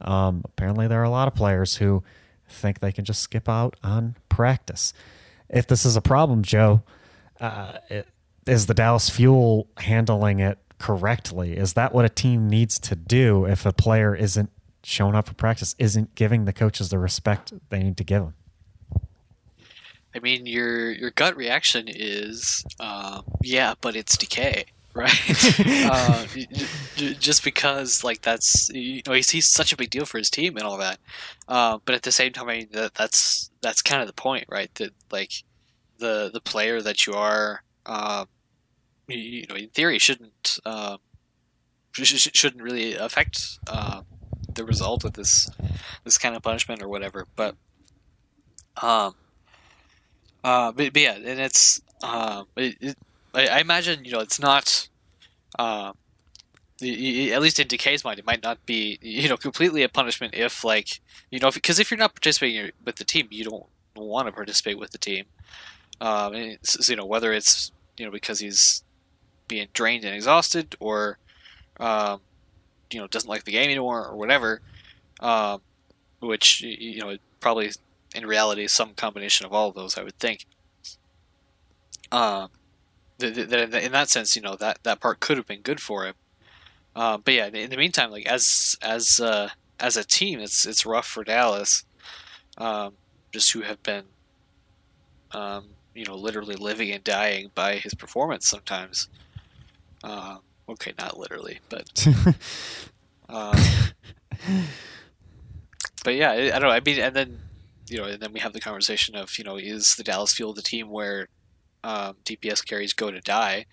Um, 0.00 0.42
apparently, 0.44 0.86
there 0.86 1.00
are 1.00 1.04
a 1.04 1.10
lot 1.10 1.28
of 1.28 1.34
players 1.34 1.76
who 1.76 2.02
think 2.48 2.80
they 2.80 2.92
can 2.92 3.04
just 3.04 3.20
skip 3.20 3.48
out 3.48 3.76
on 3.82 4.16
practice. 4.28 4.92
If 5.50 5.66
this 5.66 5.84
is 5.84 5.96
a 5.96 6.00
problem, 6.00 6.42
Joe, 6.42 6.82
uh, 7.40 7.78
it, 7.88 8.08
is 8.46 8.66
the 8.66 8.74
Dallas 8.74 9.10
Fuel 9.10 9.68
handling 9.78 10.40
it 10.40 10.58
correctly? 10.78 11.56
Is 11.56 11.74
that 11.74 11.92
what 11.92 12.04
a 12.04 12.08
team 12.08 12.48
needs 12.48 12.78
to 12.80 12.96
do 12.96 13.44
if 13.44 13.66
a 13.66 13.72
player 13.72 14.14
isn't 14.14 14.50
showing 14.82 15.14
up 15.14 15.26
for 15.28 15.34
practice, 15.34 15.74
isn't 15.78 16.14
giving 16.14 16.44
the 16.44 16.52
coaches 16.52 16.88
the 16.88 16.98
respect 16.98 17.52
they 17.70 17.82
need 17.82 17.96
to 17.96 18.04
give 18.04 18.22
them? 18.22 18.34
I 20.14 20.20
mean, 20.20 20.46
your 20.46 20.90
your 20.90 21.10
gut 21.10 21.36
reaction 21.36 21.86
is, 21.86 22.64
uh, 22.80 23.22
yeah, 23.42 23.74
but 23.80 23.94
it's 23.94 24.16
decay, 24.16 24.64
right? 24.98 25.60
uh, 25.90 26.26
just 26.96 27.44
because 27.44 28.02
like 28.02 28.22
that's 28.22 28.68
you 28.70 29.02
know 29.06 29.12
he's, 29.12 29.30
he's 29.30 29.46
such 29.46 29.72
a 29.72 29.76
big 29.76 29.90
deal 29.90 30.04
for 30.04 30.18
his 30.18 30.28
team 30.28 30.56
and 30.56 30.66
all 30.66 30.76
that, 30.76 30.98
uh, 31.46 31.78
but 31.84 31.94
at 31.94 32.02
the 32.02 32.12
same 32.12 32.32
time, 32.32 32.48
I 32.48 32.58
mean 32.58 32.68
that, 32.72 32.94
that's 32.94 33.50
that's 33.62 33.80
kind 33.80 34.00
of 34.00 34.08
the 34.08 34.12
point, 34.12 34.46
right? 34.48 34.74
That 34.74 34.90
like 35.10 35.44
the 35.98 36.30
the 36.32 36.40
player 36.40 36.82
that 36.82 37.06
you 37.06 37.14
are, 37.14 37.62
uh, 37.86 38.24
you, 39.06 39.18
you, 39.18 39.46
know, 39.48 39.54
in 39.54 39.68
theory, 39.68 39.98
shouldn't 39.98 40.58
uh, 40.66 40.96
shouldn't 41.92 42.62
really 42.62 42.94
affect 42.94 43.60
uh, 43.68 44.02
the 44.52 44.64
result 44.64 45.04
of 45.04 45.12
this 45.12 45.48
this 46.04 46.18
kind 46.18 46.34
of 46.34 46.42
punishment 46.42 46.82
or 46.82 46.88
whatever, 46.88 47.26
but. 47.36 47.54
Um, 48.80 49.16
uh, 50.44 50.70
but, 50.70 50.92
but 50.92 51.02
yeah, 51.02 51.14
and 51.16 51.40
it's 51.40 51.82
uh, 52.02 52.44
it, 52.56 52.76
it, 52.80 52.98
I, 53.34 53.46
I, 53.46 53.58
imagine 53.60 54.04
you 54.04 54.12
know 54.12 54.20
it's 54.20 54.40
not. 54.40 54.88
Uh, 55.58 55.92
at 56.80 57.42
least 57.42 57.58
in 57.58 57.66
Decay's 57.66 58.04
mind, 58.04 58.20
it 58.20 58.26
might 58.26 58.42
not 58.42 58.64
be 58.64 58.98
you 59.02 59.28
know 59.28 59.36
completely 59.36 59.82
a 59.82 59.88
punishment 59.88 60.34
if 60.34 60.62
like 60.62 61.00
you 61.30 61.40
know 61.40 61.50
because 61.50 61.78
if, 61.78 61.86
if, 61.86 61.90
you're 61.90 61.98
not 61.98 62.14
participating 62.14 62.70
with 62.84 62.96
the 62.96 63.04
team, 63.04 63.28
you 63.30 63.44
don't 63.44 63.66
want 63.96 64.26
to 64.26 64.32
participate 64.32 64.78
with 64.78 64.92
the 64.92 64.98
team. 64.98 65.24
Um, 66.00 66.34
you 66.34 66.96
know 66.96 67.06
whether 67.06 67.32
it's 67.32 67.72
you 67.96 68.04
know 68.04 68.12
because 68.12 68.38
he's 68.38 68.84
being 69.48 69.68
drained 69.72 70.04
and 70.04 70.14
exhausted, 70.14 70.76
or 70.78 71.18
um, 71.80 72.20
you 72.92 73.00
know 73.00 73.06
doesn't 73.08 73.28
like 73.28 73.44
the 73.44 73.52
game 73.52 73.70
anymore, 73.70 74.06
or 74.06 74.16
whatever. 74.16 74.60
Um, 75.20 75.62
which 76.20 76.60
you 76.60 77.00
know 77.00 77.16
probably 77.40 77.70
in 78.14 78.26
reality 78.26 78.66
some 78.66 78.94
combination 78.94 79.46
of 79.46 79.52
all 79.52 79.68
of 79.68 79.74
those, 79.74 79.98
I 79.98 80.02
would 80.02 80.18
think. 80.18 80.46
Um, 82.10 82.48
in 83.22 83.92
that 83.92 84.08
sense, 84.08 84.36
you 84.36 84.42
know 84.42 84.56
that 84.56 84.82
that 84.84 85.00
part 85.00 85.20
could 85.20 85.36
have 85.36 85.46
been 85.46 85.60
good 85.60 85.80
for 85.80 86.04
him. 86.04 86.14
Uh, 86.94 87.18
but 87.18 87.34
yeah, 87.34 87.46
in 87.46 87.70
the 87.70 87.76
meantime, 87.76 88.10
like 88.10 88.26
as 88.26 88.76
as 88.82 89.20
uh, 89.20 89.50
as 89.80 89.96
a 89.96 90.04
team, 90.04 90.40
it's 90.40 90.66
it's 90.66 90.86
rough 90.86 91.06
for 91.06 91.24
Dallas, 91.24 91.84
um, 92.56 92.94
just 93.32 93.52
who 93.52 93.62
have 93.62 93.82
been, 93.82 94.04
um, 95.32 95.70
you 95.94 96.04
know, 96.04 96.16
literally 96.16 96.56
living 96.56 96.90
and 96.90 97.04
dying 97.04 97.50
by 97.54 97.76
his 97.76 97.94
performance 97.94 98.46
sometimes. 98.46 99.08
Uh, 100.02 100.38
okay, 100.68 100.92
not 100.98 101.18
literally, 101.18 101.60
but. 101.68 102.06
Um, 103.30 103.58
but 106.02 106.14
yeah, 106.14 106.30
I, 106.30 106.48
don't 106.48 106.62
know. 106.62 106.70
I 106.70 106.80
mean, 106.80 106.98
and 106.98 107.14
then 107.14 107.40
you 107.90 107.98
know, 107.98 108.04
and 108.04 108.20
then 108.20 108.32
we 108.32 108.40
have 108.40 108.52
the 108.52 108.60
conversation 108.60 109.14
of, 109.16 109.36
you 109.38 109.44
know, 109.44 109.56
is 109.56 109.94
the 109.96 110.04
Dallas 110.04 110.34
Fuel 110.34 110.52
the 110.52 110.62
team 110.62 110.90
where 110.90 111.28
um, 111.84 112.16
DPS 112.24 112.64
carries 112.64 112.92
go 112.92 113.10
to 113.10 113.20
die? 113.20 113.66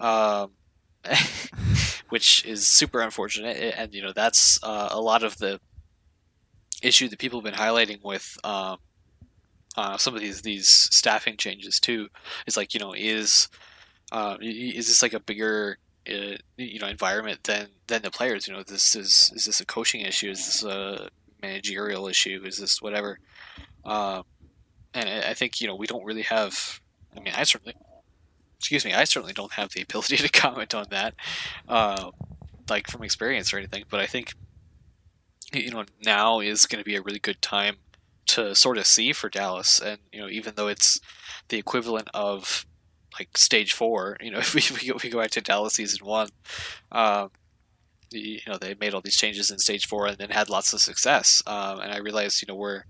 Um, 0.00 0.52
which 2.10 2.44
is 2.44 2.66
super 2.66 3.00
unfortunate, 3.00 3.56
and 3.76 3.94
you 3.94 4.02
know 4.02 4.12
that's 4.12 4.58
uh, 4.62 4.88
a 4.90 5.00
lot 5.00 5.22
of 5.22 5.38
the 5.38 5.60
issue 6.82 7.08
that 7.08 7.18
people 7.18 7.40
have 7.40 7.44
been 7.44 7.60
highlighting 7.60 8.02
with 8.02 8.36
um, 8.44 8.78
uh, 9.76 9.96
some 9.96 10.14
of 10.14 10.20
these 10.20 10.42
these 10.42 10.68
staffing 10.68 11.36
changes 11.36 11.80
too. 11.80 12.08
Is 12.46 12.56
like 12.56 12.74
you 12.74 12.80
know 12.80 12.92
is 12.92 13.48
uh, 14.12 14.36
is 14.40 14.88
this 14.88 15.02
like 15.02 15.12
a 15.12 15.20
bigger 15.20 15.78
uh, 16.08 16.36
you 16.56 16.78
know 16.78 16.88
environment 16.88 17.44
than 17.44 17.68
than 17.86 18.02
the 18.02 18.10
players? 18.10 18.46
You 18.46 18.54
know, 18.54 18.62
this 18.62 18.94
is 18.96 19.32
is 19.34 19.44
this 19.44 19.60
a 19.60 19.66
coaching 19.66 20.02
issue? 20.02 20.30
Is 20.30 20.46
this 20.46 20.64
a 20.64 21.08
managerial 21.42 22.08
issue? 22.08 22.42
Is 22.44 22.58
this 22.58 22.82
whatever? 22.82 23.18
Uh, 23.84 24.22
and 24.92 25.08
I 25.08 25.34
think 25.34 25.60
you 25.60 25.66
know 25.66 25.76
we 25.76 25.86
don't 25.86 26.04
really 26.04 26.22
have. 26.22 26.80
I 27.16 27.20
mean, 27.20 27.34
I 27.36 27.44
certainly, 27.44 27.74
excuse 28.58 28.84
me, 28.84 28.92
I 28.92 29.04
certainly 29.04 29.32
don't 29.32 29.52
have 29.52 29.70
the 29.72 29.82
ability 29.82 30.16
to 30.18 30.28
comment 30.28 30.74
on 30.74 30.86
that, 30.90 31.14
uh, 31.68 32.10
like 32.68 32.88
from 32.88 33.02
experience 33.02 33.52
or 33.52 33.58
anything. 33.58 33.84
But 33.88 34.00
I 34.00 34.06
think 34.06 34.34
you 35.52 35.70
know 35.70 35.84
now 36.04 36.40
is 36.40 36.66
going 36.66 36.82
to 36.82 36.88
be 36.88 36.96
a 36.96 37.02
really 37.02 37.18
good 37.18 37.42
time 37.42 37.76
to 38.26 38.54
sort 38.54 38.78
of 38.78 38.86
see 38.86 39.12
for 39.12 39.28
Dallas, 39.28 39.80
and 39.80 39.98
you 40.12 40.20
know 40.20 40.28
even 40.28 40.54
though 40.56 40.68
it's 40.68 41.00
the 41.48 41.58
equivalent 41.58 42.08
of 42.14 42.66
like 43.18 43.36
stage 43.36 43.72
four, 43.72 44.16
you 44.20 44.30
know 44.30 44.38
if 44.38 44.54
we, 44.54 44.88
go, 44.88 44.98
we 45.02 45.10
go 45.10 45.20
back 45.20 45.30
to 45.32 45.40
Dallas 45.40 45.74
season 45.74 46.06
one, 46.06 46.28
uh, 46.92 47.28
you 48.12 48.40
know 48.46 48.58
they 48.58 48.74
made 48.74 48.94
all 48.94 49.00
these 49.00 49.16
changes 49.16 49.50
in 49.50 49.58
stage 49.58 49.86
four 49.86 50.06
and 50.06 50.18
then 50.18 50.30
had 50.30 50.48
lots 50.48 50.72
of 50.72 50.80
success 50.80 51.42
um, 51.46 51.80
and 51.80 51.92
i 51.92 51.98
realized 51.98 52.42
you 52.42 52.46
know 52.46 52.54
we're 52.54 52.84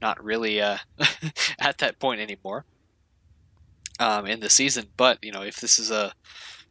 not 0.00 0.22
really 0.22 0.60
uh, 0.60 0.78
at 1.58 1.78
that 1.78 1.98
point 1.98 2.20
anymore 2.20 2.64
um, 4.02 4.26
in 4.26 4.40
the 4.40 4.50
season 4.50 4.86
but 4.96 5.18
you 5.22 5.32
know 5.32 5.42
if 5.42 5.60
this 5.60 5.78
is 5.78 5.90
a, 5.90 6.12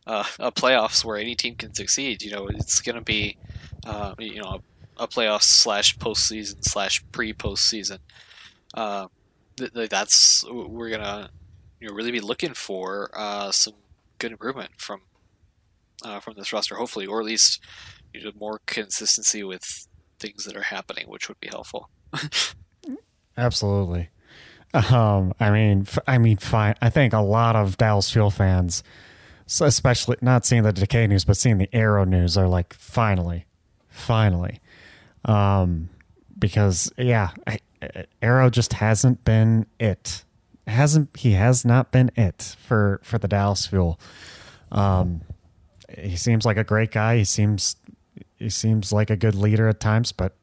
a, 0.08 0.26
a 0.40 0.52
playoffs 0.52 1.04
where 1.04 1.18
any 1.18 1.36
team 1.36 1.56
can 1.56 1.74
succeed 1.74 2.22
you 2.22 2.32
know 2.32 2.48
it's 2.48 2.82
going 2.82 2.96
to 2.96 3.02
be 3.02 3.38
uh, 3.86 4.14
you 4.20 4.42
know 4.42 4.60
a, 4.98 5.04
a 5.04 5.08
playoffs 5.08 5.44
slash 5.44 5.98
postseason 5.98 6.64
slash 6.64 7.04
pre 7.12 7.34
postseason 7.34 8.00
uh, 8.74 9.08
th- 9.58 9.90
that's 9.90 10.46
we're 10.50 10.90
gonna 10.90 11.30
you 11.80 11.88
know 11.88 11.94
really 11.94 12.12
be 12.12 12.20
looking 12.20 12.54
for 12.54 13.10
uh, 13.16 13.52
some 13.52 13.74
good 14.20 14.32
improvement 14.32 14.72
from 14.78 15.02
uh, 16.04 16.20
from 16.20 16.36
this 16.36 16.54
roster, 16.54 16.76
hopefully, 16.76 17.06
or 17.06 17.20
at 17.20 17.26
least 17.26 17.62
you 18.14 18.24
know, 18.24 18.32
more 18.40 18.62
consistency 18.66 19.44
with 19.44 19.88
things 20.20 20.46
that 20.46 20.56
are 20.56 20.64
happening, 20.64 21.08
which 21.08 21.28
would 21.28 21.40
be 21.40 21.48
helpful. 21.48 21.90
Absolutely. 23.38 24.10
Um, 24.74 25.34
I 25.40 25.52
mean, 25.52 25.82
f- 25.82 26.00
I 26.08 26.18
mean, 26.18 26.38
fine. 26.38 26.76
I 26.82 26.90
think 26.90 27.14
a 27.14 27.20
lot 27.20 27.56
of 27.56 27.78
Dallas 27.78 28.10
Fuel 28.12 28.30
fans, 28.30 28.84
especially 29.60 30.18
not 30.22 30.46
seeing 30.46 30.64
the 30.64 30.72
Decay 30.72 31.08
news, 31.08 31.26
but 31.26 31.38
seeing 31.38 31.58
the 31.58 31.70
Aero 31.74 32.06
news, 32.06 32.38
are 32.38 32.48
like, 32.48 32.74
finally, 32.74 33.46
finally, 33.90 34.62
um, 35.26 35.90
because 36.40 36.92
yeah, 36.98 37.32
I, 37.46 37.60
Aero 38.22 38.50
just 38.50 38.74
hasn't 38.74 39.26
been 39.26 39.66
it. 39.80 40.24
Hasn't 40.68 41.18
he 41.18 41.34
has 41.34 41.66
not 41.66 41.92
been 41.92 42.12
it 42.16 42.56
for 42.60 43.02
for 43.04 43.18
the 43.18 43.28
Dallas 43.28 43.66
Fuel. 43.68 44.00
Um, 44.72 45.22
he 45.98 46.16
seems 46.16 46.46
like 46.46 46.58
a 46.58 46.64
great 46.64 46.92
guy. 46.92 47.18
He 47.18 47.26
seems 47.26 47.76
he 48.38 48.50
seems 48.50 48.94
like 48.94 49.10
a 49.10 49.18
good 49.18 49.36
leader 49.36 49.68
at 49.68 49.80
times, 49.80 50.12
but 50.12 50.36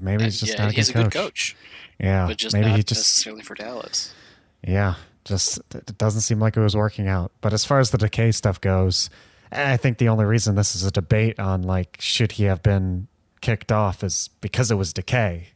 maybe 0.00 0.24
he's 0.24 0.40
just 0.40 0.52
yeah, 0.54 0.64
not 0.64 0.72
a, 0.72 0.74
he's 0.74 0.90
good, 0.90 1.06
a 1.06 1.10
coach. 1.10 1.12
good 1.12 1.22
coach. 1.22 1.56
Yeah, 2.00 2.26
but 2.26 2.38
just 2.38 2.54
maybe 2.54 2.70
he 2.70 2.82
just 2.82 3.00
necessarily 3.00 3.42
for 3.42 3.54
Dallas. 3.54 4.12
Yeah, 4.66 4.94
just 5.24 5.58
it 5.74 5.96
doesn't 5.98 6.22
seem 6.22 6.40
like 6.40 6.56
it 6.56 6.60
was 6.60 6.76
working 6.76 7.08
out. 7.08 7.30
But 7.40 7.52
as 7.52 7.64
far 7.64 7.78
as 7.78 7.90
the 7.90 7.98
decay 7.98 8.32
stuff 8.32 8.60
goes, 8.60 9.10
I 9.52 9.76
think 9.76 9.98
the 9.98 10.08
only 10.08 10.24
reason 10.24 10.54
this 10.54 10.74
is 10.74 10.84
a 10.84 10.90
debate 10.90 11.38
on 11.38 11.62
like 11.62 11.96
should 12.00 12.32
he 12.32 12.44
have 12.44 12.62
been 12.62 13.08
kicked 13.40 13.70
off 13.70 14.02
is 14.02 14.30
because 14.40 14.70
it 14.70 14.76
was 14.76 14.92
decay. 14.92 15.48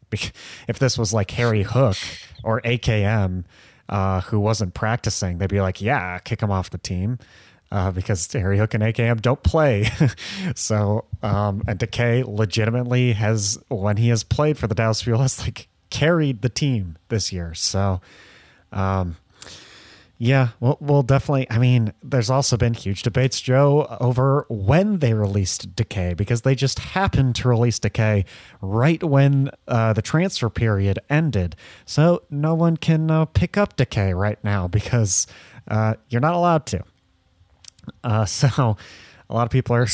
If 0.69 0.79
this 0.79 0.97
was 0.97 1.13
like 1.13 1.33
Harry 1.33 1.65
Hook 1.65 1.97
or 2.45 2.61
AKM 2.61 3.45
uh, 3.89 4.21
who 4.23 4.39
wasn't 4.39 4.75
practicing, 4.75 5.39
they'd 5.39 5.51
be 5.51 5.61
like, 5.61 5.81
yeah, 5.81 6.19
kick 6.19 6.41
him 6.41 6.51
off 6.51 6.71
the 6.71 6.79
team. 6.79 7.19
Uh, 7.73 7.91
because 7.91 8.33
Harry 8.33 8.59
Hook 8.59 8.75
and 8.75 8.85
AKM 8.85 9.21
don't 9.21 9.43
play. 9.43 9.89
so, 10.55 11.07
um, 11.25 11.65
and 11.67 11.77
Decay 11.77 12.23
legitimately 12.23 13.15
has, 13.15 13.59
when 13.69 13.97
he 13.97 14.11
has 14.11 14.23
played 14.23 14.57
for 14.57 14.69
the 14.69 14.77
Dallas 14.77 15.03
Fuel, 15.03 15.21
has 15.21 15.41
like 15.41 15.67
carried 15.95 16.43
the 16.43 16.49
team 16.49 16.99
this 17.09 17.33
year. 17.33 17.55
So, 17.55 18.01
um, 18.73 19.17
yeah, 20.19 20.49
we'll, 20.59 20.77
we'll 20.81 21.05
definitely. 21.05 21.47
I 21.49 21.59
mean, 21.59 21.93
there's 22.03 22.31
also 22.31 22.57
been 22.57 22.75
huge 22.75 23.05
debates, 23.05 23.41
Joe, 23.41 23.87
over 24.01 24.45
when 24.49 24.99
they 24.99 25.15
released 25.15 25.77
Decay 25.77 26.15
because 26.15 26.43
they 26.43 26.57
just 26.57 26.81
happened 26.81 27.37
to 27.37 27.49
release 27.49 27.79
Decay 27.79 28.25
right 28.61 29.05
when 29.05 29.51
uh, 29.69 29.93
the 29.93 30.03
transfer 30.03 30.51
period 30.51 30.99
ended. 31.09 31.55
So 31.87 32.25
no 32.29 32.57
one 32.57 32.77
can 32.77 33.09
uh, 33.09 33.27
pick 33.27 33.57
up 33.57 33.77
Decay 33.77 34.15
right 34.15 34.43
now 34.43 34.67
because 34.67 35.29
uh, 35.69 35.95
you're 36.09 36.21
not 36.21 36.35
allowed 36.35 36.67
to. 36.67 36.83
Uh, 38.03 38.25
so 38.25 38.77
a 39.31 39.35
lot 39.35 39.45
of 39.45 39.51
people 39.51 39.77
are, 39.77 39.87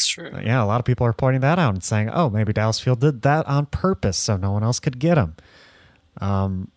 yeah, 0.43 0.63
a 0.63 0.65
lot 0.65 0.81
of 0.81 0.87
people 0.87 1.07
are 1.07 1.13
pointing 1.13 1.43
that 1.43 1.59
out 1.59 1.75
and 1.75 1.85
saying, 1.85 2.09
oh, 2.09 2.31
maybe 2.31 2.55
Dallas 2.55 2.81
Fuel 2.81 2.97
did 2.97 3.21
that 3.23 3.47
on 3.47 3.67
purpose 3.67 4.17
so 4.17 4.39
no 4.39 4.53
one 4.53 4.63
else 4.63 4.81
could 4.81 4.99
get 4.99 5.19
him. 5.19 5.37
Um, 6.19 6.71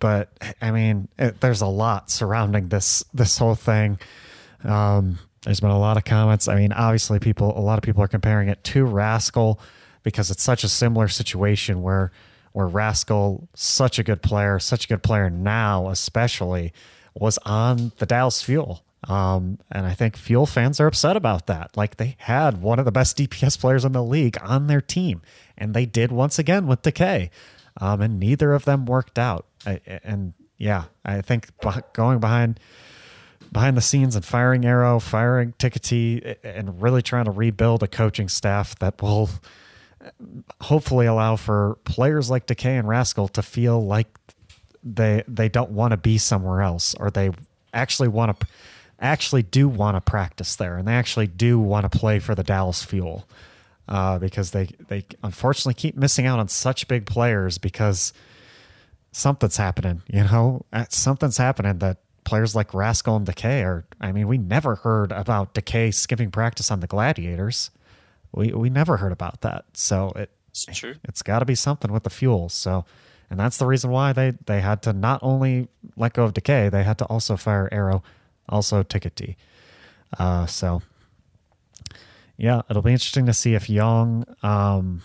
but 0.00 0.30
I 0.60 0.70
mean, 0.70 1.08
it, 1.18 1.40
there's 1.40 1.60
a 1.60 1.66
lot 1.66 2.10
surrounding 2.10 2.68
this 2.68 3.04
this 3.12 3.38
whole 3.38 3.54
thing. 3.54 3.98
Um, 4.64 5.18
there's 5.44 5.60
been 5.60 5.70
a 5.70 5.78
lot 5.78 5.96
of 5.96 6.04
comments. 6.04 6.48
I 6.48 6.56
mean, 6.56 6.72
obviously, 6.72 7.18
people 7.18 7.56
a 7.58 7.60
lot 7.60 7.78
of 7.78 7.82
people 7.82 8.02
are 8.02 8.08
comparing 8.08 8.48
it 8.48 8.62
to 8.64 8.84
Rascal 8.84 9.60
because 10.02 10.30
it's 10.30 10.42
such 10.42 10.64
a 10.64 10.68
similar 10.68 11.08
situation 11.08 11.82
where 11.82 12.12
where 12.52 12.66
Rascal, 12.66 13.48
such 13.54 13.98
a 13.98 14.02
good 14.02 14.22
player, 14.22 14.58
such 14.58 14.86
a 14.86 14.88
good 14.88 15.02
player 15.02 15.30
now, 15.30 15.88
especially, 15.90 16.72
was 17.14 17.38
on 17.44 17.92
the 17.98 18.06
Dallas 18.06 18.42
Fuel. 18.42 18.82
Um, 19.04 19.58
and 19.70 19.86
I 19.86 19.94
think 19.94 20.16
Fuel 20.16 20.44
fans 20.44 20.80
are 20.80 20.88
upset 20.88 21.16
about 21.16 21.46
that. 21.46 21.76
Like 21.76 21.96
they 21.96 22.16
had 22.18 22.60
one 22.60 22.80
of 22.80 22.84
the 22.84 22.90
best 22.90 23.16
DPS 23.16 23.58
players 23.58 23.84
in 23.84 23.92
the 23.92 24.02
league 24.02 24.36
on 24.42 24.66
their 24.66 24.80
team, 24.80 25.22
and 25.56 25.72
they 25.72 25.86
did 25.86 26.10
once 26.10 26.38
again 26.38 26.66
with 26.66 26.82
Decay 26.82 27.30
um, 27.78 28.00
and 28.00 28.20
neither 28.20 28.52
of 28.52 28.64
them 28.64 28.86
worked 28.86 29.18
out. 29.18 29.46
I, 29.66 29.80
and 30.04 30.34
yeah, 30.56 30.84
I 31.04 31.20
think 31.20 31.48
going 31.92 32.18
behind 32.18 32.60
behind 33.50 33.76
the 33.76 33.80
scenes 33.80 34.14
and 34.14 34.24
firing 34.24 34.64
Aero, 34.64 34.98
firing 34.98 35.54
Tickety, 35.58 36.36
and 36.44 36.82
really 36.82 37.02
trying 37.02 37.24
to 37.24 37.30
rebuild 37.30 37.82
a 37.82 37.88
coaching 37.88 38.28
staff 38.28 38.78
that 38.80 39.00
will 39.00 39.30
hopefully 40.60 41.06
allow 41.06 41.36
for 41.36 41.78
players 41.84 42.30
like 42.30 42.46
Decay 42.46 42.76
and 42.76 42.88
Rascal 42.88 43.28
to 43.28 43.42
feel 43.42 43.84
like 43.84 44.06
they 44.82 45.22
they 45.26 45.48
don't 45.48 45.70
want 45.70 45.90
to 45.90 45.96
be 45.96 46.18
somewhere 46.18 46.62
else 46.62 46.94
or 46.94 47.10
they 47.10 47.30
actually 47.72 48.08
want 48.08 48.38
to 48.38 48.46
actually 49.00 49.42
do 49.42 49.68
want 49.68 49.96
to 49.96 50.00
practice 50.00 50.56
there 50.56 50.76
and 50.76 50.88
they 50.88 50.92
actually 50.94 51.26
do 51.26 51.58
want 51.58 51.90
to 51.90 51.98
play 51.98 52.18
for 52.18 52.34
the 52.34 52.42
Dallas 52.42 52.82
Fuel 52.84 53.28
uh, 53.88 54.18
because 54.18 54.50
they 54.52 54.66
they 54.88 55.04
unfortunately 55.22 55.74
keep 55.74 55.96
missing 55.96 56.26
out 56.26 56.38
on 56.38 56.48
such 56.48 56.88
big 56.88 57.06
players 57.06 57.58
because 57.58 58.12
something's 59.12 59.56
happening. 59.56 60.02
You 60.08 60.24
know, 60.24 60.66
uh, 60.72 60.84
something's 60.90 61.38
happening 61.38 61.78
that 61.78 61.98
players 62.24 62.54
like 62.54 62.74
Rascal 62.74 63.16
and 63.16 63.26
Decay 63.26 63.62
are. 63.62 63.84
I 64.00 64.12
mean, 64.12 64.28
we 64.28 64.38
never 64.38 64.76
heard 64.76 65.12
about 65.12 65.54
Decay 65.54 65.90
skipping 65.90 66.30
practice 66.30 66.70
on 66.70 66.80
the 66.80 66.86
Gladiators. 66.86 67.70
We 68.32 68.52
we 68.52 68.70
never 68.70 68.98
heard 68.98 69.12
about 69.12 69.40
that. 69.40 69.64
So 69.74 70.12
it 70.16 70.30
it's 70.50 70.64
true. 70.78 70.94
It's 71.04 71.22
got 71.22 71.38
to 71.40 71.44
be 71.44 71.54
something 71.54 71.92
with 71.92 72.04
the 72.04 72.10
fuel. 72.10 72.48
So. 72.48 72.84
And 73.30 73.38
that's 73.38 73.58
the 73.58 73.66
reason 73.66 73.90
why 73.90 74.14
they, 74.14 74.32
they 74.46 74.62
had 74.62 74.80
to 74.84 74.94
not 74.94 75.20
only 75.22 75.68
let 75.98 76.14
go 76.14 76.24
of 76.24 76.32
Decay, 76.32 76.70
they 76.70 76.82
had 76.82 76.96
to 76.96 77.04
also 77.04 77.36
fire 77.36 77.68
Aero, 77.70 78.02
also 78.48 78.82
Tickety. 78.82 79.36
Uh, 80.18 80.46
so 80.46 80.80
yeah, 82.38 82.62
it'll 82.70 82.82
be 82.82 82.92
interesting 82.92 83.26
to 83.26 83.34
see 83.34 83.54
if 83.54 83.68
Young 83.68 84.24
um, 84.44 85.02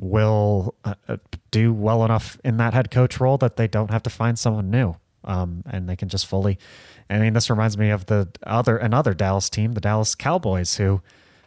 will 0.00 0.74
uh, 0.84 0.94
uh, 1.06 1.18
do 1.50 1.72
well 1.72 2.02
enough 2.04 2.38
in 2.42 2.56
that 2.56 2.72
head 2.72 2.90
coach 2.90 3.20
role 3.20 3.36
that 3.38 3.56
they 3.56 3.68
don't 3.68 3.90
have 3.90 4.02
to 4.04 4.10
find 4.10 4.38
someone 4.38 4.70
new, 4.70 4.96
um, 5.24 5.62
and 5.70 5.86
they 5.86 5.96
can 5.96 6.08
just 6.08 6.26
fully. 6.26 6.58
I 7.10 7.18
mean, 7.18 7.34
this 7.34 7.50
reminds 7.50 7.76
me 7.76 7.90
of 7.90 8.06
the 8.06 8.28
other 8.44 8.78
another 8.78 9.12
Dallas 9.12 9.50
team, 9.50 9.74
the 9.74 9.82
Dallas 9.82 10.14
Cowboys, 10.14 10.76
who 10.76 11.02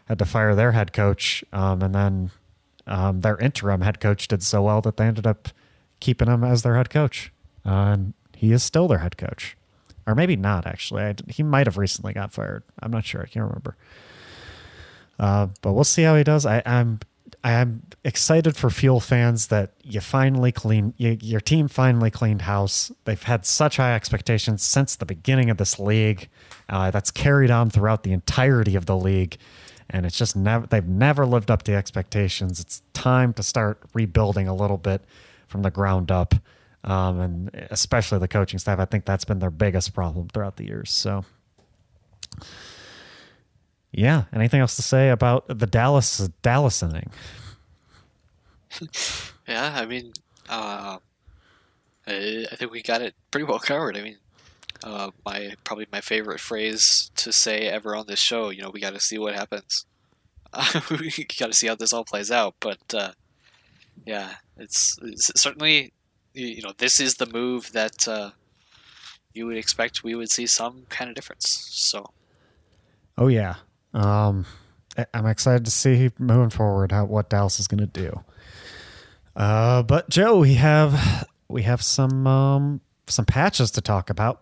had 0.06 0.20
to 0.20 0.26
fire 0.26 0.54
their 0.54 0.74
head 0.74 0.94
coach, 0.94 1.44
um, 1.52 1.82
and 1.82 1.94
then 1.96 2.32
um, 2.86 3.22
their 3.22 3.38
interim 3.38 3.82
head 3.82 4.00
coach 4.00 4.28
did 4.28 4.44
so 4.44 4.62
well 4.62 4.82
that 4.82 4.98
they 4.98 5.06
ended 5.06 5.26
up 5.26 5.50
keeping 6.00 6.28
him 6.28 6.44
as 6.44 6.62
their 6.62 6.76
head 6.76 6.92
coach, 6.92 7.32
uh, 7.66 7.70
and 7.70 8.14
he 8.36 8.52
is 8.52 8.62
still 8.62 8.88
their 8.88 9.00
head 9.00 9.18
coach, 9.18 9.58
or 10.06 10.14
maybe 10.14 10.36
not 10.36 10.68
actually. 10.68 11.02
I, 11.02 11.16
he 11.28 11.42
might 11.42 11.66
have 11.66 11.80
recently 11.80 12.14
got 12.14 12.32
fired. 12.32 12.62
I'm 12.80 12.92
not 12.92 13.06
sure. 13.06 13.22
I 13.22 13.26
can't 13.26 13.46
remember. 13.46 13.76
Uh, 15.20 15.48
but 15.62 15.74
we'll 15.74 15.84
see 15.84 16.04
how 16.04 16.16
he 16.16 16.24
does. 16.24 16.46
I, 16.46 16.64
I'm, 16.66 17.00
I'm 17.44 17.84
excited 18.04 18.56
for 18.56 18.70
Fuel 18.70 19.00
fans 19.00 19.48
that 19.48 19.74
you 19.84 20.02
finally 20.02 20.52
clean 20.52 20.94
you, 20.98 21.18
your 21.22 21.42
team 21.42 21.68
finally 21.68 22.12
cleaned 22.12 22.44
house. 22.44 22.92
They've 23.06 23.22
had 23.22 23.46
such 23.46 23.78
high 23.78 23.96
expectations 23.96 24.64
since 24.64 24.96
the 24.96 25.06
beginning 25.06 25.50
of 25.50 25.58
this 25.58 25.80
league. 25.80 26.30
Uh, 26.68 26.92
that's 26.92 27.12
carried 27.12 27.52
on 27.52 27.70
throughout 27.70 28.04
the 28.04 28.12
entirety 28.12 28.76
of 28.76 28.86
the 28.86 28.96
league, 28.98 29.38
and 29.90 30.06
it's 30.06 30.18
just 30.18 30.36
never 30.36 30.68
they've 30.68 30.88
never 30.88 31.26
lived 31.26 31.50
up 31.50 31.64
to 31.64 31.74
expectations. 31.74 32.60
It's 32.60 32.82
time 32.94 33.34
to 33.34 33.44
start 33.44 33.80
rebuilding 33.94 34.48
a 34.48 34.56
little 34.56 34.78
bit 34.78 35.04
from 35.48 35.64
the 35.64 35.72
ground 35.72 36.12
up. 36.12 36.36
Um, 36.82 37.20
and 37.20 37.68
especially 37.72 38.20
the 38.20 38.30
coaching 38.30 38.58
staff. 38.58 38.80
I 38.80 38.86
think 38.86 39.04
that's 39.04 39.26
been 39.26 39.40
their 39.40 39.50
biggest 39.50 39.94
problem 39.94 40.30
throughout 40.30 40.56
the 40.56 40.66
years. 40.66 40.90
So, 40.90 41.26
yeah. 43.92 44.26
Anything 44.34 44.62
else 44.62 44.76
to 44.76 44.82
say 44.82 45.10
about 45.10 45.46
the 45.48 45.68
Dallas 45.68 46.30
Dallas 46.42 46.84
inning? 46.84 47.10
yeah, 49.48 49.74
I 49.76 49.86
mean, 49.86 50.14
uh, 50.48 50.98
I, 52.08 52.46
I, 52.52 52.56
think 52.56 52.72
we 52.72 52.82
got 52.82 53.02
it 53.02 53.16
pretty 53.32 53.46
well 53.46 53.60
covered. 53.60 53.98
I 53.98 54.02
mean, 54.02 54.18
uh, 54.84 55.12
my 55.26 55.56
probably 55.64 55.88
my 55.92 56.02
favorite 56.02 56.40
phrase 56.40 57.12
to 57.16 57.32
say 57.32 57.68
ever 57.68 57.96
on 57.96 58.08
this 58.08 58.20
show. 58.20 58.50
You 58.50 58.62
know, 58.62 58.70
we 58.70 58.80
got 58.80 58.94
to 58.94 59.00
see 59.00 59.18
what 59.18 59.36
happens. 59.36 59.86
Uh, 60.54 60.82
we 60.92 61.10
got 61.40 61.48
to 61.48 61.54
see 61.54 61.68
how 61.68 61.76
this 61.76 61.94
all 61.94 62.04
plays 62.04 62.32
out. 62.32 62.56
But 62.60 62.94
uh, 62.94 63.12
yeah, 64.06 64.36
it's, 64.58 64.98
it's, 65.02 65.32
certainly 65.40 65.94
you 66.34 66.62
know 66.62 66.74
this 66.78 67.00
is 67.00 67.16
the 67.16 67.26
move 67.26 67.72
that 67.72 68.08
uh, 68.08 68.32
you 69.34 69.48
would 69.48 69.58
expect 69.58 70.04
we 70.04 70.16
would 70.16 70.32
see 70.32 70.46
some 70.46 70.86
kind 70.90 71.10
of 71.10 71.16
difference. 71.16 71.68
So. 71.72 72.12
Oh 73.18 73.28
yeah, 73.28 73.56
um, 73.94 74.46
I'm 75.14 75.26
excited 75.26 75.66
to 75.66 75.72
see 75.72 76.12
moving 76.18 76.50
forward 76.50 76.92
how 76.92 77.06
what 77.06 77.30
Dallas 77.30 77.60
is 77.60 77.68
going 77.68 77.80
to 77.80 77.88
do. 77.88 78.24
Uh, 79.36 79.84
but 79.84 80.10
Joe, 80.10 80.40
we 80.40 80.56
have 80.56 81.28
we 81.48 81.64
have 81.64 81.82
some 81.82 82.28
um, 82.28 82.82
some 83.08 83.26
patches 83.26 83.72
to 83.72 83.82
talk 83.82 84.10
about. 84.10 84.42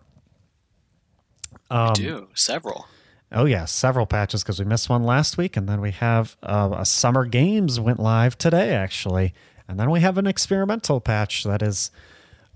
Um, 1.70 1.92
we 1.96 2.04
do 2.04 2.28
several. 2.34 2.86
Oh 3.30 3.44
yeah, 3.44 3.66
several 3.66 4.06
patches 4.06 4.42
because 4.42 4.58
we 4.58 4.64
missed 4.64 4.88
one 4.88 5.02
last 5.02 5.36
week, 5.36 5.56
and 5.56 5.68
then 5.68 5.80
we 5.80 5.90
have 5.92 6.36
uh, 6.42 6.70
a 6.76 6.86
summer 6.86 7.26
games 7.26 7.78
went 7.78 8.00
live 8.00 8.38
today 8.38 8.74
actually, 8.74 9.34
and 9.68 9.78
then 9.78 9.90
we 9.90 10.00
have 10.00 10.18
an 10.18 10.26
experimental 10.26 11.00
patch 11.00 11.44
that 11.44 11.62
is 11.62 11.90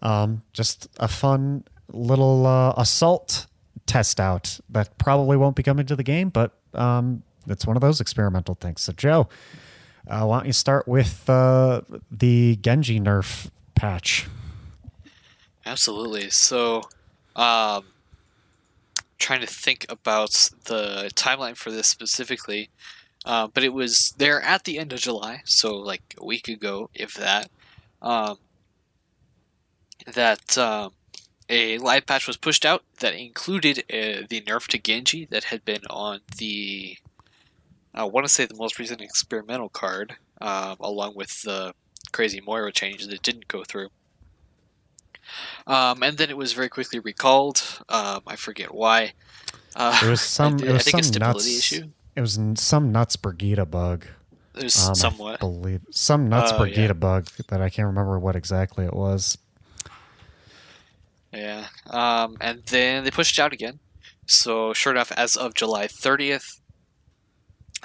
um, 0.00 0.42
just 0.52 0.88
a 0.98 1.08
fun 1.08 1.64
little 1.92 2.46
uh, 2.46 2.72
assault 2.76 3.46
test 3.86 4.18
out 4.18 4.58
that 4.70 4.96
probably 4.96 5.36
won't 5.36 5.56
be 5.56 5.62
coming 5.62 5.84
to 5.86 5.94
the 5.94 6.02
game, 6.02 6.30
but 6.30 6.58
um, 6.74 7.22
it's 7.46 7.66
one 7.66 7.76
of 7.76 7.80
those 7.80 8.00
experimental 8.00 8.54
things. 8.54 8.80
So, 8.80 8.92
Joe, 8.92 9.28
uh, 10.06 10.24
why 10.24 10.38
don't 10.38 10.46
you 10.46 10.52
start 10.52 10.86
with 10.86 11.28
uh, 11.28 11.82
the 12.10 12.56
Genji 12.56 13.00
nerf 13.00 13.50
patch? 13.74 14.28
Absolutely. 15.64 16.30
So, 16.30 16.82
um, 17.36 17.84
trying 19.18 19.40
to 19.40 19.46
think 19.46 19.86
about 19.88 20.32
the 20.64 21.10
timeline 21.14 21.56
for 21.56 21.70
this 21.70 21.86
specifically, 21.86 22.70
uh, 23.24 23.46
but 23.46 23.62
it 23.62 23.72
was 23.72 24.12
there 24.18 24.40
at 24.42 24.64
the 24.64 24.78
end 24.78 24.92
of 24.92 24.98
July, 24.98 25.42
so 25.44 25.76
like 25.76 26.14
a 26.20 26.24
week 26.24 26.48
ago, 26.48 26.90
if 26.94 27.14
that. 27.14 27.48
Um, 28.00 28.38
that 30.14 30.58
um, 30.58 30.92
a 31.52 31.78
live 31.78 32.06
patch 32.06 32.26
was 32.26 32.36
pushed 32.36 32.64
out 32.64 32.82
that 33.00 33.14
included 33.14 33.80
uh, 33.92 34.24
the 34.28 34.40
nerf 34.46 34.66
to 34.68 34.78
Genji 34.78 35.26
that 35.26 35.44
had 35.44 35.64
been 35.64 35.82
on 35.90 36.20
the, 36.38 36.96
I 37.94 38.04
want 38.04 38.26
to 38.26 38.32
say 38.32 38.46
the 38.46 38.54
most 38.56 38.78
recent 38.78 39.00
experimental 39.02 39.68
card, 39.68 40.16
uh, 40.40 40.76
along 40.80 41.14
with 41.14 41.42
the 41.42 41.74
crazy 42.12 42.40
Moira 42.40 42.72
change 42.72 43.06
that 43.06 43.22
didn't 43.22 43.48
go 43.48 43.64
through. 43.64 43.88
Um, 45.66 46.02
and 46.02 46.18
then 46.18 46.30
it 46.30 46.36
was 46.36 46.52
very 46.52 46.68
quickly 46.68 46.98
recalled. 46.98 47.62
Um, 47.88 48.22
I 48.26 48.36
forget 48.36 48.74
why. 48.74 49.12
Uh, 49.76 49.98
It 50.02 50.08
was 50.08 50.20
some. 50.38 50.54
I, 50.54 50.66
it 50.66 50.72
was 50.72 50.88
I 50.88 50.90
think 50.90 51.04
some 51.04 51.12
stability 51.12 51.50
nuts. 51.54 51.58
issue. 51.72 51.88
It 52.16 52.20
was 52.20 52.38
some 52.56 52.92
nuts 52.92 53.16
Brigida 53.16 53.64
bug. 53.66 54.06
There's 54.54 54.76
Um, 55.04 55.22
I 55.22 55.36
believe 55.36 55.80
some 55.90 56.28
nuts 56.28 56.52
Oh, 56.52 56.58
Brigida 56.58 56.88
yeah. 56.88 56.92
bug 56.92 57.28
that 57.48 57.62
I 57.62 57.70
can't 57.70 57.86
remember 57.86 58.18
what 58.18 58.36
exactly 58.36 58.84
it 58.84 58.92
was. 58.94 59.38
Yeah. 61.32 61.68
Um, 61.88 62.36
and 62.40 62.62
then 62.66 63.04
they 63.04 63.10
pushed 63.10 63.38
it 63.38 63.42
out 63.42 63.52
again. 63.52 63.78
So, 64.26 64.72
sure 64.72 64.92
enough, 64.92 65.12
as 65.12 65.36
of 65.36 65.54
July 65.54 65.86
30th, 65.86 66.60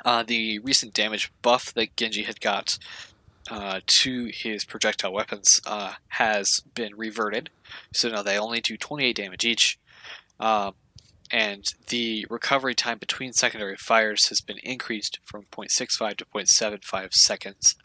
uh, 0.06 0.24
the 0.24 0.60
recent 0.60 0.94
damage 0.94 1.32
buff 1.42 1.74
that 1.74 1.96
Genji 1.96 2.24
had 2.24 2.40
got 2.40 2.78
uh, 3.50 3.80
to 3.88 4.26
his 4.26 4.66
projectile 4.66 5.14
weapons 5.14 5.62
uh, 5.66 5.94
has 6.10 6.62
been 6.76 6.96
reverted. 6.96 7.50
So 7.94 8.10
now 8.10 8.22
they 8.22 8.38
only 8.38 8.62
do 8.62 8.78
28 8.78 9.16
damage 9.16 9.46
each. 9.46 9.80
Um, 10.40 10.74
and 11.32 11.66
the 11.88 12.26
recovery 12.30 12.76
time 12.76 12.98
between 13.00 13.34
secondary 13.34 13.76
fires 13.76 14.28
has 14.30 14.42
been 14.42 14.60
increased 14.60 15.20
from 15.26 15.44
0.65 15.52 16.18
to 16.18 16.26
0.75 16.26 17.14
seconds. 17.14 17.76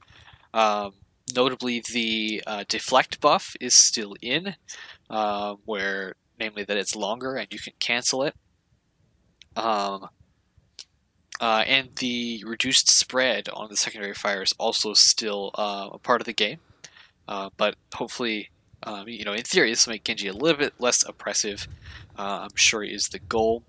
Um, 0.55 0.95
notably, 1.35 1.83
the 1.93 2.43
uh, 2.47 2.65
deflect 2.69 3.21
buff 3.21 3.57
is 3.61 3.75
still 3.75 4.15
in, 4.21 4.55
um, 5.11 5.59
where 5.65 6.15
namely 6.39 6.65
that 6.65 6.77
it's 6.77 6.97
longer 6.97 7.37
and 7.37 7.49
you 7.53 7.59
can 7.59 7.73
cancel 7.79 8.23
it. 8.23 8.35
Um, 9.57 10.09
uh, 11.41 11.65
and 11.67 11.95
the 11.97 12.43
reduced 12.47 12.89
spread 12.89 13.49
on 13.49 13.69
the 13.69 13.77
secondary 13.77 14.15
fire 14.15 14.43
is 14.43 14.55
also 14.59 14.95
still 14.95 15.51
uh, 15.55 15.89
a 15.93 15.99
part 15.99 16.21
of 16.21 16.27
the 16.27 16.33
game, 16.33 16.59
uh, 17.29 17.51
but 17.57 17.75
hopefully, 17.95 18.51
um, 18.85 19.09
you 19.09 19.25
know, 19.25 19.33
in 19.33 19.43
theory, 19.43 19.71
this 19.71 19.87
will 19.87 19.93
make 19.93 20.05
Genji 20.05 20.29
a 20.29 20.33
little 20.33 20.59
bit 20.59 20.75
less 20.79 21.07
oppressive. 21.07 21.67
Uh, 22.17 22.47
I'm 22.49 22.57
sure 22.57 22.85
is 22.85 23.09
the 23.09 23.19
goal. 23.19 23.65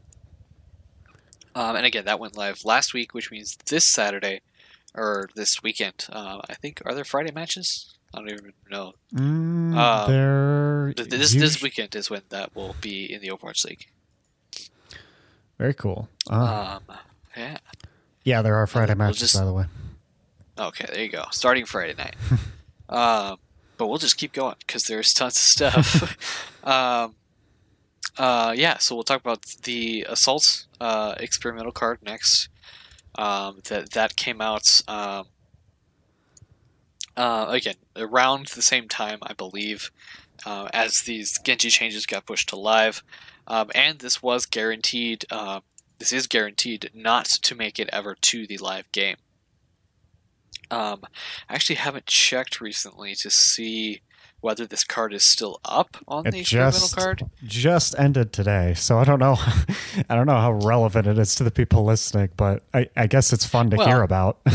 Um, 1.56 1.76
and 1.76 1.86
again, 1.86 2.06
that 2.06 2.20
went 2.20 2.38
live 2.38 2.66
last 2.66 2.94
week, 2.94 3.14
which 3.14 3.32
means 3.32 3.58
this 3.68 3.88
Saturday 3.88 4.42
or 4.96 5.30
this 5.36 5.62
weekend. 5.64 6.06
Uh, 6.12 6.42
I 6.50 6.54
think 6.56 6.82
are 6.86 6.94
there 6.94 7.04
Friday 7.06 7.32
matches? 7.32 7.94
I 8.14 8.20
don't 8.20 8.30
even 8.32 8.54
know. 8.70 8.94
Mm, 9.14 9.76
Uh, 9.76 10.08
there. 10.08 10.94
Th- 10.96 11.10
This 11.10 11.34
this 11.34 11.62
weekend 11.62 11.96
is 11.96 12.10
when 12.10 12.22
that 12.30 12.56
will 12.56 12.76
be 12.82 13.12
in 13.12 13.22
the 13.22 13.30
Overwatch 13.30 13.66
League. 13.66 13.88
Very 15.58 15.74
cool. 15.74 16.10
Uh, 16.30 16.80
Um, 16.90 16.98
yeah. 17.38 17.58
yeah, 18.24 18.42
there 18.42 18.56
are 18.56 18.68
Friday 18.68 18.94
we'll 18.94 19.08
matches, 19.08 19.20
just- 19.20 19.36
by 19.36 19.46
the 19.46 19.54
way. 19.54 19.66
Okay, 20.58 20.86
there 20.92 21.04
you 21.04 21.10
go. 21.10 21.26
Starting 21.32 21.66
Friday 21.66 21.96
night. 21.96 22.16
um, 22.90 23.40
but 23.78 23.88
we'll 23.88 23.98
just 23.98 24.18
keep 24.18 24.34
going 24.34 24.56
because 24.60 24.84
there's 24.86 25.12
tons 25.14 25.36
of 25.36 25.42
stuff. 25.42 26.64
um, 26.64 27.16
uh, 28.20 28.54
yeah, 28.56 28.78
so 28.78 28.94
we'll 28.94 29.04
talk 29.04 29.20
about 29.22 29.42
the 29.64 30.06
assault 30.08 30.68
uh, 30.80 31.16
experimental 31.18 31.72
card 31.72 32.00
next. 32.04 32.50
Um, 33.16 33.62
that 33.66 33.92
that 33.92 34.16
came 34.16 34.42
out 34.42 34.82
um, 34.88 35.28
uh, 37.16 37.46
again 37.50 37.76
around 37.96 38.48
the 38.48 38.62
same 38.62 38.88
time, 38.88 39.20
I 39.22 39.34
believe, 39.34 39.92
uh, 40.46 40.70
as 40.74 41.02
these 41.02 41.38
Genji 41.40 41.70
changes 41.70 42.06
got 42.06 42.26
pushed 42.26 42.50
to 42.50 42.56
live, 42.56 43.04
um, 43.48 43.70
and 43.76 44.00
this 44.00 44.24
was 44.24 44.46
guaranteed. 44.46 45.26
Uh, 45.30 45.60
this 46.00 46.12
is 46.12 46.28
guaranteed 46.28 46.90
not 46.94 47.26
to 47.26 47.56
make 47.56 47.80
it 47.80 47.90
ever 47.94 48.16
to 48.16 48.48
the 48.48 48.58
live 48.58 48.92
game. 48.92 49.18
Um, 50.72 51.02
I 51.48 51.54
actually 51.56 51.76
haven't 51.76 52.08
checked 52.08 52.60
recently 52.60 53.14
to 53.16 53.30
see 53.30 54.02
whether 54.44 54.66
this 54.68 54.84
card 54.84 55.14
is 55.14 55.24
still 55.24 55.60
up 55.64 55.96
on 56.08 56.28
It 56.28 56.32
the 56.32 56.40
experimental 56.42 56.80
just 56.82 56.96
card. 56.98 57.24
just 57.46 57.96
ended 57.98 58.34
today, 58.34 58.74
so 58.76 59.00
I 59.00 59.06
don't 59.06 59.20
know. 59.20 59.38
I 60.10 60.16
don't 60.16 60.28
know 60.28 60.38
how 60.38 60.52
relevant 60.52 61.08
it 61.08 61.18
is 61.18 61.34
to 61.36 61.44
the 61.44 61.52
people 61.52 61.86
listening, 61.86 62.30
but 62.36 62.62
I, 62.74 62.90
I 62.98 63.08
guess 63.08 63.32
it's 63.32 63.46
fun 63.46 63.70
to 63.72 63.78
Well- 63.78 63.88
hear 63.88 64.02
about. 64.04 64.40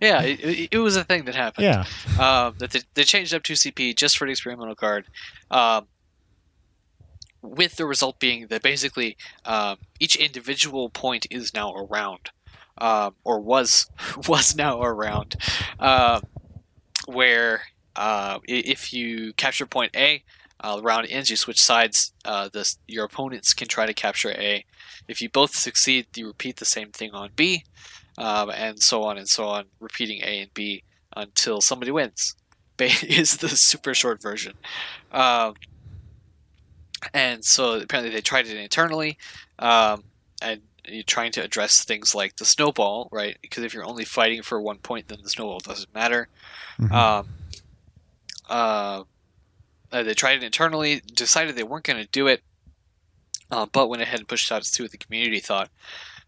Yeah, 0.00 0.20
it, 0.22 0.68
it, 0.72 0.78
was 0.78 0.96
a 0.96 1.04
thing 1.04 1.26
that 1.26 1.36
happened. 1.36 1.64
yeah, 1.64 1.84
um, 2.18 2.56
that 2.58 2.72
they, 2.72 2.80
they 2.94 3.04
changed 3.04 3.32
up 3.32 3.44
2CP 3.44 3.94
just 3.94 4.18
for 4.18 4.26
the 4.26 4.32
experimental 4.32 4.74
card, 4.74 5.06
um, 5.48 5.86
with 7.40 7.76
the 7.76 7.86
result 7.86 8.18
being 8.18 8.48
that 8.48 8.62
basically 8.62 9.16
um, 9.44 9.76
each 10.00 10.16
individual 10.16 10.90
point 10.90 11.28
is 11.30 11.54
now 11.54 11.72
around, 11.74 12.30
um, 12.78 13.14
or 13.22 13.38
was 13.38 13.86
was 14.28 14.56
now 14.56 14.82
around, 14.82 15.36
um, 15.78 16.22
where 17.06 17.62
uh, 17.96 18.38
if 18.48 18.92
you 18.92 19.32
capture 19.34 19.66
point 19.66 19.94
A. 19.96 20.22
Uh, 20.64 20.76
the 20.76 20.82
round 20.82 21.08
ends. 21.10 21.28
You 21.28 21.34
switch 21.34 21.60
sides. 21.60 22.12
Uh, 22.24 22.48
the, 22.52 22.72
your 22.86 23.04
opponents 23.04 23.52
can 23.52 23.66
try 23.66 23.84
to 23.84 23.92
capture 23.92 24.30
A. 24.30 24.64
If 25.08 25.20
you 25.20 25.28
both 25.28 25.56
succeed, 25.56 26.06
you 26.16 26.28
repeat 26.28 26.58
the 26.58 26.64
same 26.64 26.92
thing 26.92 27.10
on 27.12 27.30
B, 27.34 27.64
um, 28.16 28.48
and 28.50 28.80
so 28.80 29.02
on 29.02 29.18
and 29.18 29.28
so 29.28 29.46
on, 29.46 29.64
repeating 29.80 30.20
A 30.22 30.40
and 30.42 30.54
B 30.54 30.84
until 31.16 31.60
somebody 31.60 31.90
wins. 31.90 32.36
Ba- 32.76 32.90
Is 33.02 33.38
the 33.38 33.48
super 33.48 33.92
short 33.92 34.22
version, 34.22 34.54
um, 35.10 35.54
and 37.12 37.44
so 37.44 37.80
apparently 37.80 38.14
they 38.14 38.20
tried 38.20 38.46
it 38.46 38.56
internally, 38.56 39.18
um, 39.58 40.04
and 40.40 40.60
you're 40.86 41.02
trying 41.02 41.32
to 41.32 41.42
address 41.42 41.84
things 41.84 42.14
like 42.14 42.36
the 42.36 42.44
snowball, 42.44 43.08
right? 43.12 43.36
Because 43.42 43.64
if 43.64 43.74
you're 43.74 43.84
only 43.84 44.04
fighting 44.04 44.42
for 44.42 44.60
one 44.60 44.78
point, 44.78 45.08
then 45.08 45.18
the 45.22 45.28
snowball 45.28 45.58
doesn't 45.60 45.92
matter. 45.94 46.28
Mhm. 46.80 46.92
Uh, 48.52 49.04
uh, 49.90 50.02
they 50.02 50.12
tried 50.12 50.36
it 50.36 50.42
internally, 50.44 51.00
decided 51.14 51.56
they 51.56 51.62
weren't 51.62 51.86
going 51.86 52.02
to 52.02 52.08
do 52.10 52.26
it, 52.26 52.42
uh, 53.50 53.66
but 53.72 53.88
went 53.88 54.02
ahead 54.02 54.18
and 54.18 54.28
pushed 54.28 54.52
out 54.52 54.62
to 54.62 54.82
what 54.82 54.92
the 54.92 54.98
community 54.98 55.40
thought. 55.40 55.70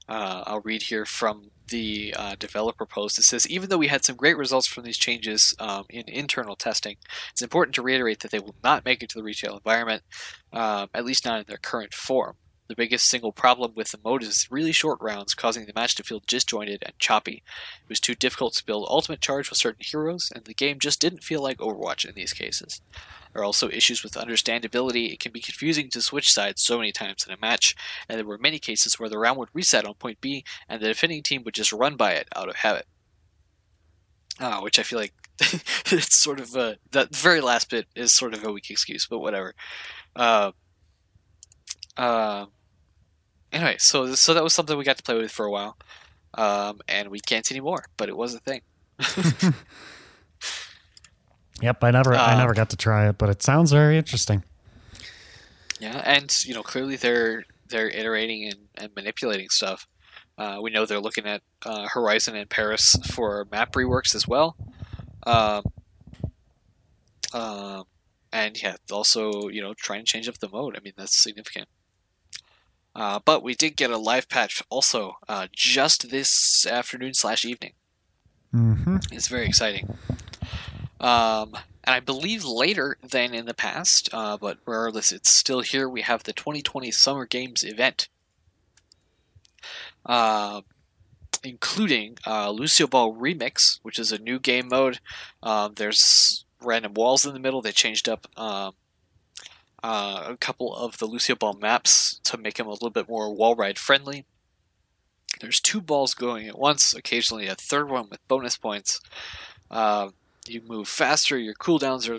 Uh, 0.09 0.43
I'll 0.47 0.61
read 0.61 0.83
here 0.83 1.05
from 1.05 1.51
the 1.69 2.15
uh, 2.17 2.35
developer 2.39 2.87
post. 2.87 3.19
It 3.19 3.25
says, 3.25 3.47
even 3.49 3.69
though 3.69 3.79
we 3.79 3.89
had 3.89 4.05
some 4.05 4.17
great 4.17 4.39
results 4.39 4.67
from 4.67 4.85
these 4.85 4.97
changes 4.97 5.55
um, 5.59 5.85
in 5.91 6.05
internal 6.09 6.57
testing, 6.57 6.97
it's 7.31 7.43
important 7.43 7.75
to 7.75 7.83
reiterate 7.83 8.21
that 8.21 8.31
they 8.31 8.39
will 8.39 8.57
not 8.65 8.87
make 8.87 9.03
it 9.03 9.11
to 9.11 9.19
the 9.19 9.25
retail 9.25 9.55
environment, 9.55 10.03
um, 10.53 10.89
at 10.95 11.05
least 11.05 11.27
not 11.27 11.41
in 11.41 11.45
their 11.47 11.59
current 11.59 11.93
form. 11.93 12.37
The 12.67 12.75
biggest 12.75 13.11
single 13.11 13.33
problem 13.33 13.73
with 13.75 13.91
the 13.91 14.01
mode 14.03 14.23
is 14.23 14.49
really 14.51 14.73
short 14.73 14.99
rounds, 15.03 15.35
causing 15.35 15.67
the 15.67 15.73
match 15.75 15.95
to 15.97 16.03
feel 16.03 16.23
disjointed 16.27 16.83
and 16.85 16.99
choppy. 16.99 17.43
It 17.83 17.89
was 17.89 18.01
too 18.01 18.15
difficult 18.15 18.55
to 18.55 18.65
build 18.65 18.87
ultimate 18.89 19.21
charge 19.21 19.51
with 19.51 19.59
certain 19.59 19.85
heroes, 19.85 20.33
and 20.35 20.45
the 20.45 20.55
game 20.55 20.79
just 20.79 21.01
didn't 21.01 21.25
feel 21.25 21.43
like 21.43 21.59
Overwatch 21.59 22.09
in 22.09 22.15
these 22.15 22.33
cases. 22.33 22.81
There 23.33 23.43
are 23.43 23.45
also 23.45 23.69
issues 23.69 24.03
with 24.03 24.15
understandability. 24.15 25.13
It 25.13 25.21
can 25.21 25.33
be 25.33 25.41
confusing 25.41 25.91
to 25.91 26.01
switch 26.01 26.33
sides 26.33 26.63
so 26.63 26.79
many 26.79 26.91
times 26.91 27.27
in 27.27 27.35
a 27.35 27.41
match, 27.41 27.75
and 28.09 28.19
there 28.19 28.27
were 28.27 28.39
many 28.39 28.59
cases 28.59 28.99
where 28.99 29.11
the 29.11 29.19
round 29.19 29.39
would 29.39 29.51
reset 29.53 29.85
on 29.85 29.95
point 29.95 30.23
B, 30.23 30.45
and 30.67 30.81
the 30.81 30.87
defending 30.87 31.23
team 31.23 31.43
would 31.45 31.55
just 31.55 31.73
run 31.73 31.97
by 31.97 32.13
it 32.13 32.29
out 32.35 32.49
of 32.49 32.57
habit. 32.57 32.87
Uh, 34.41 34.61
which 34.61 34.79
I 34.79 34.83
feel 34.83 34.99
like 34.99 35.13
it's 35.93 36.17
sort 36.17 36.41
of 36.41 36.57
a, 36.57 36.79
that 36.93 37.15
very 37.15 37.41
last 37.41 37.71
bit 37.71 37.87
is 37.95 38.13
sort 38.13 38.35
of 38.35 38.43
a 38.43 38.51
weak 38.51 38.71
excuse, 38.71 39.07
but 39.07 39.19
whatever. 39.19 39.55
Uh, 40.17 40.53
uh, 41.97 42.47
anyway, 43.53 43.77
so 43.79 44.15
so 44.15 44.35
that 44.35 44.43
was 44.43 44.53
something 44.53 44.77
we 44.77 44.85
got 44.85 44.97
to 44.97 45.03
play 45.03 45.17
with 45.17 45.31
for 45.31 45.47
a 45.47 45.51
while, 45.51 45.77
um, 46.35 46.81
and 46.89 47.09
we 47.11 47.21
can't 47.21 47.51
anymore, 47.51 47.85
but 47.97 48.09
it 48.09 48.17
was 48.17 48.35
a 48.35 48.41
thing. 48.41 48.61
yep. 51.61 51.83
I 51.83 51.91
never 51.91 52.15
I 52.15 52.37
never 52.37 52.55
got 52.55 52.71
to 52.71 52.77
try 52.77 53.09
it, 53.09 53.19
but 53.19 53.29
it 53.29 53.43
sounds 53.43 53.73
very 53.73 53.97
interesting. 53.97 54.45
Yeah, 55.81 56.03
and 56.05 56.33
you 56.45 56.55
know 56.55 56.63
clearly 56.63 56.97
they're 56.97 57.45
they're 57.69 57.89
iterating 57.89 58.47
and, 58.47 58.69
and 58.77 58.95
manipulating 58.95 59.49
stuff. 59.49 59.87
Uh, 60.37 60.59
we 60.61 60.71
know 60.71 60.85
they're 60.85 61.01
looking 61.01 61.27
at 61.27 61.43
uh, 61.65 61.87
Horizon 61.89 62.35
and 62.35 62.51
Paris 62.51 62.97
for 63.13 63.47
map 63.53 63.73
reworks 63.73 64.15
as 64.15 64.27
well. 64.27 64.57
Um, 65.25 65.63
um, 67.33 67.85
and 68.33 68.61
yeah, 68.61 68.77
also 68.91 69.49
you 69.49 69.63
know 69.63 69.75
trying 69.75 70.01
to 70.01 70.07
change 70.07 70.29
up 70.29 70.39
the 70.39 70.49
mode. 70.49 70.77
I 70.77 70.81
mean 70.81 70.95
that's 70.97 71.23
significant. 71.23 71.69
Uh, 72.95 73.19
but 73.25 73.43
we 73.43 73.55
did 73.55 73.77
get 73.77 73.91
a 73.91 73.99
live 73.99 74.29
patch 74.29 74.63
also 74.71 75.17
uh, 75.29 75.49
just 75.53 76.11
this 76.11 76.65
afternoon 76.67 77.15
slash 77.15 77.45
evening. 77.45 77.73
hmm 78.53 78.97
It's 79.11 79.29
very 79.29 79.47
exciting. 79.47 79.99
Um, 81.01 81.55
and 81.83 81.95
I 81.95 82.01
believe 82.01 82.45
later 82.45 82.97
than 83.03 83.35
in 83.35 83.47
the 83.47 83.55
past, 83.55 84.09
uh, 84.13 84.37
but 84.37 84.59
regardless, 84.65 85.13
it's 85.13 85.31
still 85.31 85.61
here. 85.61 85.89
We 85.89 86.03
have 86.03 86.23
the 86.23 86.33
2020 86.33 86.91
Summer 86.91 87.27
Games 87.27 87.63
event, 87.63 88.09
uh, 90.07 90.63
including 91.43 92.17
uh, 92.27 92.51
Lucio 92.51 92.87
Ball 92.87 93.15
Remix, 93.15 93.81
which 93.83 93.99
is 93.99 94.13
a 94.13 94.19
new 94.19 94.39
game 94.39 94.69
mode. 94.69 95.01
Um, 95.43 95.75
there's 95.75 96.45
random 96.63 96.95
walls 96.95 97.27
in 97.27 97.35
the 97.35 97.41
middle. 97.41 97.61
They 97.61 97.73
changed 97.73 98.09
up 98.09 98.27
um, 98.39 98.75
uh, 99.85 100.29
a 100.31 100.37
couple 100.39 100.75
of 100.75 100.97
the 100.97 101.05
Lucio 101.05 101.37
Ball 101.37 101.53
maps 101.53 102.19
to 102.25 102.39
make 102.39 102.59
him 102.59 102.67
a 102.67 102.71
little 102.71 102.89
bit 102.89 103.07
more 103.07 103.33
wall 103.35 103.55
ride 103.55 103.79
friendly. 103.79 104.25
There's 105.43 105.61
two 105.61 105.83
balls 105.83 106.15
going 106.15 106.49
at 106.49 106.59
once, 106.59 106.95
occasionally 106.95 107.49
a 107.49 107.55
third 107.55 107.91
one 107.91 108.09
with 108.09 108.27
bonus 108.27 108.57
points. 108.57 109.03
Uh, 109.71 110.09
you 110.49 110.63
move 110.63 110.89
faster. 110.89 111.37
Your 111.37 111.53
cooldowns 111.53 112.09
are 112.09 112.19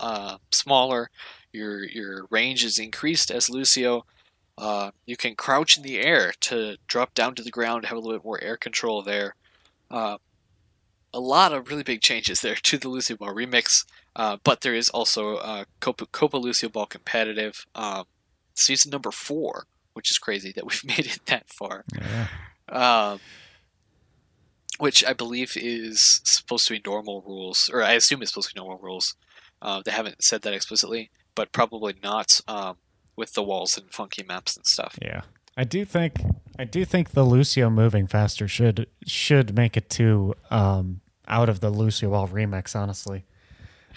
uh, 0.00 0.38
smaller. 0.50 1.10
Your 1.52 1.84
your 1.84 2.24
range 2.30 2.64
is 2.64 2.78
increased 2.78 3.30
as 3.30 3.50
Lucio. 3.50 4.06
Uh, 4.56 4.92
you 5.04 5.18
can 5.18 5.34
crouch 5.34 5.76
in 5.76 5.82
the 5.82 6.00
air 6.00 6.32
to 6.40 6.78
drop 6.86 7.12
down 7.12 7.34
to 7.34 7.42
the 7.42 7.50
ground, 7.50 7.84
have 7.84 7.98
a 7.98 8.00
little 8.00 8.18
bit 8.18 8.24
more 8.24 8.42
air 8.42 8.56
control 8.56 9.02
there. 9.02 9.34
Uh, 9.90 10.16
a 11.12 11.20
lot 11.20 11.52
of 11.52 11.68
really 11.68 11.82
big 11.82 12.00
changes 12.00 12.40
there 12.40 12.54
to 12.54 12.78
the 12.78 12.88
Lucio 12.88 13.16
Ball 13.16 13.34
remix, 13.34 13.84
uh, 14.16 14.36
but 14.44 14.60
there 14.60 14.74
is 14.74 14.88
also 14.90 15.36
uh, 15.36 15.64
Copa, 15.80 16.06
Copa 16.06 16.36
Lucio 16.36 16.68
Ball 16.68 16.86
competitive 16.86 17.66
um, 17.74 18.04
season 18.54 18.90
number 18.90 19.10
four, 19.10 19.66
which 19.94 20.10
is 20.10 20.18
crazy 20.18 20.52
that 20.52 20.64
we've 20.64 20.84
made 20.96 21.06
it 21.06 21.20
that 21.26 21.48
far. 21.48 21.84
Yeah. 21.94 22.28
Um, 22.68 23.20
which 24.78 25.04
I 25.04 25.12
believe 25.12 25.56
is 25.56 26.20
supposed 26.24 26.66
to 26.66 26.74
be 26.74 26.82
normal 26.84 27.22
rules, 27.22 27.70
or 27.72 27.82
I 27.82 27.92
assume 27.92 28.22
it's 28.22 28.32
supposed 28.32 28.48
to 28.48 28.54
be 28.54 28.60
normal 28.60 28.78
rules. 28.78 29.14
Uh, 29.62 29.82
they 29.84 29.92
haven't 29.92 30.22
said 30.22 30.42
that 30.42 30.52
explicitly, 30.52 31.10
but 31.34 31.52
probably 31.52 31.94
not 32.02 32.40
um, 32.48 32.76
with 33.16 33.34
the 33.34 33.42
walls 33.42 33.78
and 33.78 33.92
funky 33.92 34.24
maps 34.24 34.56
and 34.56 34.66
stuff. 34.66 34.98
Yeah. 35.00 35.22
I 35.56 35.64
do 35.64 35.84
think 35.84 36.20
I 36.58 36.64
do 36.64 36.84
think 36.84 37.10
the 37.10 37.24
Lucio 37.24 37.70
moving 37.70 38.06
faster 38.06 38.48
should 38.48 38.88
should 39.06 39.54
make 39.54 39.76
it 39.76 39.88
to 39.90 40.34
um, 40.50 41.00
out 41.28 41.48
of 41.48 41.60
the 41.60 41.70
Lucio 41.70 42.10
Ball 42.10 42.26
remix. 42.28 42.74
Honestly, 42.74 43.24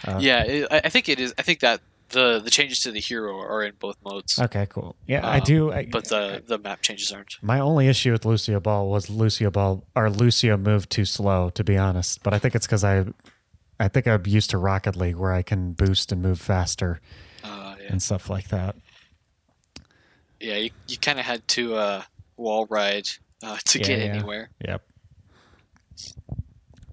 uh, 0.05 0.19
yeah, 0.19 0.43
it, 0.43 0.67
I 0.71 0.89
think 0.89 1.09
it 1.09 1.19
is. 1.19 1.33
I 1.37 1.41
think 1.41 1.59
that 1.61 1.81
the 2.09 2.39
the 2.39 2.49
changes 2.49 2.81
to 2.81 2.91
the 2.91 2.99
hero 2.99 3.37
are 3.39 3.63
in 3.63 3.73
both 3.79 3.97
modes. 4.03 4.39
Okay, 4.39 4.67
cool. 4.69 4.95
Yeah, 5.07 5.19
um, 5.19 5.33
I 5.33 5.39
do. 5.39 5.71
I, 5.71 5.87
but 5.91 6.09
the 6.09 6.43
the 6.45 6.57
map 6.57 6.81
changes 6.81 7.11
aren't. 7.11 7.37
My 7.41 7.59
only 7.59 7.87
issue 7.87 8.11
with 8.11 8.25
Lucio 8.25 8.59
Ball 8.59 8.89
was 8.89 9.09
Lucio 9.09 9.49
Ball 9.51 9.83
or 9.95 10.09
Lucio 10.09 10.57
moved 10.57 10.89
too 10.89 11.05
slow, 11.05 11.49
to 11.51 11.63
be 11.63 11.77
honest. 11.77 12.23
But 12.23 12.33
I 12.33 12.39
think 12.39 12.55
it's 12.55 12.65
because 12.65 12.83
I, 12.83 13.05
I 13.79 13.87
think 13.87 14.07
I'm 14.07 14.25
used 14.25 14.49
to 14.51 14.57
Rocket 14.57 14.95
League 14.95 15.17
where 15.17 15.33
I 15.33 15.41
can 15.41 15.73
boost 15.73 16.11
and 16.11 16.21
move 16.21 16.39
faster, 16.39 17.01
uh, 17.43 17.75
yeah. 17.79 17.87
and 17.89 18.01
stuff 18.01 18.29
like 18.29 18.49
that 18.49 18.75
yeah, 20.39 20.55
you, 20.55 20.69
you 20.87 20.97
kind 20.97 21.19
of 21.19 21.25
had 21.25 21.47
to 21.49 21.75
uh, 21.75 22.01
wall 22.35 22.65
ride 22.69 23.07
uh, 23.43 23.57
to 23.65 23.79
yeah, 23.79 23.85
get 23.85 23.99
yeah. 23.99 24.05
anywhere. 24.05 24.49
Yep. 24.65 24.83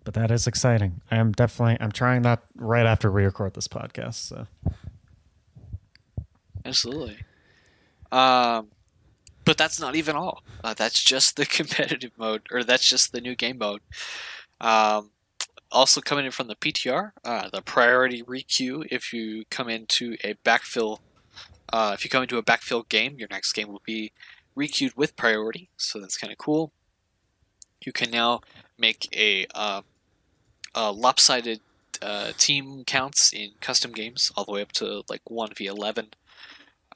But 0.04 0.14
that 0.14 0.30
is 0.30 0.46
exciting. 0.46 1.00
I 1.10 1.16
am 1.16 1.32
definitely. 1.32 1.78
I'm 1.80 1.92
trying 1.92 2.22
that 2.22 2.42
right 2.56 2.86
after 2.86 3.10
we 3.10 3.24
record 3.24 3.54
this 3.54 3.68
podcast. 3.68 4.14
So. 4.14 4.46
Absolutely. 6.64 7.18
Um, 8.12 8.68
but 9.44 9.56
that's 9.56 9.80
not 9.80 9.96
even 9.96 10.14
all. 10.14 10.42
Uh, 10.62 10.74
that's 10.74 11.02
just 11.02 11.36
the 11.36 11.46
competitive 11.46 12.12
mode, 12.18 12.42
or 12.50 12.64
that's 12.64 12.88
just 12.88 13.12
the 13.12 13.20
new 13.20 13.34
game 13.34 13.58
mode. 13.58 13.80
Um, 14.60 15.10
also 15.72 16.00
coming 16.00 16.26
in 16.26 16.30
from 16.30 16.48
the 16.48 16.54
PTR, 16.54 17.12
uh, 17.24 17.48
the 17.50 17.62
priority 17.62 18.22
requeue 18.22 18.86
if 18.90 19.12
you 19.12 19.44
come 19.50 19.68
into 19.68 20.16
a 20.22 20.34
backfill 20.44 20.98
uh, 21.72 21.92
if 21.94 22.04
you 22.04 22.10
come 22.10 22.22
into 22.22 22.38
a 22.38 22.42
backfill 22.42 22.88
game, 22.88 23.16
your 23.18 23.28
next 23.30 23.52
game 23.52 23.68
will 23.68 23.82
be 23.84 24.12
requeued 24.56 24.96
with 24.96 25.16
priority, 25.16 25.70
so 25.76 26.00
that's 26.00 26.16
kind 26.16 26.32
of 26.32 26.38
cool. 26.38 26.72
You 27.84 27.92
can 27.92 28.10
now 28.10 28.42
make 28.78 29.08
a, 29.12 29.46
uh, 30.74 30.92
lopsided 30.92 31.60
uh, 32.02 32.32
team 32.36 32.84
counts 32.84 33.32
in 33.32 33.52
custom 33.60 33.92
games, 33.92 34.30
all 34.36 34.44
the 34.44 34.52
way 34.52 34.62
up 34.62 34.72
to 34.72 35.02
like 35.08 35.24
1v11. 35.24 36.12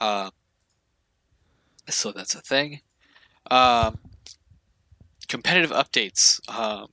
Uh, 0.00 0.30
so 1.88 2.12
that's 2.12 2.34
a 2.34 2.40
thing. 2.40 2.80
Um, 3.50 3.98
competitive 5.28 5.70
updates. 5.70 6.40
Um, 6.48 6.88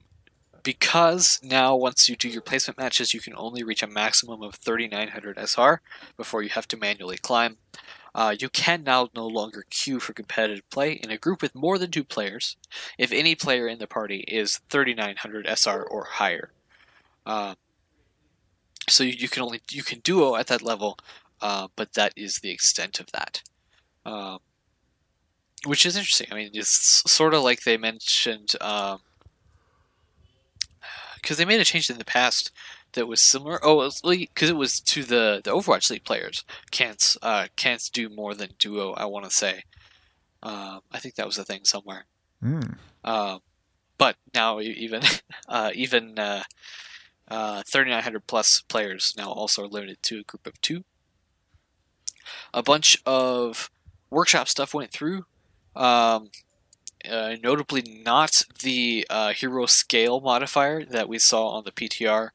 because 0.64 1.40
now 1.44 1.76
once 1.76 2.10
you 2.10 2.16
do 2.16 2.28
your 2.28 2.42
placement 2.42 2.80
matches, 2.80 3.14
you 3.14 3.22
can 3.22 3.36
only 3.38 3.64
reach 3.64 3.84
a 3.84 3.88
maximum 3.88 4.42
of 4.42 4.56
3900 4.56 5.38
SR 5.38 5.80
before 6.18 6.42
you 6.42 6.50
have 6.50 6.68
to 6.70 6.78
manually 6.78 7.18
climb. 7.18 7.58
Uh, 8.16 8.34
you 8.40 8.50
can 8.50 8.84
now 8.84 9.10
no 9.14 9.28
longer 9.28 9.66
queue 9.70 10.00
for 10.00 10.14
competitive 10.14 10.68
play 10.70 10.94
in 10.94 11.12
a 11.12 11.18
group 11.18 11.42
with 11.42 11.54
more 11.54 11.78
than 11.78 11.92
two 11.92 12.04
players 12.04 12.58
if 12.98 13.12
any 13.12 13.36
player 13.36 13.68
in 13.68 13.78
the 13.78 13.86
party 13.86 14.24
is 14.28 14.62
3900 14.70 15.46
SR 15.46 15.84
or 15.84 16.06
higher. 16.06 16.50
Uh, 17.26 17.56
so 18.88 19.04
you, 19.04 19.14
you, 19.18 19.30
can 19.30 19.44
only 19.44 19.62
you 19.72 19.84
can 19.84 20.00
duo 20.00 20.36
at 20.36 20.48
that 20.48 20.62
level, 20.62 20.98
uh, 21.42 21.68
but 21.76 21.94
that 21.94 22.14
is 22.16 22.40
the 22.42 22.52
extent 22.52 23.00
of 23.00 23.08
that. 23.12 23.42
Um, 24.06 24.40
which 25.66 25.86
is 25.86 25.98
interesting. 25.98 26.28
I 26.32 26.36
mean, 26.36 26.52
it's 26.54 27.02
sort 27.12 27.34
of 27.34 27.42
like 27.42 27.64
they 27.64 27.78
mentioned 27.78 28.54
um, 28.62 29.00
because 31.16 31.38
they 31.38 31.46
made 31.46 31.60
a 31.60 31.66
change 31.66 31.90
in 31.90 31.98
the 31.98 32.06
past 32.06 32.52
that 32.94 33.08
was 33.08 33.22
similar. 33.22 33.60
Oh, 33.64 33.90
because 34.04 34.50
it 34.50 34.56
was 34.56 34.80
to 34.82 35.04
the 35.04 35.42
the 35.44 35.52
Overwatch 35.52 35.90
League 35.90 36.04
players 36.04 36.44
can't 36.72 37.16
uh, 37.22 37.48
can't 37.56 37.82
do 37.94 38.10
more 38.10 38.34
than 38.34 38.50
duo. 38.60 38.94
I 38.94 39.06
want 39.06 39.26
to 39.26 39.32
say. 39.32 39.64
Uh, 40.44 40.80
I 40.92 41.00
think 41.00 41.16
that 41.16 41.26
was 41.26 41.38
the 41.38 41.44
thing 41.44 41.62
somewhere. 41.66 42.06
Mm. 42.44 42.78
Uh, 43.04 43.40
but 43.98 44.16
now 44.34 44.60
even 44.62 45.02
uh, 45.48 45.72
even 45.74 46.20
uh, 47.30 47.34
uh, 47.34 47.64
3900 47.68 48.28
plus 48.28 48.62
players 48.62 49.14
now 49.18 49.32
also 49.32 49.64
are 49.64 49.68
limited 49.68 50.02
to 50.04 50.20
a 50.20 50.24
group 50.24 50.46
of 50.46 50.60
two. 50.62 50.84
A 52.54 52.64
bunch 52.64 52.98
of 53.06 53.70
workshop 54.10 54.48
stuff 54.48 54.74
went 54.74 54.92
through. 54.92 55.26
Um, 55.76 56.30
uh, 57.10 57.36
notably 57.44 57.84
not 58.04 58.44
the 58.64 59.06
uh, 59.10 59.34
hero 59.34 59.66
scale 59.66 60.20
modifier 60.20 60.86
that 60.86 61.08
we 61.08 61.20
saw 61.20 61.50
on 61.50 61.64
the 61.64 61.72
PTR. 61.72 62.30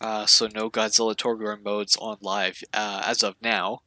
Uh, 0.00 0.26
so 0.26 0.48
no 0.52 0.70
Godzilla 0.70 1.14
Torgor 1.14 1.62
modes 1.62 1.96
on 1.96 2.16
live 2.20 2.62
uh, 2.72 3.02
as 3.04 3.22
of 3.22 3.36
now. 3.42 3.82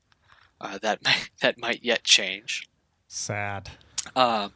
Uh, 0.59 0.77
that 0.81 1.03
might, 1.03 1.29
that 1.41 1.57
might 1.57 1.83
yet 1.83 2.03
change. 2.03 2.67
Sad. 3.07 3.69
Um, 4.15 4.53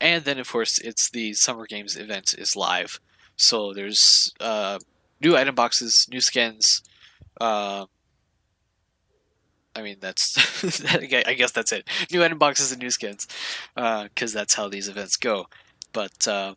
and 0.00 0.24
then 0.24 0.38
of 0.38 0.50
course 0.50 0.78
it's 0.78 1.10
the 1.10 1.34
Summer 1.34 1.66
Games 1.66 1.96
event 1.96 2.34
is 2.36 2.56
live, 2.56 3.00
so 3.36 3.72
there's 3.72 4.32
uh, 4.40 4.78
new 5.20 5.36
item 5.36 5.54
boxes, 5.54 6.06
new 6.10 6.20
skins. 6.20 6.82
I 9.74 9.82
mean, 9.82 9.96
that's 10.00 10.36
I 10.94 11.34
guess 11.34 11.52
that's 11.52 11.72
it. 11.72 11.88
New 12.12 12.22
item 12.24 12.38
boxes 12.38 12.72
and 12.72 12.80
new 12.80 12.90
skins, 12.90 13.26
because 13.74 14.34
uh, 14.34 14.38
that's 14.38 14.54
how 14.54 14.68
these 14.68 14.88
events 14.88 15.16
go. 15.16 15.46
But 15.92 16.26
uh, 16.26 16.54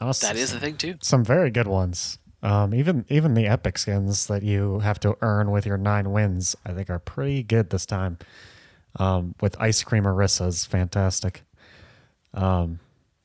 awesome. 0.00 0.28
that 0.28 0.36
is 0.36 0.52
the 0.52 0.60
thing 0.60 0.76
too. 0.76 0.94
Some 1.02 1.24
very 1.24 1.50
good 1.50 1.66
ones. 1.66 2.18
Um, 2.42 2.74
even 2.74 3.04
even 3.08 3.34
the 3.34 3.46
epic 3.46 3.78
skins 3.78 4.26
that 4.26 4.42
you 4.42 4.80
have 4.80 5.00
to 5.00 5.16
earn 5.20 5.50
with 5.50 5.66
your 5.66 5.76
nine 5.78 6.12
wins, 6.12 6.54
I 6.64 6.72
think, 6.72 6.88
are 6.88 6.98
pretty 6.98 7.42
good 7.42 7.70
this 7.70 7.86
time. 7.86 8.18
Um, 8.98 9.34
with 9.40 9.60
ice 9.60 9.82
cream 9.82 10.04
Orisa 10.04 10.46
is 10.46 10.64
fantastic. 10.64 11.42
Um, 12.32 12.78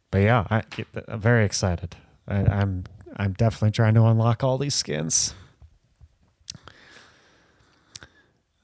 but 0.10 0.20
yeah, 0.20 0.46
I, 0.50 0.64
am 1.08 1.20
very 1.20 1.46
excited. 1.46 1.96
I, 2.28 2.40
I'm 2.40 2.84
I'm 3.16 3.34
definitely 3.34 3.72
trying 3.72 3.94
to 3.96 4.06
unlock 4.06 4.44
all 4.44 4.58
these 4.58 4.76
skins. 4.76 5.34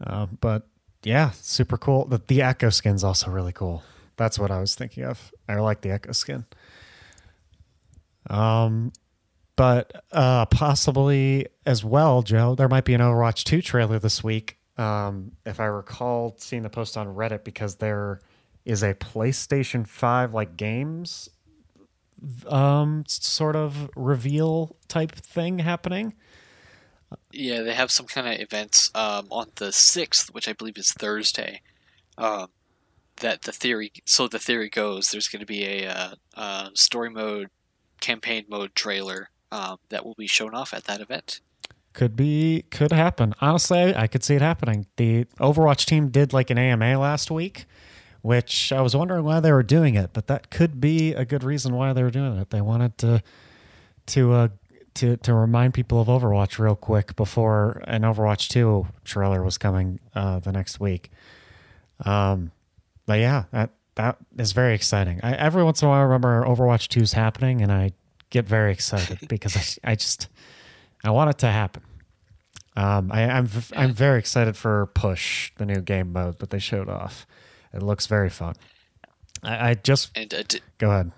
Uh, 0.05 0.27
but 0.39 0.67
yeah, 1.03 1.31
super 1.31 1.77
cool. 1.77 2.05
The, 2.05 2.21
the 2.27 2.41
Echo 2.41 2.69
skin's 2.69 3.03
also 3.03 3.31
really 3.31 3.53
cool. 3.53 3.83
That's 4.15 4.39
what 4.39 4.51
I 4.51 4.59
was 4.59 4.75
thinking 4.75 5.03
of. 5.03 5.31
I 5.47 5.55
like 5.55 5.81
the 5.81 5.91
Echo 5.91 6.11
skin. 6.11 6.45
Um, 8.29 8.91
but 9.55 10.05
uh, 10.11 10.45
possibly 10.47 11.47
as 11.65 11.83
well, 11.83 12.21
Joe, 12.21 12.55
there 12.55 12.67
might 12.67 12.85
be 12.85 12.93
an 12.93 13.01
Overwatch 13.01 13.43
2 13.43 13.61
trailer 13.61 13.99
this 13.99 14.23
week. 14.23 14.57
Um, 14.77 15.31
if 15.45 15.59
I 15.59 15.65
recall 15.65 16.35
seeing 16.37 16.61
the 16.61 16.69
post 16.69 16.97
on 16.97 17.07
Reddit, 17.15 17.43
because 17.43 17.75
there 17.77 18.19
is 18.65 18.83
a 18.83 18.93
PlayStation 18.93 19.87
5 19.87 20.33
like 20.33 20.57
games 20.57 21.29
um 22.47 23.03
sort 23.07 23.55
of 23.55 23.89
reveal 23.95 24.75
type 24.87 25.11
thing 25.11 25.59
happening. 25.59 26.13
Yeah, 27.31 27.61
they 27.61 27.73
have 27.73 27.91
some 27.91 28.05
kind 28.05 28.27
of 28.27 28.39
events 28.39 28.91
um, 28.93 29.27
on 29.31 29.47
the 29.55 29.71
sixth, 29.71 30.33
which 30.33 30.47
I 30.47 30.53
believe 30.53 30.77
is 30.77 30.91
Thursday. 30.91 31.61
Um, 32.17 32.47
that 33.17 33.43
the 33.43 33.51
theory, 33.51 33.91
so 34.05 34.27
the 34.27 34.39
theory 34.39 34.69
goes, 34.69 35.09
there's 35.09 35.27
going 35.27 35.39
to 35.39 35.45
be 35.45 35.65
a, 35.65 35.87
uh, 35.87 36.15
uh, 36.35 36.69
story 36.73 37.09
mode, 37.09 37.49
campaign 38.01 38.45
mode 38.47 38.75
trailer 38.75 39.29
um, 39.51 39.77
that 39.89 40.05
will 40.05 40.15
be 40.15 40.27
shown 40.27 40.53
off 40.53 40.73
at 40.73 40.85
that 40.85 41.01
event. 41.01 41.39
Could 41.93 42.15
be, 42.15 42.65
could 42.69 42.91
happen. 42.91 43.33
Honestly, 43.41 43.95
I 43.95 44.07
could 44.07 44.23
see 44.23 44.35
it 44.35 44.41
happening. 44.41 44.85
The 44.97 45.25
Overwatch 45.39 45.85
team 45.85 46.09
did 46.09 46.31
like 46.31 46.49
an 46.49 46.57
AMA 46.57 46.99
last 46.99 47.31
week, 47.31 47.65
which 48.21 48.71
I 48.71 48.81
was 48.81 48.95
wondering 48.95 49.23
why 49.23 49.39
they 49.39 49.51
were 49.51 49.63
doing 49.63 49.95
it, 49.95 50.11
but 50.13 50.27
that 50.27 50.49
could 50.49 50.81
be 50.81 51.13
a 51.13 51.25
good 51.25 51.43
reason 51.43 51.75
why 51.75 51.93
they 51.93 52.03
were 52.03 52.11
doing 52.11 52.37
it. 52.37 52.49
They 52.49 52.61
wanted 52.61 52.97
to 52.99 53.23
to 54.07 54.33
uh, 54.33 54.47
to 54.95 55.17
to 55.17 55.33
remind 55.33 55.73
people 55.73 56.01
of 56.01 56.07
Overwatch 56.07 56.59
real 56.59 56.75
quick 56.75 57.15
before 57.15 57.81
an 57.85 58.01
Overwatch 58.01 58.49
2 58.49 58.87
trailer 59.03 59.43
was 59.43 59.57
coming 59.57 59.99
uh, 60.15 60.39
the 60.39 60.51
next 60.51 60.79
week. 60.79 61.11
Um, 62.05 62.51
but 63.05 63.19
yeah, 63.19 63.45
that 63.51 63.71
that 63.95 64.17
is 64.37 64.51
very 64.51 64.75
exciting. 64.75 65.19
I, 65.23 65.33
every 65.33 65.63
once 65.63 65.81
in 65.81 65.87
a 65.87 65.89
while, 65.89 65.99
I 65.99 66.03
remember 66.03 66.43
Overwatch 66.45 66.87
2 66.89 67.01
is 67.01 67.13
happening, 67.13 67.61
and 67.61 67.71
I 67.71 67.91
get 68.29 68.45
very 68.45 68.71
excited 68.71 69.19
because 69.27 69.79
I, 69.83 69.91
I 69.91 69.95
just 69.95 70.27
I 71.03 71.11
want 71.11 71.29
it 71.29 71.37
to 71.39 71.47
happen. 71.47 71.83
Um, 72.75 73.11
I, 73.11 73.23
I'm 73.23 73.49
I'm 73.75 73.93
very 73.93 74.19
excited 74.19 74.55
for 74.55 74.87
Push, 74.93 75.51
the 75.57 75.65
new 75.65 75.81
game 75.81 76.13
mode 76.13 76.39
that 76.39 76.51
they 76.51 76.59
showed 76.59 76.89
off. 76.89 77.25
It 77.73 77.83
looks 77.83 78.07
very 78.07 78.29
fun. 78.29 78.55
I, 79.43 79.69
I 79.69 79.73
just 79.75 80.11
And 80.15 80.33
uh, 80.33 80.43
d- 80.47 80.61
go 80.77 80.91
ahead. 80.91 81.11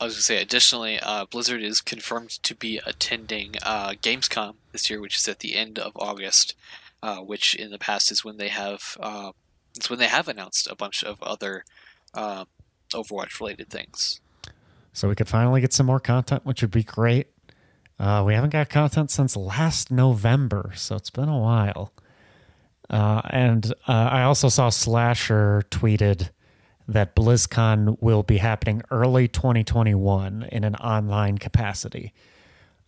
I 0.00 0.04
was 0.04 0.14
gonna 0.14 0.22
say, 0.22 0.42
additionally, 0.42 1.00
uh, 1.00 1.24
Blizzard 1.24 1.62
is 1.62 1.80
confirmed 1.80 2.30
to 2.42 2.54
be 2.54 2.80
attending 2.84 3.54
uh, 3.62 3.90
Gamescom 4.02 4.56
this 4.72 4.90
year, 4.90 5.00
which 5.00 5.16
is 5.16 5.26
at 5.26 5.38
the 5.40 5.56
end 5.56 5.78
of 5.78 5.92
August. 5.96 6.54
Uh, 7.02 7.18
which 7.18 7.54
in 7.54 7.70
the 7.70 7.78
past 7.78 8.10
is 8.10 8.24
when 8.24 8.38
they 8.38 8.48
have 8.48 8.96
uh, 9.00 9.30
it's 9.76 9.90
when 9.90 9.98
they 9.98 10.08
have 10.08 10.28
announced 10.28 10.66
a 10.68 10.74
bunch 10.74 11.04
of 11.04 11.22
other 11.22 11.64
uh, 12.14 12.46
Overwatch 12.92 13.38
related 13.38 13.68
things. 13.68 14.20
So 14.92 15.06
we 15.08 15.14
could 15.14 15.28
finally 15.28 15.60
get 15.60 15.74
some 15.74 15.86
more 15.86 16.00
content, 16.00 16.46
which 16.46 16.62
would 16.62 16.70
be 16.70 16.82
great. 16.82 17.28
Uh, 17.98 18.24
we 18.26 18.34
haven't 18.34 18.50
got 18.50 18.70
content 18.70 19.10
since 19.10 19.36
last 19.36 19.90
November, 19.90 20.72
so 20.74 20.96
it's 20.96 21.10
been 21.10 21.28
a 21.28 21.38
while. 21.38 21.92
Uh, 22.88 23.22
and 23.30 23.72
uh, 23.88 23.92
I 23.92 24.22
also 24.22 24.48
saw 24.48 24.68
Slasher 24.68 25.62
tweeted 25.70 26.30
that 26.88 27.16
BlizzCon 27.16 28.00
will 28.00 28.22
be 28.22 28.36
happening 28.38 28.82
early 28.90 29.26
2021 29.26 30.44
in 30.52 30.62
an 30.64 30.76
online 30.76 31.38
capacity. 31.38 32.12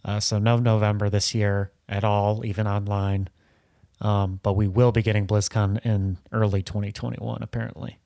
Uh, 0.05 0.21
so 0.21 0.39
no 0.39 0.57
November 0.57 1.11
this 1.11 1.35
year 1.35 1.73
at 1.89 2.05
all, 2.05 2.45
even 2.45 2.67
online. 2.67 3.29
Um, 4.01 4.39
but 4.45 4.53
we 4.53 4.69
will 4.69 4.93
be 4.93 5.03
getting 5.03 5.27
BlizzCon 5.27 5.85
in 5.85 6.19
early 6.31 6.63
2021, 6.63 7.43
apparently. 7.43 7.99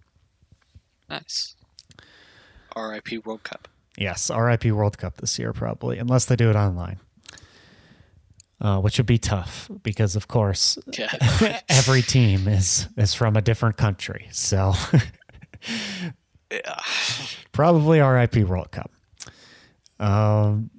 Nice. 1.11 1.55
R.I.P. 2.75 3.19
World 3.19 3.43
Cup. 3.43 3.69
Yes, 3.99 4.31
RIP 4.31 4.65
World 4.67 4.97
Cup 4.97 5.19
this 5.19 5.39
year, 5.39 5.53
probably, 5.53 5.99
unless 5.99 6.25
they 6.25 6.37
do 6.37 6.49
it 6.49 6.57
online. 6.57 6.99
Uh, 8.63 8.79
which 8.79 8.97
would 8.97 9.07
be 9.07 9.19
tough 9.19 9.69
because, 9.83 10.15
of 10.15 10.29
course, 10.29 10.79
Yeah. 10.97 11.59
every 11.69 12.01
team 12.01 12.47
is 12.47 12.87
is 12.97 13.13
from 13.13 13.37
a 13.37 13.43
different 13.43 13.77
country. 13.77 14.29
So 14.31 14.73
yeah. 16.51 16.77
probably 17.53 18.01
RIP 18.01 18.37
World 18.37 18.71
Cup. 18.71 18.91
Um, 19.99 20.71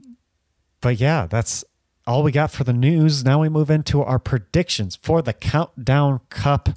but 0.82 0.98
yeah, 1.00 1.28
that's 1.28 1.64
all 2.08 2.24
we 2.24 2.32
got 2.32 2.52
for 2.52 2.64
the 2.64 2.72
news. 2.74 3.24
Now 3.26 3.42
we 3.42 3.50
move 3.50 3.70
into 3.70 4.02
our 4.02 4.20
predictions 4.20 4.96
for 4.96 5.22
the 5.22 5.34
Countdown 5.34 6.22
Cup. 6.30 6.70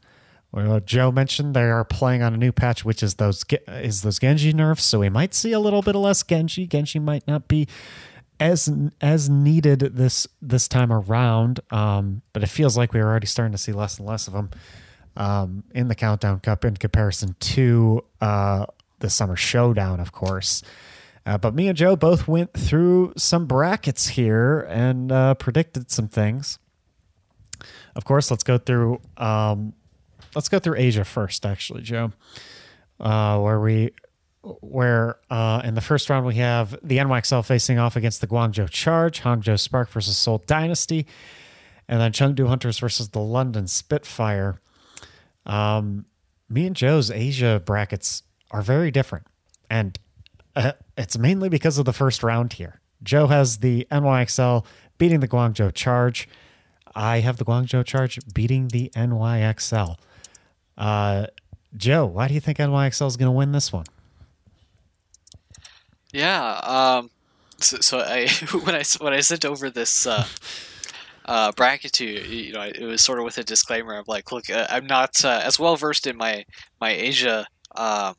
Well, 0.53 0.81
Joe 0.81 1.13
mentioned 1.13 1.55
they 1.55 1.63
are 1.63 1.85
playing 1.85 2.23
on 2.23 2.33
a 2.35 2.37
new 2.37 2.51
patch, 2.53 2.85
which 2.85 3.03
is 3.03 3.15
those 3.17 3.45
is 3.69 4.03
those 4.03 4.19
Genji 4.19 4.53
nerfs. 4.53 4.85
So 4.85 5.01
we 5.01 5.09
might 5.09 5.35
see 5.35 5.53
a 5.53 5.61
little 5.61 5.83
bit 5.83 5.95
of 5.95 6.03
less 6.03 6.23
Genji. 6.23 6.67
Genji 6.67 6.99
might 6.99 7.27
not 7.29 7.47
be 7.47 7.69
as 8.39 8.71
as 9.01 9.29
needed 9.29 9.81
this 9.81 10.27
this 10.43 10.69
time 10.69 10.93
around. 10.93 11.61
Um, 11.71 12.23
but 12.33 12.43
it 12.43 12.49
feels 12.49 12.77
like 12.77 12.93
we're 12.93 13.07
already 13.07 13.27
starting 13.27 13.53
to 13.53 13.59
see 13.59 13.73
less 13.73 13.99
and 13.99 14.07
less 14.07 14.27
of 14.27 14.35
them 14.35 14.51
um, 15.17 15.65
in 15.75 15.89
the 15.89 15.95
Countdown 15.95 16.41
Cup 16.41 16.65
in 16.65 16.77
comparison 16.77 17.35
to 17.41 18.05
uh, 18.21 18.67
the 19.01 19.11
Summer 19.11 19.37
Showdown, 19.37 20.01
of 20.01 20.13
course. 20.13 20.63
Uh, 21.25 21.37
but 21.37 21.55
me 21.55 21.67
and 21.67 21.77
Joe 21.77 21.97
both 21.97 22.29
went 22.29 22.53
through 22.55 23.13
some 23.17 23.47
brackets 23.47 24.09
here 24.09 24.61
and 24.61 25.11
uh, 25.11 25.35
predicted 25.35 25.91
some 25.91 26.07
things. 26.07 26.59
Of 27.97 28.05
course, 28.05 28.31
let's 28.31 28.45
go 28.45 28.59
through. 28.59 29.01
Um, 29.17 29.73
let's 30.37 30.49
go 30.49 30.61
through 30.61 30.77
Asia 30.77 31.05
first, 31.05 31.45
actually, 31.45 31.83
Joe. 31.83 32.13
Uh, 33.01 33.41
where 33.41 33.59
we, 33.61 33.91
where 34.61 35.19
uh, 35.31 35.63
in 35.65 35.75
the 35.75 35.81
first 35.81 36.09
round 36.09 36.27
we 36.27 36.37
have 36.37 36.79
the 36.83 36.99
NYXL 36.99 37.45
facing 37.45 37.79
off 37.79 37.97
against 37.97 38.21
the 38.21 38.27
Guangzhou 38.27 38.71
Charge, 38.71 39.23
Hangzhou 39.23 39.59
Spark 39.59 39.91
versus 39.91 40.17
Seoul 40.17 40.43
Dynasty, 40.47 41.07
and 41.89 42.01
then 42.01 42.13
Chengdu 42.13 42.49
Hunters 42.49 42.79
versus 42.79 43.11
the 43.11 43.21
London 43.21 43.67
Spitfire. 43.67 44.61
Um, 45.45 46.07
me 46.49 46.67
and 46.67 46.77
Joe's 46.77 47.11
Asia 47.11 47.61
brackets 47.65 48.23
are 48.51 48.63
very 48.63 48.91
different, 48.91 49.27
and 49.69 49.99
uh, 50.55 50.73
it's 50.97 51.19
mainly 51.19 51.49
because 51.49 51.79
of 51.79 51.85
the 51.85 51.93
first 51.93 52.23
round 52.23 52.55
here. 52.55 52.81
Joe 53.03 53.27
has 53.27 53.59
the 53.59 53.87
NYXL 53.91 54.65
beating 54.99 55.21
the 55.21 55.29
Guangzhou 55.29 55.75
Charge. 55.75 56.29
I 56.95 57.21
have 57.21 57.37
the 57.37 57.45
Guangzhou 57.45 57.85
Charge 57.85 58.19
beating 58.33 58.69
the 58.69 58.91
NYXL. 58.95 59.97
Uh, 60.79 61.27
Joe, 61.77 62.07
why 62.07 62.29
do 62.29 62.35
you 62.35 62.41
think 62.41 62.59
NYXL 62.59 63.07
is 63.07 63.17
going 63.17 63.27
to 63.27 63.37
win 63.37 63.53
this 63.53 63.73
one? 63.73 63.87
Yeah. 66.17 66.61
Um, 66.65 67.11
so, 67.61 67.77
so 67.81 67.99
I 68.01 68.29
when 68.65 68.75
I 68.75 68.83
when 69.01 69.13
I 69.13 69.21
sent 69.21 69.45
over 69.45 69.69
this 69.69 70.07
uh, 70.07 70.25
uh, 71.27 71.53
bracket 71.53 71.93
to 71.95 72.07
you, 72.07 72.21
you 72.21 72.53
know, 72.55 72.63
it 72.63 72.85
was 72.85 73.05
sort 73.05 73.19
of 73.19 73.27
with 73.27 73.37
a 73.37 73.45
disclaimer 73.45 73.99
of 73.99 74.09
like, 74.09 74.33
look, 74.33 74.49
uh, 74.49 74.67
I'm 74.71 74.87
not 74.87 75.23
uh, 75.27 75.43
as 75.45 75.59
well 75.59 75.77
versed 75.77 76.07
in 76.07 76.17
my 76.17 76.47
my 76.81 76.91
Asia. 76.91 77.47
Uh, 77.75 78.15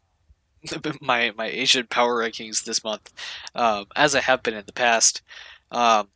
my 1.01 1.31
my 1.35 1.47
Asian 1.47 1.87
power 1.87 2.21
rankings 2.21 2.65
this 2.65 2.83
month, 2.83 3.11
um, 3.55 3.85
as 3.95 4.13
I 4.13 4.21
have 4.21 4.43
been 4.43 4.53
in 4.53 4.65
the 4.67 4.73
past. 4.73 5.23
Um, 5.71 6.09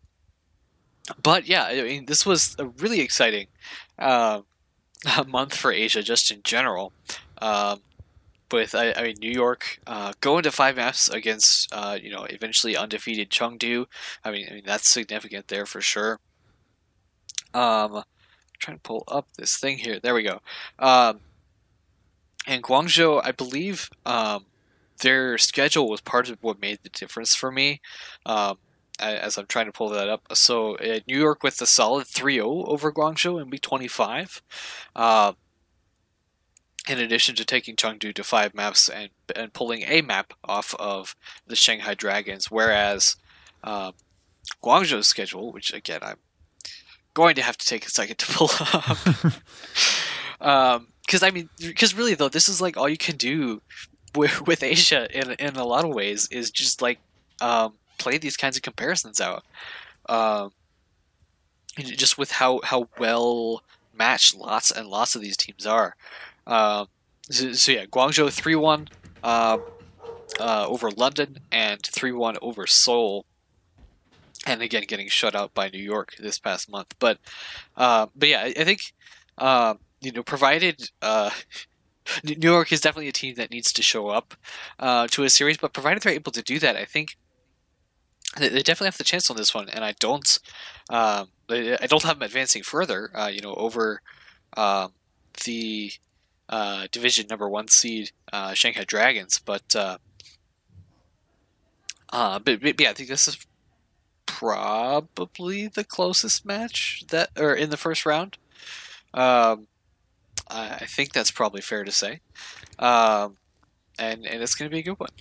but 1.24 1.48
yeah, 1.48 1.64
I 1.66 1.82
mean, 1.82 2.06
this 2.06 2.28
was 2.28 2.56
a 2.60 2.68
really 2.68 3.00
exciting 3.02 3.48
uh, 3.98 4.42
month 5.28 5.56
for 5.56 5.72
Asia 5.72 6.04
just 6.04 6.30
in 6.30 6.44
general. 6.44 6.94
Um, 7.42 7.82
with 8.54 8.76
I, 8.76 8.93
I 8.93 9.04
mean 9.04 9.16
New 9.20 9.32
York 9.32 9.80
uh, 9.88 10.14
going 10.22 10.43
to 10.43 10.52
five 10.52 10.76
maps 10.76 11.10
against 11.10 11.74
uh, 11.74 11.97
you 12.02 12.12
know 12.12 12.26
eventually 12.26 12.76
undefeated 12.76 13.30
Chengdu. 13.30 13.86
I 14.24 14.32
mean 14.32 14.47
I 14.49 14.54
mean 14.56 14.64
that's 14.66 14.89
significant 14.89 15.47
there 15.47 15.66
for 15.66 15.82
sure. 15.82 16.20
Um, 17.54 18.04
trying 18.60 18.78
to 18.78 18.84
pull 18.84 19.04
up 19.08 19.28
this 19.38 19.58
thing 19.58 19.78
here. 19.78 19.99
There 19.99 20.14
we 20.14 20.24
go. 20.24 20.39
Um, 20.80 21.20
and 22.47 22.64
Guangzhou, 22.64 23.22
I 23.24 23.32
believe 23.32 23.89
um, 24.06 24.45
their 25.02 25.38
schedule 25.38 25.89
was 25.89 26.02
part 26.02 26.30
of 26.30 26.38
what 26.41 26.62
made 26.62 26.80
the 26.84 26.89
difference 26.89 27.36
for 27.36 27.52
me. 27.52 27.82
Um, 28.26 28.58
as 28.99 29.38
I'm 29.38 29.47
trying 29.47 29.66
to 29.66 29.72
pull 29.72 29.89
that 29.89 30.10
up. 30.10 30.22
So 30.34 30.76
uh, 30.78 30.99
New 31.08 31.18
York 31.18 31.43
with 31.43 31.60
a 31.62 31.66
solid 31.66 32.06
3-0 32.08 32.68
over 32.68 32.91
Guangzhou 32.91 33.41
in 33.41 33.49
week 33.49 33.62
25. 33.62 34.41
Uh, 34.95 35.34
in 36.88 37.00
addition 37.00 37.36
to 37.36 37.46
taking 37.46 37.76
Chengdu 37.76 38.14
to 38.14 38.24
five 38.24 38.54
maps 38.54 38.90
and 38.90 39.10
and 39.36 39.54
pulling 39.54 39.84
a 39.84 40.02
map 40.02 40.34
off 40.44 40.76
of 40.80 41.16
the 41.46 41.56
Shanghai 41.56 41.94
Dragons, 41.94 42.50
whereas 42.50 43.16
um, 43.64 43.94
Guangzhou's 44.64 45.08
schedule, 45.08 45.52
which 45.52 45.74
again 45.74 46.00
I'm 46.02 46.18
going 47.14 47.36
to 47.36 47.42
have 47.42 47.58
to 47.58 47.66
take 47.66 47.86
a 47.86 47.90
second 47.90 48.18
to 48.18 48.26
pull 48.28 48.50
up, 48.74 48.98
because 50.40 51.24
um, 51.24 51.28
I 51.28 51.32
mean, 51.32 51.50
because 51.60 51.96
really 51.96 52.16
though, 52.16 52.30
this 52.30 52.50
is 52.50 52.62
like 52.62 52.78
all 52.78 52.90
you 52.90 52.98
can 52.98 53.18
do 53.18 53.62
with, 54.16 54.46
with 54.48 54.64
Asia 54.64 55.08
in 55.18 55.32
in 55.34 55.56
a 55.56 55.66
lot 55.66 55.86
of 55.86 55.94
ways 55.94 56.28
is 56.32 56.52
just 56.52 56.82
like 56.82 57.00
um, 57.42 57.74
play 57.98 58.18
these 58.18 58.38
kinds 58.38 58.58
of 58.58 58.64
comparisons 58.64 59.22
out, 59.22 59.44
um, 60.10 60.52
just 61.78 62.18
with 62.18 62.32
how 62.32 62.60
how 62.64 62.90
well 62.98 63.62
matched 63.94 64.36
lots 64.36 64.72
and 64.72 64.88
lots 64.88 65.16
of 65.16 65.22
these 65.22 65.38
teams 65.38 65.66
are. 65.66 65.96
Uh, 66.46 66.86
so, 67.30 67.54
so, 67.54 67.72
yeah, 67.72 67.86
Guangzhou 67.86 68.32
three 68.32 68.56
one 68.56 68.88
uh, 69.24 69.58
uh, 70.39 70.66
over 70.68 70.92
London 70.92 71.39
and 71.52 71.82
three 71.84 72.12
one 72.12 72.38
over 72.42 72.68
Seoul, 72.68 73.26
and 74.46 74.62
again 74.62 74.84
getting 74.88 75.08
shut 75.08 75.36
out 75.36 75.54
by 75.54 75.70
New 75.70 75.82
York 75.82 76.16
this 76.20 76.39
past 76.39 76.70
month. 76.70 76.96
But 77.00 77.20
uh, 77.78 78.08
but 78.16 78.30
yeah, 78.30 78.44
I, 78.44 78.64
think 78.64 78.94
uh, 79.38 79.76
you 80.02 80.12
know 80.12 80.24
provided. 80.24 80.89
Uh, 81.02 81.32
New 82.24 82.36
York 82.42 82.72
is 82.72 82.82
definitely 82.82 83.08
a 83.08 83.14
team 83.14 83.36
that 83.36 83.52
needs 83.52 83.72
to 83.72 83.84
show 83.84 84.10
up 84.10 84.34
to 84.80 85.24
a 85.24 85.30
series, 85.30 85.58
but 85.58 85.72
provided 85.72 86.02
they're 86.02 86.12
able 86.12 86.32
to 86.32 86.42
do 86.42 86.58
that, 86.58 86.76
I 86.76 86.84
think 86.84 87.16
they 88.38 88.50
definitely 88.50 88.88
have 88.88 88.98
the 88.98 89.04
chance 89.04 89.30
on 89.30 89.38
this 89.38 89.54
one. 89.54 89.70
And 89.70 89.86
I 89.86 89.94
don't, 90.00 90.39
um, 90.89 91.30
I 91.48 91.86
don't 91.88 92.02
have 92.02 92.18
them 92.18 92.26
advancing 92.26 92.64
further. 92.64 93.12
you 93.32 93.39
know, 93.42 93.54
over 93.54 94.02
um, 94.58 94.94
the 95.46 95.94
uh, 96.52 96.88
division 96.91 97.28
number 97.30 97.49
one 97.49 97.68
seed 97.68 98.12
uh, 98.32 98.54
Shanghai 98.54 98.84
Dragons, 98.84 99.39
but, 99.39 99.76
uh, 99.76 99.97
but, 102.12 102.62
but 102.62 102.80
yeah, 102.80 102.89
I 102.91 102.93
think 102.93 103.10
this 103.10 103.28
is 103.28 103.45
probably 104.26 105.68
the 105.68 105.84
closest 105.84 106.45
match 106.45 107.04
that 107.10 107.30
or 107.38 107.54
in 107.54 107.70
the 107.70 107.78
first 107.78 108.06
round. 108.06 108.38
Um, 109.14 109.68
I 110.47 110.86
think 110.86 111.14
that's 111.14 111.32
probably 111.32 111.62
fair 111.62 111.84
to 111.84 111.91
say, 111.91 112.20
um, 112.80 113.38
and 113.97 114.26
and 114.26 114.41
it's 114.41 114.56
going 114.56 114.70
to 114.70 114.74
be 114.74 114.80
a 114.80 114.84
good 114.84 114.99
one. 114.99 115.12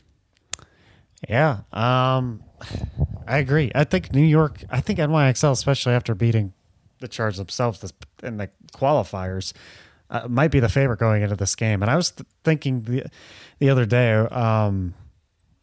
Yeah, 1.29 1.61
um, 1.73 2.43
I 3.27 3.39
agree. 3.39 3.71
I 3.75 3.85
think 3.85 4.13
New 4.13 4.25
York. 4.25 4.65
I 4.71 4.81
think 4.81 4.99
NYXL, 4.99 5.53
especially 5.53 5.93
after 5.93 6.15
beating 6.15 6.53
the 7.01 7.09
Charge 7.09 7.37
themselves 7.37 7.93
in 8.23 8.39
the 8.39 8.51
qualifiers, 8.73 9.53
uh, 10.11 10.27
might 10.29 10.51
be 10.51 10.61
the 10.61 10.69
favorite 10.69 10.99
going 10.99 11.23
into 11.23 11.37
this 11.37 11.55
game. 11.55 11.83
And 11.83 11.91
I 11.91 11.97
was 11.97 12.11
th- 12.11 12.27
thinking 12.45 12.83
the 12.83 13.05
the 13.59 13.71
other 13.71 13.87
day, 13.87 14.15
um, 14.15 14.95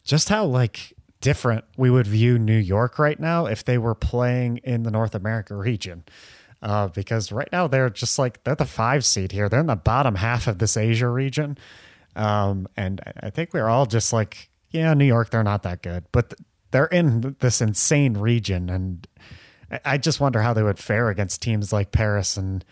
just 0.04 0.28
how 0.28 0.46
like 0.46 0.94
different 1.20 1.64
we 1.76 1.90
would 1.90 2.06
view 2.06 2.38
New 2.38 2.56
York 2.56 2.98
right 2.98 3.18
now 3.18 3.46
if 3.46 3.64
they 3.64 3.76
were 3.76 3.94
playing 3.94 4.58
in 4.58 4.84
the 4.84 4.90
North 4.90 5.14
America 5.14 5.54
region. 5.54 6.04
Uh, 6.60 6.88
because 6.88 7.30
right 7.30 7.48
now 7.52 7.68
they're 7.68 7.90
just 7.90 8.18
like 8.18 8.42
they're 8.42 8.56
the 8.56 8.64
five 8.64 9.04
seed 9.04 9.30
here. 9.30 9.48
They're 9.48 9.60
in 9.60 9.66
the 9.66 9.76
bottom 9.76 10.16
half 10.16 10.48
of 10.48 10.58
this 10.58 10.76
Asia 10.76 11.08
region, 11.08 11.56
um, 12.16 12.66
and 12.76 13.00
I 13.22 13.30
think 13.30 13.54
we're 13.54 13.68
all 13.68 13.86
just 13.86 14.12
like, 14.12 14.50
yeah, 14.70 14.92
New 14.94 15.04
York, 15.04 15.30
they're 15.30 15.44
not 15.44 15.62
that 15.62 15.82
good, 15.82 16.06
but 16.10 16.34
they're 16.72 16.86
in 16.86 17.36
this 17.38 17.60
insane 17.60 18.14
region, 18.14 18.70
and 18.70 19.06
I 19.84 19.98
just 19.98 20.18
wonder 20.18 20.42
how 20.42 20.52
they 20.52 20.64
would 20.64 20.80
fare 20.80 21.10
against 21.10 21.42
teams 21.42 21.72
like 21.72 21.92
Paris 21.92 22.36
and 22.36 22.64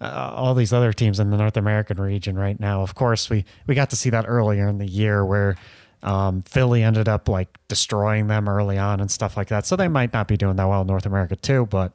uh, 0.00 0.32
all 0.34 0.54
these 0.54 0.72
other 0.72 0.92
teams 0.92 1.20
in 1.20 1.30
the 1.30 1.36
North 1.36 1.56
American 1.56 2.00
region 2.00 2.38
right 2.38 2.58
now. 2.58 2.82
Of 2.82 2.94
course, 2.94 3.30
we 3.30 3.44
we 3.66 3.74
got 3.74 3.90
to 3.90 3.96
see 3.96 4.10
that 4.10 4.24
earlier 4.28 4.68
in 4.68 4.78
the 4.78 4.86
year 4.86 5.24
where 5.24 5.56
um, 6.02 6.42
Philly 6.42 6.82
ended 6.82 7.08
up 7.08 7.28
like 7.28 7.58
destroying 7.68 8.26
them 8.26 8.48
early 8.48 8.78
on 8.78 9.00
and 9.00 9.10
stuff 9.10 9.36
like 9.36 9.48
that. 9.48 9.66
So 9.66 9.76
they 9.76 9.88
might 9.88 10.12
not 10.12 10.28
be 10.28 10.36
doing 10.36 10.56
that 10.56 10.68
well 10.68 10.82
in 10.82 10.86
North 10.86 11.06
America 11.06 11.36
too, 11.36 11.66
but. 11.66 11.92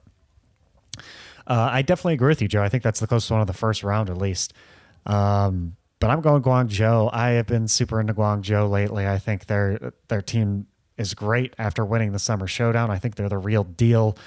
Uh, 1.47 1.69
I 1.71 1.81
definitely 1.81 2.13
agree 2.13 2.29
with 2.29 2.41
you, 2.41 2.47
Joe. 2.47 2.61
I 2.61 2.69
think 2.69 2.83
that's 2.83 2.99
the 2.99 3.07
closest 3.07 3.31
one 3.31 3.41
of 3.41 3.47
the 3.47 3.53
first 3.53 3.83
round, 3.83 4.09
at 4.09 4.17
least. 4.17 4.53
Um, 5.07 5.75
but 5.99 6.09
I'm 6.09 6.21
going 6.21 6.41
Guangzhou. 6.41 7.09
I 7.13 7.31
have 7.31 7.47
been 7.47 7.67
super 7.67 7.99
into 7.99 8.13
Guangzhou 8.13 8.69
lately. 8.69 9.07
I 9.07 9.17
think 9.17 9.45
their 9.45 9.93
their 10.07 10.21
team 10.21 10.67
is 10.97 11.13
great 11.13 11.53
after 11.57 11.85
winning 11.85 12.11
the 12.11 12.19
summer 12.19 12.47
showdown. 12.47 12.89
I 12.89 12.99
think 12.99 13.15
they're 13.15 13.29
the 13.29 13.37
real 13.37 13.63
deal. 13.63 14.17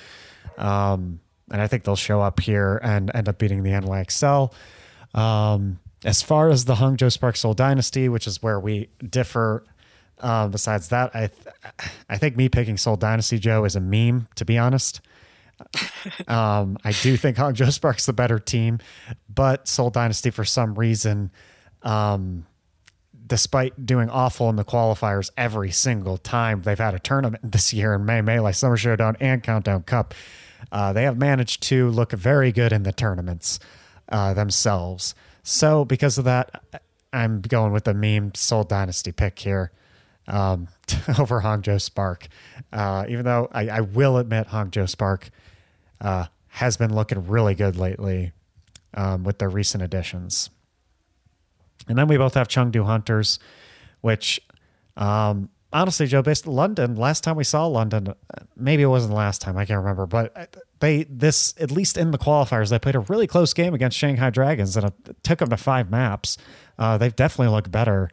Um, 0.59 1.21
and 1.51 1.61
I 1.61 1.67
think 1.67 1.85
they'll 1.85 1.97
show 1.97 2.21
up 2.21 2.41
here 2.41 2.81
and 2.83 3.11
end 3.15 3.29
up 3.29 3.39
beating 3.39 3.63
the 3.63 3.71
NYXL. 3.71 4.53
Um, 5.15 5.79
as 6.05 6.23
far 6.23 6.51
as 6.51 6.65
the 6.65 6.75
Hangzhou 6.75 7.11
Spark 7.11 7.37
Seoul 7.37 7.55
Dynasty, 7.55 8.09
which 8.09 8.27
is 8.27 8.43
where 8.43 8.61
we 8.61 8.89
differ, 9.09 9.65
um, 10.21 10.51
besides 10.51 10.89
that, 10.89 11.15
I 11.15 11.29
th- 11.29 11.91
I 12.09 12.19
think 12.19 12.37
me 12.37 12.49
picking 12.49 12.77
Seoul 12.77 12.97
Dynasty 12.97 13.39
Joe 13.39 13.65
is 13.65 13.77
a 13.77 13.81
meme, 13.81 14.29
to 14.37 14.45
be 14.45 14.59
honest. 14.59 15.01
um, 16.29 16.77
I 16.85 16.93
do 16.93 17.17
think 17.17 17.37
Hangzhou 17.37 17.73
Spark's 17.73 18.07
the 18.07 18.13
better 18.13 18.39
team, 18.39 18.81
but 19.33 19.69
Seoul 19.69 19.91
Dynasty 19.91 20.31
for 20.31 20.45
some 20.45 20.75
reason 20.75 21.31
um, 21.85 22.47
despite 23.27 23.87
doing 23.87 24.11
awful 24.11 24.51
in 24.51 24.57
the 24.57 24.65
qualifiers 24.65 25.31
every 25.37 25.71
single 25.71 26.17
time 26.17 26.63
they've 26.63 26.79
had 26.79 26.95
a 26.95 26.99
tournament 26.99 27.53
this 27.53 27.73
year 27.73 27.95
in 27.95 28.05
May 28.05 28.21
Melee 28.21 28.53
Summer 28.53 28.77
Showdown 28.77 29.17
and 29.21 29.43
Countdown 29.43 29.83
Cup, 29.83 30.15
uh, 30.73 30.93
they 30.93 31.05
have 31.05 31.19
managed 31.19 31.63
to 31.65 31.91
look 31.91 32.13
very 32.13 32.53
good 32.53 32.73
in 32.73 32.83
the 32.83 32.93
tournaments 32.93 33.59
uh, 34.09 34.35
themselves. 34.35 35.15
So 35.43 35.85
because 35.85 36.19
of 36.19 36.25
that, 36.25 36.83
I'm 37.13 37.41
going 37.41 37.73
with 37.73 37.85
the 37.85 37.95
meme 37.95 38.35
Seoul 38.35 38.65
Dynasty 38.65 39.13
pick 39.13 39.39
here 39.39 39.71
um, 40.27 40.69
over 41.19 41.43
Hangzhou 41.43 41.81
Spark. 41.81 42.27
Uh, 42.73 43.05
even 43.09 43.25
though 43.25 43.49
I, 43.53 43.69
I, 43.69 43.81
will 43.81 44.17
admit 44.17 44.49
Hangzhou 44.49 44.89
Spark 44.89 45.31
uh, 46.01 46.27
has 46.49 46.77
been 46.77 46.95
looking 46.95 47.27
really 47.27 47.55
good 47.55 47.77
lately 47.77 48.33
um, 48.95 49.25
with 49.25 49.39
their 49.39 49.51
recent 49.51 49.83
additions. 49.83 50.51
And 51.89 51.99
then 51.99 52.09
we 52.09 52.17
both 52.17 52.35
have 52.35 52.49
Chengdu 52.49 52.85
Hunters, 52.85 53.39
which 54.01 54.41
um, 54.97 55.51
honestly, 55.75 56.07
Joe, 56.07 56.23
based 56.23 56.47
London, 56.47 56.95
last 56.95 57.25
time 57.25 57.37
we 57.37 57.45
saw 57.45 57.67
London, 57.67 58.15
maybe 58.57 58.83
it 58.83 58.87
wasn't 58.87 59.11
the 59.11 59.17
last 59.17 59.43
time, 59.43 59.59
I 59.59 59.67
can't 59.67 59.81
remember, 59.81 60.07
but 60.07 60.57
they, 60.81 61.05
this, 61.05 61.53
at 61.61 61.71
least 61.71 61.99
in 61.99 62.13
the 62.13 62.19
qualifiers, 62.19 62.71
they 62.71 62.79
played 62.79 62.95
a 62.95 63.01
really 63.01 63.27
close 63.27 63.53
game 63.53 63.75
against 63.75 63.99
Shanghai 63.99 64.31
Dragons 64.31 64.77
and 64.77 64.87
it 64.87 65.23
took 65.23 65.41
them 65.41 65.51
to 65.51 65.57
five 65.57 65.91
maps. 65.91 66.39
Uh, 66.79 66.97
they've 66.97 67.15
definitely 67.15 67.53
looked 67.53 67.71
better. 67.71 68.11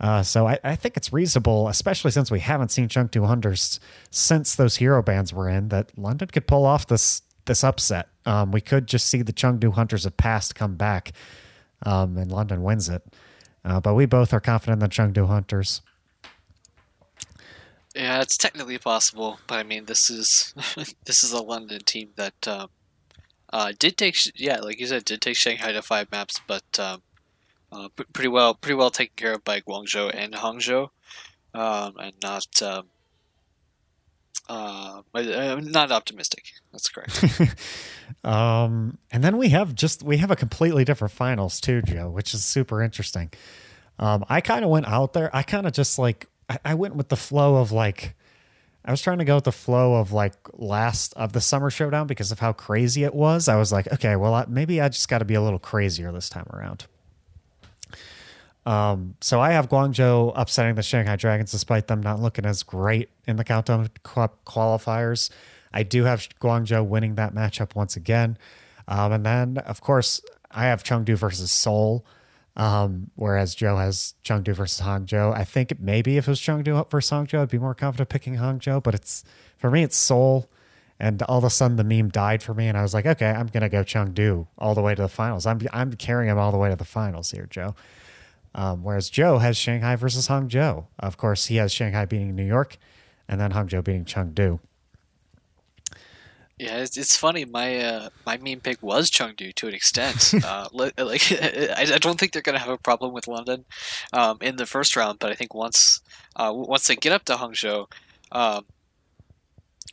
Uh, 0.00 0.22
so 0.22 0.46
I, 0.46 0.58
I, 0.64 0.76
think 0.76 0.96
it's 0.96 1.12
reasonable, 1.12 1.68
especially 1.68 2.10
since 2.10 2.30
we 2.30 2.40
haven't 2.40 2.70
seen 2.70 2.88
Chengdu 2.88 3.26
Hunters 3.26 3.78
since 4.10 4.54
those 4.56 4.76
hero 4.76 5.02
bans 5.02 5.32
were 5.32 5.48
in, 5.48 5.68
that 5.68 5.96
London 5.96 6.28
could 6.28 6.46
pull 6.46 6.64
off 6.64 6.86
this 6.86 7.22
this 7.44 7.62
upset. 7.62 8.08
Um, 8.24 8.50
we 8.52 8.60
could 8.60 8.86
just 8.86 9.08
see 9.08 9.22
the 9.22 9.32
Chengdu 9.32 9.74
Hunters 9.74 10.06
of 10.06 10.16
past 10.16 10.54
come 10.54 10.76
back 10.76 11.12
um, 11.84 12.16
and 12.16 12.30
London 12.30 12.62
wins 12.62 12.88
it. 12.88 13.02
Uh, 13.64 13.80
but 13.80 13.94
we 13.94 14.06
both 14.06 14.32
are 14.32 14.40
confident 14.40 14.82
in 14.82 14.88
the 14.88 14.94
Chengdu 14.94 15.28
Hunters. 15.28 15.82
Yeah, 17.94 18.22
it's 18.22 18.36
technically 18.36 18.78
possible, 18.78 19.38
but 19.46 19.58
I 19.58 19.62
mean, 19.62 19.84
this 19.84 20.08
is 20.10 20.54
this 21.04 21.22
is 21.22 21.32
a 21.32 21.42
London 21.42 21.80
team 21.84 22.10
that 22.16 22.48
um, 22.48 22.68
uh, 23.52 23.72
did 23.78 23.96
take, 23.96 24.16
yeah, 24.34 24.60
like 24.60 24.80
you 24.80 24.86
said, 24.86 25.04
did 25.04 25.20
take 25.20 25.36
Shanghai 25.36 25.72
to 25.72 25.82
five 25.82 26.10
maps, 26.10 26.40
but 26.46 26.78
um, 26.78 27.02
uh, 27.70 27.88
pretty 28.12 28.28
well, 28.28 28.54
pretty 28.54 28.74
well 28.74 28.90
taken 28.90 29.12
care 29.16 29.34
of 29.34 29.44
by 29.44 29.60
Guangzhou 29.60 30.10
and 30.14 30.32
Hangzhou, 30.34 30.88
um, 31.54 31.94
and 31.98 32.14
not 32.22 32.62
um, 32.62 32.86
uh, 34.48 35.02
uh, 35.14 35.60
not 35.62 35.92
optimistic. 35.92 36.44
That's 36.72 36.88
correct. 36.88 37.24
um, 38.24 38.98
and 39.10 39.22
then 39.22 39.36
we 39.36 39.50
have 39.50 39.74
just 39.74 40.02
we 40.02 40.16
have 40.16 40.30
a 40.30 40.36
completely 40.36 40.84
different 40.84 41.12
finals 41.12 41.60
too, 41.60 41.82
Joe, 41.82 42.08
which 42.08 42.32
is 42.32 42.44
super 42.44 42.82
interesting. 42.82 43.30
Um, 43.98 44.24
I 44.28 44.40
kind 44.40 44.64
of 44.64 44.70
went 44.70 44.88
out 44.88 45.12
there. 45.12 45.34
I 45.34 45.42
kind 45.42 45.66
of 45.66 45.72
just 45.72 45.98
like 45.98 46.26
I, 46.64 46.74
went 46.74 46.96
with 46.96 47.08
the 47.08 47.16
flow 47.16 47.56
of 47.56 47.72
like 47.72 48.14
I 48.84 48.90
was 48.90 49.00
trying 49.00 49.18
to 49.18 49.24
go 49.24 49.36
with 49.36 49.44
the 49.44 49.52
flow 49.52 49.94
of 49.94 50.12
like 50.12 50.34
last 50.54 51.14
of 51.14 51.32
the 51.32 51.40
summer 51.40 51.70
showdown 51.70 52.06
because 52.06 52.32
of 52.32 52.40
how 52.40 52.52
crazy 52.52 53.04
it 53.04 53.14
was. 53.14 53.48
I 53.48 53.56
was 53.56 53.72
like, 53.72 53.92
okay, 53.92 54.16
well, 54.16 54.34
I, 54.34 54.44
maybe 54.48 54.80
I 54.80 54.88
just 54.88 55.08
got 55.08 55.18
to 55.18 55.24
be 55.24 55.34
a 55.34 55.42
little 55.42 55.58
crazier 55.58 56.10
this 56.12 56.28
time 56.28 56.46
around. 56.52 56.86
Um, 58.64 59.16
so 59.20 59.40
I 59.40 59.52
have 59.52 59.68
Guangzhou 59.68 60.32
upsetting 60.36 60.76
the 60.76 60.82
Shanghai 60.82 61.16
Dragons 61.16 61.50
despite 61.50 61.88
them 61.88 62.00
not 62.00 62.20
looking 62.20 62.44
as 62.44 62.62
great 62.62 63.08
in 63.26 63.36
the 63.36 63.44
Countdown 63.44 63.88
Cup 64.04 64.44
qualifiers. 64.44 65.30
I 65.72 65.82
do 65.82 66.04
have 66.04 66.28
Guangzhou 66.40 66.84
winning 66.86 67.16
that 67.16 67.34
matchup 67.34 67.74
once 67.74 67.96
again. 67.96 68.36
Um, 68.86 69.12
and 69.12 69.26
then, 69.26 69.58
of 69.58 69.80
course, 69.80 70.20
I 70.50 70.64
have 70.64 70.84
Chengdu 70.84 71.16
versus 71.16 71.50
Seoul, 71.50 72.04
um, 72.56 73.10
whereas 73.14 73.54
Joe 73.54 73.76
has 73.76 74.14
Chengdu 74.24 74.54
versus 74.54 74.84
Hangzhou. 74.84 75.34
I 75.34 75.44
think 75.44 75.80
maybe 75.80 76.16
if 76.16 76.26
it 76.28 76.30
was 76.30 76.40
Chengdu 76.40 76.88
versus 76.90 77.10
Hangzhou, 77.10 77.40
I'd 77.40 77.48
be 77.48 77.58
more 77.58 77.74
confident 77.74 78.08
picking 78.08 78.36
Hangzhou, 78.36 78.82
but 78.82 78.94
it's 78.94 79.24
for 79.56 79.70
me, 79.70 79.82
it's 79.82 79.96
Seoul. 79.96 80.48
And 81.00 81.20
all 81.22 81.38
of 81.38 81.44
a 81.44 81.50
sudden, 81.50 81.76
the 81.76 81.84
meme 81.84 82.10
died 82.10 82.44
for 82.44 82.54
me, 82.54 82.68
and 82.68 82.78
I 82.78 82.82
was 82.82 82.94
like, 82.94 83.06
okay, 83.06 83.30
I'm 83.30 83.48
gonna 83.48 83.68
go 83.68 83.82
Chengdu 83.82 84.46
all 84.56 84.74
the 84.74 84.82
way 84.82 84.94
to 84.94 85.02
the 85.02 85.08
finals. 85.08 85.46
I'm 85.46 85.60
I'm 85.72 85.94
carrying 85.94 86.30
him 86.30 86.38
all 86.38 86.52
the 86.52 86.58
way 86.58 86.68
to 86.70 86.76
the 86.76 86.84
finals 86.84 87.30
here, 87.32 87.46
Joe. 87.50 87.74
Um, 88.54 88.84
whereas 88.84 89.08
Joe 89.08 89.38
has 89.38 89.56
Shanghai 89.56 89.96
versus 89.96 90.28
Hangzhou. 90.28 90.86
Of 90.98 91.16
course, 91.16 91.46
he 91.46 91.56
has 91.56 91.72
Shanghai 91.72 92.04
beating 92.04 92.36
New 92.36 92.44
York, 92.44 92.76
and 93.26 93.40
then 93.40 93.52
Hangzhou 93.52 93.82
beating 93.82 94.04
Chengdu. 94.04 94.60
Yeah, 96.62 96.76
it's, 96.76 96.96
it's 96.96 97.16
funny. 97.16 97.44
My 97.44 97.76
uh, 97.78 98.08
my 98.24 98.36
meme 98.36 98.60
pick 98.60 98.80
was 98.80 99.10
Chengdu 99.10 99.52
to 99.54 99.66
an 99.66 99.74
extent. 99.74 100.32
uh, 100.44 100.68
like, 100.72 100.96
I, 101.32 101.98
don't 102.00 102.20
think 102.20 102.32
they're 102.32 102.40
going 102.40 102.56
to 102.56 102.64
have 102.64 102.68
a 102.72 102.78
problem 102.78 103.12
with 103.12 103.26
London 103.26 103.64
um, 104.12 104.38
in 104.40 104.56
the 104.56 104.66
first 104.66 104.94
round, 104.94 105.18
but 105.18 105.32
I 105.32 105.34
think 105.34 105.54
once 105.54 106.00
uh, 106.36 106.52
once 106.54 106.86
they 106.86 106.94
get 106.94 107.12
up 107.12 107.24
to 107.24 107.34
Hangzhou, 107.34 107.90
um, 108.30 108.64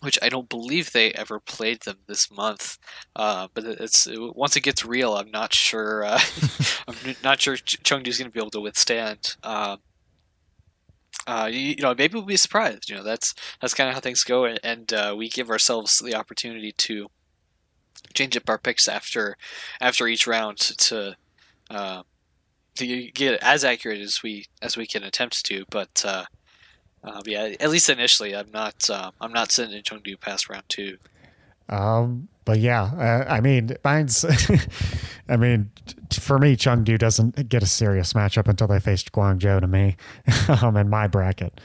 which 0.01 0.19
I 0.21 0.29
don't 0.29 0.47
believe 0.47 0.91
they 0.91 1.11
ever 1.13 1.39
played 1.39 1.81
them 1.81 1.97
this 2.05 2.29
month. 2.29 2.77
Uh, 3.15 3.47
but 3.55 3.65
it's 3.65 4.07
once 4.11 4.55
it 4.55 4.61
gets 4.61 4.85
real, 4.85 5.15
I'm 5.15 5.31
not 5.31 5.55
sure. 5.55 6.03
Uh, 6.03 6.19
I'm 6.87 7.15
not 7.23 7.41
sure 7.41 7.55
Chengdu 7.55 8.09
is 8.09 8.19
going 8.19 8.29
to 8.29 8.33
be 8.33 8.39
able 8.39 8.51
to 8.51 8.61
withstand. 8.61 9.37
Uh, 9.41 9.77
uh, 11.29 11.45
you, 11.45 11.59
you, 11.59 11.75
know, 11.83 11.93
maybe 11.95 12.15
we'll 12.15 12.23
be 12.23 12.35
surprised. 12.35 12.89
You 12.89 12.95
know, 12.95 13.03
that's 13.03 13.35
that's 13.61 13.75
kind 13.75 13.87
of 13.87 13.93
how 13.93 14.01
things 14.01 14.23
go, 14.23 14.45
and, 14.45 14.59
and 14.63 14.91
uh, 14.91 15.13
we 15.15 15.29
give 15.29 15.51
ourselves 15.51 15.99
the 15.99 16.15
opportunity 16.15 16.71
to 16.71 17.07
change 18.15 18.35
up 18.35 18.49
our 18.49 18.57
picks 18.57 18.87
after 18.87 19.37
after 19.79 20.07
each 20.07 20.25
round 20.25 20.57
to 20.57 21.15
uh, 21.69 22.01
to 22.77 23.11
get 23.11 23.43
as 23.43 23.63
accurate 23.63 24.01
as 24.01 24.23
we 24.23 24.47
as 24.63 24.75
we 24.75 24.87
can 24.87 25.03
attempt 25.03 25.45
to. 25.45 25.65
But 25.69 26.03
uh, 26.03 26.25
yeah, 27.25 27.53
at 27.59 27.69
least 27.69 27.91
initially, 27.91 28.35
I'm 28.35 28.49
not. 28.49 28.89
Uh, 28.89 29.11
I'm 29.21 29.31
not 29.31 29.51
sending 29.51 29.83
Chengdu 29.83 30.19
past 30.19 30.49
round 30.49 30.63
two. 30.67 30.97
Um, 31.69 32.27
but 32.49 32.57
yeah, 32.57 32.81
uh, 32.81 33.31
I 33.31 33.41
mean, 33.41 33.77
mine's. 33.83 34.25
I 35.29 35.37
mean, 35.37 35.69
for 36.11 36.39
me, 36.39 36.55
Chengdu 36.55 36.97
doesn't 36.97 37.47
get 37.47 37.61
a 37.61 37.67
serious 37.67 38.13
matchup 38.13 38.47
until 38.47 38.65
they 38.65 38.79
face 38.79 39.03
Guangzhou 39.03 39.61
to 39.61 39.67
me, 39.67 39.97
um, 40.63 40.75
in 40.75 40.89
my 40.89 41.05
bracket. 41.05 41.61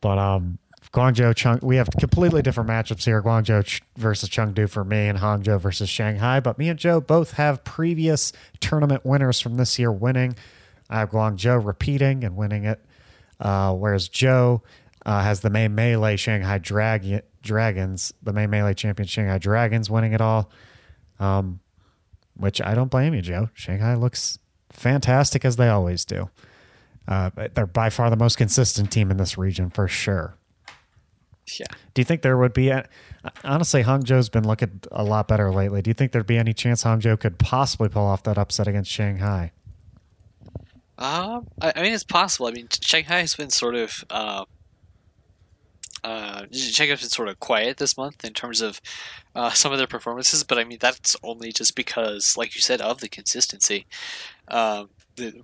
But 0.00 0.18
um, 0.18 0.60
Guangzhou, 0.92 1.34
Chung, 1.34 1.58
we 1.60 1.74
have 1.74 1.90
completely 1.98 2.40
different 2.40 2.70
matchups 2.70 3.04
here. 3.04 3.20
Guangzhou 3.20 3.80
versus 3.96 4.28
Chengdu 4.28 4.70
for 4.70 4.84
me, 4.84 5.08
and 5.08 5.18
Hangzhou 5.18 5.60
versus 5.60 5.88
Shanghai. 5.88 6.38
But 6.38 6.56
me 6.56 6.68
and 6.68 6.78
Joe 6.78 7.00
both 7.00 7.32
have 7.32 7.64
previous 7.64 8.32
tournament 8.60 9.04
winners 9.04 9.40
from 9.40 9.56
this 9.56 9.76
year 9.76 9.90
winning. 9.90 10.36
I 10.88 11.00
have 11.00 11.10
Guangzhou 11.10 11.66
repeating 11.66 12.22
and 12.22 12.36
winning 12.36 12.64
it. 12.64 12.80
Uh, 13.40 13.74
whereas 13.74 14.08
Joe 14.08 14.62
uh, 15.04 15.22
has 15.22 15.40
the 15.40 15.50
May 15.50 15.68
Melee 15.68 16.16
Shanghai 16.16 16.58
Drag- 16.58 17.22
Dragons, 17.42 18.12
the 18.22 18.32
May 18.32 18.46
Melee 18.46 18.74
champion 18.74 19.06
Shanghai 19.06 19.38
Dragons 19.38 19.90
winning 19.90 20.12
it 20.12 20.20
all. 20.20 20.50
Um, 21.18 21.60
which 22.34 22.62
I 22.62 22.74
don't 22.74 22.90
blame 22.90 23.14
you, 23.14 23.22
Joe. 23.22 23.50
Shanghai 23.54 23.94
looks 23.94 24.38
fantastic 24.70 25.44
as 25.44 25.56
they 25.56 25.68
always 25.68 26.04
do. 26.04 26.30
Uh, 27.06 27.30
they're 27.54 27.66
by 27.66 27.90
far 27.90 28.10
the 28.10 28.16
most 28.16 28.36
consistent 28.36 28.90
team 28.90 29.10
in 29.10 29.16
this 29.16 29.36
region 29.36 29.70
for 29.70 29.88
sure. 29.88 30.36
Yeah. 31.58 31.66
Do 31.92 32.00
you 32.00 32.04
think 32.04 32.22
there 32.22 32.36
would 32.36 32.52
be? 32.52 32.70
A, 32.70 32.88
honestly, 33.44 33.82
Hangzhou's 33.82 34.28
been 34.28 34.46
looking 34.46 34.80
a 34.92 35.02
lot 35.02 35.28
better 35.28 35.50
lately. 35.50 35.82
Do 35.82 35.90
you 35.90 35.94
think 35.94 36.12
there'd 36.12 36.26
be 36.26 36.38
any 36.38 36.54
chance 36.54 36.84
Hangzhou 36.84 37.18
could 37.18 37.38
possibly 37.38 37.88
pull 37.88 38.04
off 38.04 38.22
that 38.22 38.38
upset 38.38 38.68
against 38.68 38.90
Shanghai? 38.90 39.52
Um, 40.98 41.48
I, 41.60 41.72
I 41.76 41.82
mean, 41.82 41.92
it's 41.92 42.04
possible. 42.04 42.46
I 42.46 42.52
mean, 42.52 42.68
Shanghai 42.70 43.20
has 43.20 43.34
been 43.34 43.50
sort 43.50 43.74
of. 43.74 44.04
Uh, 44.08 44.44
uh, 46.04 46.46
Shanghai's 46.50 47.00
been 47.00 47.08
sort 47.08 47.28
of 47.28 47.38
quiet 47.40 47.76
this 47.76 47.96
month 47.96 48.24
in 48.24 48.32
terms 48.32 48.60
of 48.60 48.80
uh, 49.34 49.50
some 49.50 49.72
of 49.72 49.78
their 49.78 49.86
performances, 49.86 50.44
but 50.44 50.58
I 50.58 50.64
mean 50.64 50.78
that's 50.80 51.16
only 51.22 51.52
just 51.52 51.76
because, 51.76 52.36
like 52.36 52.54
you 52.54 52.60
said, 52.60 52.80
of 52.80 53.00
the 53.00 53.08
consistency. 53.08 53.86
Um, 54.48 54.90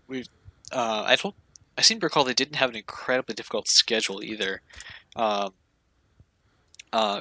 we, 0.09 0.25
uh, 0.73 1.05
I 1.07 1.17
don't, 1.17 1.35
I 1.77 1.83
seem 1.83 2.01
to 2.01 2.07
recall 2.07 2.25
they 2.25 2.35
didn't 2.35 2.57
have 2.57 2.71
an 2.71 2.77
incredibly 2.77 3.35
difficult 3.35 3.69
schedule 3.69 4.23
either. 4.23 4.63
Um, 5.15 5.53
uh, 6.93 7.21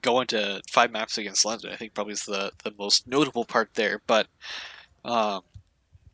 going 0.00 0.26
to 0.28 0.62
five 0.70 0.90
maps 0.90 1.18
against 1.18 1.44
London, 1.44 1.72
I 1.72 1.76
think 1.76 1.92
probably 1.92 2.12
is 2.12 2.24
the, 2.24 2.52
the 2.64 2.72
most 2.78 3.06
notable 3.06 3.44
part 3.44 3.74
there. 3.74 4.00
But, 4.06 4.28
um, 5.04 5.42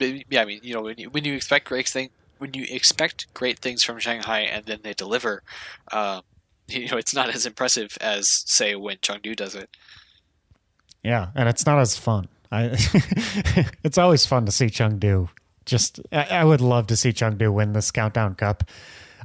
yeah, 0.00 0.42
I 0.42 0.44
mean, 0.44 0.60
you 0.62 0.74
know, 0.74 0.82
when 0.82 0.98
you, 0.98 1.10
when 1.10 1.24
you 1.24 1.34
expect 1.34 1.68
great 1.68 1.86
thing, 1.86 2.10
when 2.38 2.54
you 2.54 2.66
expect 2.68 3.32
great 3.34 3.58
things 3.58 3.84
from 3.84 3.98
Shanghai 3.98 4.40
and 4.40 4.66
then 4.66 4.80
they 4.82 4.94
deliver, 4.94 5.42
uh, 5.92 6.22
you 6.68 6.88
know, 6.88 6.96
it's 6.96 7.14
not 7.14 7.34
as 7.34 7.46
impressive 7.46 7.96
as 8.00 8.28
say 8.46 8.74
when 8.74 8.96
Chengdu 8.98 9.36
does 9.36 9.54
it. 9.54 9.70
Yeah, 11.02 11.28
and 11.34 11.48
it's 11.48 11.66
not 11.66 11.78
as 11.78 11.98
fun. 11.98 12.28
I, 12.50 12.76
it's 13.84 13.98
always 13.98 14.24
fun 14.26 14.46
to 14.46 14.52
see 14.52 14.66
Chengdu. 14.66 15.28
Just, 15.66 16.00
I, 16.12 16.24
I 16.24 16.44
would 16.44 16.60
love 16.60 16.86
to 16.88 16.96
see 16.96 17.10
Chengdu 17.10 17.52
win 17.52 17.72
this 17.72 17.90
Countdown 17.90 18.34
Cup. 18.34 18.64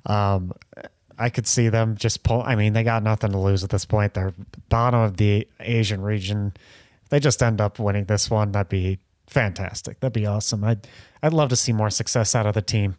Um, 0.06 0.54
I 1.18 1.30
could 1.30 1.48
see 1.48 1.70
them 1.70 1.98
just 1.98 2.24
pull. 2.24 2.42
I 2.44 2.56
mean, 2.56 2.74
they 2.74 2.84
got 2.84 3.04
nothing 3.04 3.32
to 3.32 3.38
lose 3.38 3.64
at 3.64 3.70
this 3.70 3.86
point. 3.86 4.14
They're 4.14 4.34
bottom 4.70 5.02
of 5.02 5.18
the 5.18 5.48
Asian 5.60 6.02
region. 6.02 6.54
If 7.04 7.10
they 7.10 7.20
just 7.20 7.44
end 7.44 7.60
up 7.60 7.78
winning 7.78 8.06
this 8.06 8.30
one. 8.30 8.54
That'd 8.54 8.70
be 8.70 9.00
fantastic. 9.28 10.00
That'd 10.00 10.14
be 10.14 10.26
awesome. 10.26 10.64
I'd 10.64 10.88
I'd 11.22 11.34
love 11.34 11.50
to 11.50 11.58
see 11.58 11.74
more 11.74 11.90
success 11.90 12.36
out 12.36 12.46
of 12.46 12.54
the 12.54 12.62
team 12.62 12.96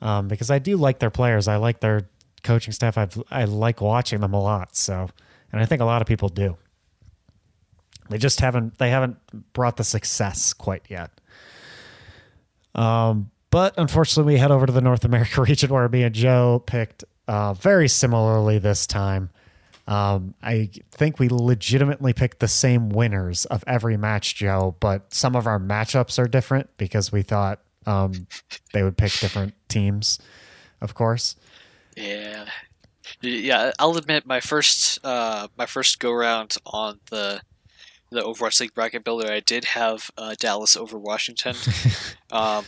um, 0.00 0.28
because 0.28 0.50
I 0.50 0.60
do 0.60 0.76
like 0.76 1.00
their 1.00 1.10
players. 1.10 1.48
I 1.48 1.56
like 1.56 1.80
their 1.80 2.08
coaching 2.42 2.72
staff. 2.72 2.98
I 2.98 3.08
I 3.30 3.44
like 3.44 3.80
watching 3.80 4.20
them 4.20 4.34
a 4.34 4.40
lot. 4.40 4.76
So, 4.76 5.08
and 5.52 5.60
I 5.60 5.66
think 5.66 5.80
a 5.80 5.84
lot 5.84 6.02
of 6.02 6.08
people 6.08 6.28
do. 6.28 6.56
They 8.08 8.18
just 8.18 8.40
haven't 8.40 8.78
they 8.78 8.90
haven't 8.90 9.16
brought 9.52 9.76
the 9.76 9.84
success 9.84 10.52
quite 10.52 10.82
yet. 10.88 11.10
Um, 12.74 13.30
but 13.50 13.74
unfortunately, 13.78 14.34
we 14.34 14.38
head 14.38 14.50
over 14.50 14.66
to 14.66 14.72
the 14.72 14.80
North 14.80 15.04
America 15.04 15.40
region 15.48 15.70
where 15.70 15.88
me 15.88 16.02
and 16.02 16.14
Joe 16.14 16.62
picked 16.64 17.04
uh, 17.28 17.54
very 17.54 17.88
similarly 17.88 18.58
this 18.58 18.86
time. 18.86 19.30
Um, 19.86 20.34
I 20.40 20.70
think 20.92 21.18
we 21.18 21.28
legitimately 21.28 22.12
picked 22.12 22.38
the 22.38 22.48
same 22.48 22.90
winners 22.90 23.44
of 23.46 23.64
every 23.66 23.96
match, 23.96 24.36
Joe, 24.36 24.76
but 24.78 25.12
some 25.12 25.34
of 25.34 25.48
our 25.48 25.58
matchups 25.58 26.18
are 26.18 26.28
different 26.28 26.70
because 26.76 27.10
we 27.10 27.22
thought 27.22 27.60
um, 27.86 28.28
they 28.72 28.84
would 28.84 28.96
pick 28.96 29.12
different 29.12 29.54
teams, 29.68 30.20
of 30.80 30.94
course. 30.94 31.34
Yeah, 32.00 32.46
yeah. 33.20 33.72
I'll 33.78 33.96
admit 33.96 34.26
my 34.26 34.40
first 34.40 34.98
uh, 35.04 35.48
my 35.56 35.66
first 35.66 35.98
go 35.98 36.12
round 36.12 36.56
on 36.66 37.00
the 37.10 37.42
the 38.10 38.22
Overwatch 38.22 38.60
League 38.60 38.74
bracket 38.74 39.04
builder, 39.04 39.30
I 39.30 39.40
did 39.40 39.64
have 39.66 40.10
uh, 40.18 40.34
Dallas 40.38 40.76
over 40.76 40.98
Washington, 40.98 41.54
um, 42.32 42.64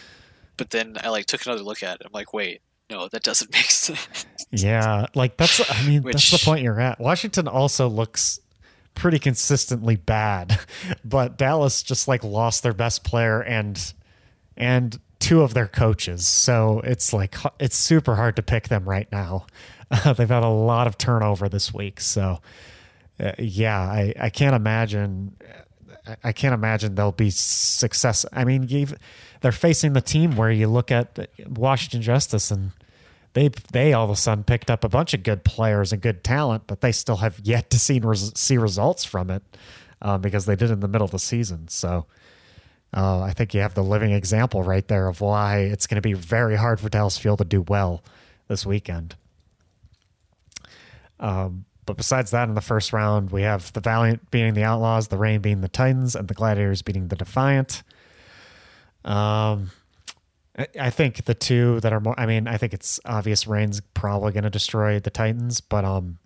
but 0.56 0.70
then 0.70 0.96
I 1.02 1.08
like 1.08 1.26
took 1.26 1.44
another 1.44 1.62
look 1.62 1.82
at 1.82 2.00
it. 2.00 2.06
I'm 2.06 2.12
like, 2.12 2.32
wait, 2.32 2.62
no, 2.90 3.08
that 3.08 3.22
doesn't 3.22 3.52
make 3.52 3.64
sense. 3.70 4.26
Yeah, 4.50 5.06
like 5.14 5.36
that's 5.36 5.60
I 5.70 5.86
mean 5.86 6.02
Which, 6.02 6.14
that's 6.14 6.30
the 6.30 6.44
point 6.44 6.62
you're 6.62 6.80
at. 6.80 7.00
Washington 7.00 7.48
also 7.48 7.88
looks 7.88 8.38
pretty 8.94 9.18
consistently 9.18 9.96
bad, 9.96 10.60
but 11.04 11.36
Dallas 11.36 11.82
just 11.82 12.06
like 12.06 12.22
lost 12.22 12.62
their 12.62 12.74
best 12.74 13.04
player 13.04 13.42
and 13.42 13.92
and 14.56 15.00
two 15.22 15.42
of 15.42 15.54
their 15.54 15.68
coaches. 15.68 16.26
So 16.26 16.80
it's 16.80 17.12
like 17.12 17.36
it's 17.60 17.76
super 17.76 18.16
hard 18.16 18.36
to 18.36 18.42
pick 18.42 18.68
them 18.68 18.88
right 18.88 19.10
now. 19.12 19.46
Uh, 19.90 20.12
they've 20.14 20.28
had 20.28 20.42
a 20.42 20.48
lot 20.48 20.86
of 20.86 20.98
turnover 20.98 21.48
this 21.48 21.72
week, 21.72 22.00
so 22.00 22.40
uh, 23.20 23.32
yeah, 23.38 23.78
I 23.78 24.12
I 24.18 24.30
can't 24.30 24.54
imagine 24.54 25.36
I 26.24 26.32
can't 26.32 26.54
imagine 26.54 26.96
they'll 26.96 27.12
be 27.12 27.30
success. 27.30 28.26
I 28.32 28.44
mean, 28.44 28.68
they're 29.40 29.52
facing 29.52 29.92
the 29.92 30.00
team 30.00 30.36
where 30.36 30.50
you 30.50 30.66
look 30.66 30.90
at 30.90 31.28
Washington 31.46 32.02
Justice 32.02 32.50
and 32.50 32.72
they 33.34 33.48
they 33.72 33.92
all 33.92 34.04
of 34.04 34.10
a 34.10 34.16
sudden 34.16 34.42
picked 34.42 34.70
up 34.70 34.82
a 34.82 34.88
bunch 34.88 35.14
of 35.14 35.22
good 35.22 35.44
players 35.44 35.92
and 35.92 36.02
good 36.02 36.24
talent, 36.24 36.64
but 36.66 36.80
they 36.80 36.92
still 36.92 37.16
have 37.16 37.38
yet 37.44 37.70
to 37.70 37.78
see 37.78 38.00
see 38.34 38.58
results 38.58 39.04
from 39.04 39.30
it 39.30 39.42
um, 40.02 40.20
because 40.20 40.46
they 40.46 40.56
did 40.56 40.70
in 40.70 40.80
the 40.80 40.88
middle 40.88 41.04
of 41.04 41.12
the 41.12 41.18
season. 41.20 41.68
So 41.68 42.06
uh, 42.94 43.20
I 43.20 43.32
think 43.32 43.54
you 43.54 43.60
have 43.60 43.74
the 43.74 43.82
living 43.82 44.12
example 44.12 44.62
right 44.62 44.86
there 44.86 45.08
of 45.08 45.20
why 45.20 45.60
it's 45.60 45.86
going 45.86 45.96
to 45.96 46.02
be 46.02 46.12
very 46.12 46.56
hard 46.56 46.80
for 46.80 46.88
Dallas 46.88 47.16
Fuel 47.18 47.36
to 47.38 47.44
do 47.44 47.62
well 47.62 48.02
this 48.48 48.66
weekend. 48.66 49.16
Um, 51.18 51.64
but 51.86 51.96
besides 51.96 52.30
that, 52.32 52.48
in 52.48 52.54
the 52.54 52.60
first 52.60 52.92
round, 52.92 53.30
we 53.30 53.42
have 53.42 53.72
the 53.72 53.80
Valiant 53.80 54.30
beating 54.30 54.54
the 54.54 54.64
Outlaws, 54.64 55.08
the 55.08 55.16
Reign 55.16 55.40
beating 55.40 55.62
the 55.62 55.68
Titans, 55.68 56.14
and 56.14 56.28
the 56.28 56.34
Gladiators 56.34 56.82
beating 56.82 57.08
the 57.08 57.16
Defiant. 57.16 57.82
Um, 59.04 59.70
I 60.78 60.90
think 60.90 61.24
the 61.24 61.34
two 61.34 61.80
that 61.80 61.92
are 61.92 62.00
more. 62.00 62.18
I 62.20 62.26
mean, 62.26 62.46
I 62.46 62.58
think 62.58 62.74
it's 62.74 63.00
obvious 63.06 63.46
Reign's 63.46 63.80
probably 63.94 64.32
going 64.32 64.44
to 64.44 64.50
destroy 64.50 65.00
the 65.00 65.10
Titans, 65.10 65.60
but 65.60 65.84
um, 65.84 66.18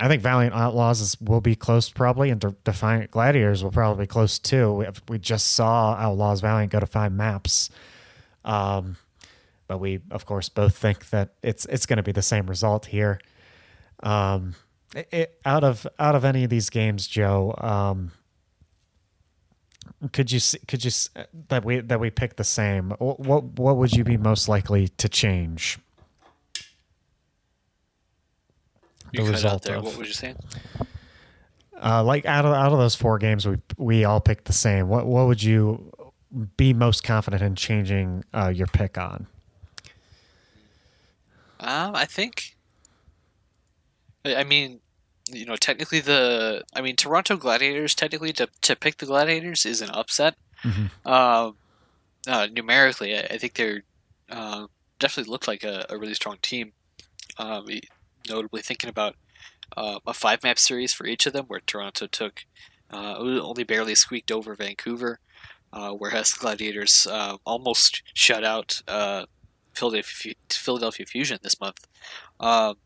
I 0.00 0.08
think 0.08 0.22
Valiant 0.22 0.54
Outlaws 0.54 1.00
is, 1.00 1.20
will 1.20 1.40
be 1.40 1.54
close 1.54 1.90
probably, 1.90 2.30
and 2.30 2.40
De- 2.40 2.56
Defiant 2.64 3.10
Gladiators 3.10 3.62
will 3.62 3.70
probably 3.70 4.04
be 4.04 4.08
close 4.08 4.38
too. 4.38 4.72
We, 4.72 4.84
have, 4.86 5.02
we 5.08 5.18
just 5.18 5.52
saw 5.52 5.94
Outlaws 5.94 6.40
Valiant 6.40 6.72
go 6.72 6.80
to 6.80 6.86
five 6.86 7.12
maps, 7.12 7.70
um, 8.44 8.96
but 9.68 9.78
we 9.78 10.00
of 10.10 10.26
course 10.26 10.48
both 10.48 10.76
think 10.76 11.10
that 11.10 11.34
it's 11.42 11.66
it's 11.66 11.86
going 11.86 11.98
to 11.98 12.02
be 12.02 12.12
the 12.12 12.22
same 12.22 12.46
result 12.46 12.86
here. 12.86 13.20
Um, 14.02 14.54
it, 14.94 15.08
it, 15.12 15.40
out 15.44 15.62
of 15.64 15.86
out 15.98 16.14
of 16.14 16.24
any 16.24 16.44
of 16.44 16.50
these 16.50 16.70
games, 16.70 17.06
Joe, 17.06 17.54
um, 17.58 18.12
could 20.12 20.32
you 20.32 20.40
could 20.66 20.84
you 20.84 20.90
that 21.48 21.64
we 21.64 21.80
that 21.80 22.00
we 22.00 22.10
pick 22.10 22.36
the 22.36 22.44
same? 22.44 22.90
What 22.98 23.44
what 23.44 23.76
would 23.76 23.92
you 23.92 24.04
be 24.04 24.16
most 24.16 24.48
likely 24.48 24.88
to 24.88 25.08
change? 25.08 25.78
You 29.01 29.01
the 29.12 29.22
result 29.22 29.62
there. 29.62 29.76
Of, 29.76 29.84
what 29.84 29.96
was 29.96 30.08
you 30.08 30.14
saying? 30.14 30.36
Uh, 31.82 32.02
like 32.04 32.26
out 32.26 32.44
of 32.44 32.54
out 32.54 32.72
of 32.72 32.78
those 32.78 32.94
four 32.94 33.18
games, 33.18 33.46
we 33.46 33.56
we 33.76 34.04
all 34.04 34.20
picked 34.20 34.44
the 34.44 34.52
same. 34.52 34.88
What 34.88 35.06
what 35.06 35.26
would 35.26 35.42
you 35.42 35.92
be 36.56 36.72
most 36.72 37.04
confident 37.04 37.42
in 37.42 37.54
changing 37.56 38.24
uh, 38.32 38.48
your 38.48 38.66
pick 38.68 38.96
on? 38.96 39.26
Um, 41.60 41.94
I 41.94 42.04
think. 42.04 42.56
I 44.24 44.44
mean, 44.44 44.80
you 45.30 45.46
know, 45.46 45.56
technically 45.56 46.00
the, 46.00 46.62
I 46.74 46.80
mean, 46.80 46.96
Toronto 46.96 47.36
Gladiators, 47.36 47.94
technically 47.94 48.32
to, 48.34 48.48
to 48.62 48.76
pick 48.76 48.98
the 48.98 49.06
Gladiators 49.06 49.66
is 49.66 49.80
an 49.80 49.90
upset. 49.90 50.36
Mm-hmm. 50.62 50.86
Uh, 51.04 51.52
uh, 52.28 52.48
numerically, 52.52 53.16
I, 53.16 53.22
I, 53.22 53.38
think 53.38 53.54
they're 53.54 53.82
uh, 54.30 54.66
definitely 54.98 55.30
look 55.30 55.48
like 55.48 55.64
a, 55.64 55.86
a, 55.90 55.98
really 55.98 56.14
strong 56.14 56.36
team. 56.40 56.72
Um, 57.36 57.66
notably 58.28 58.62
thinking 58.62 58.90
about 58.90 59.16
uh, 59.76 59.98
a 60.06 60.14
five 60.14 60.42
map 60.42 60.58
series 60.58 60.92
for 60.92 61.06
each 61.06 61.26
of 61.26 61.32
them, 61.32 61.46
where 61.46 61.60
Toronto 61.60 62.06
took 62.06 62.44
uh, 62.90 63.16
only 63.16 63.64
barely 63.64 63.94
squeaked 63.94 64.30
over 64.30 64.54
Vancouver, 64.54 65.18
uh, 65.72 65.90
whereas 65.92 66.32
Gladiators 66.32 67.06
almost 67.44 68.02
shut 68.14 68.44
out 68.44 68.82
Philadelphia, 69.74 70.34
Philadelphia 70.50 71.06
Fusion 71.06 71.38
this 71.42 71.60
month. 71.60 71.86
Um, 72.40 72.76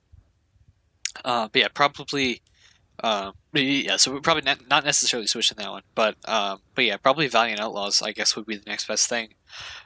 uh, 1.24 1.48
but 1.52 1.60
yeah, 1.60 1.68
probably. 1.72 2.42
Uh, 3.04 3.32
yeah, 3.52 3.96
so 3.96 4.10
we're 4.10 4.20
probably 4.20 4.42
not, 4.42 4.66
not 4.70 4.82
necessarily 4.82 5.26
switching 5.26 5.56
that 5.58 5.70
one, 5.70 5.82
but 5.94 6.16
um, 6.26 6.60
but 6.74 6.84
yeah, 6.84 6.96
probably 6.96 7.28
Valiant 7.28 7.60
Outlaws. 7.60 8.00
I 8.00 8.12
guess 8.12 8.34
would 8.36 8.46
be 8.46 8.56
the 8.56 8.68
next 8.70 8.88
best 8.88 9.08
thing. 9.08 9.34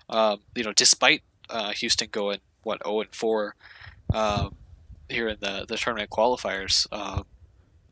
Um, 0.09 0.41
you 0.55 0.63
know, 0.63 0.73
despite 0.73 1.23
uh, 1.49 1.71
Houston 1.71 2.09
going 2.13 2.39
what 2.63 2.81
zero 2.85 3.01
and 3.01 3.15
four 3.15 3.57
uh, 4.13 4.51
here 5.11 5.29
in 5.29 5.37
the 5.41 5.65
the 5.69 5.77
tournament 5.77 6.11
qualifiers, 6.11 6.87
uh, 6.93 7.23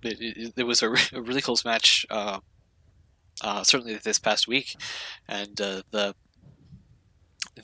it, 0.03 0.21
it, 0.21 0.53
it, 0.57 0.65
was 0.65 0.83
a, 0.83 0.91
re- 0.91 1.01
a, 1.13 1.21
really 1.21 1.41
close 1.41 1.65
match. 1.65 2.07
Uh, 2.11 2.41
uh, 3.41 3.63
certainly 3.63 3.95
this 3.97 4.19
past 4.19 4.49
week, 4.49 4.75
and 5.29 5.61
uh, 5.61 5.83
the 5.91 6.15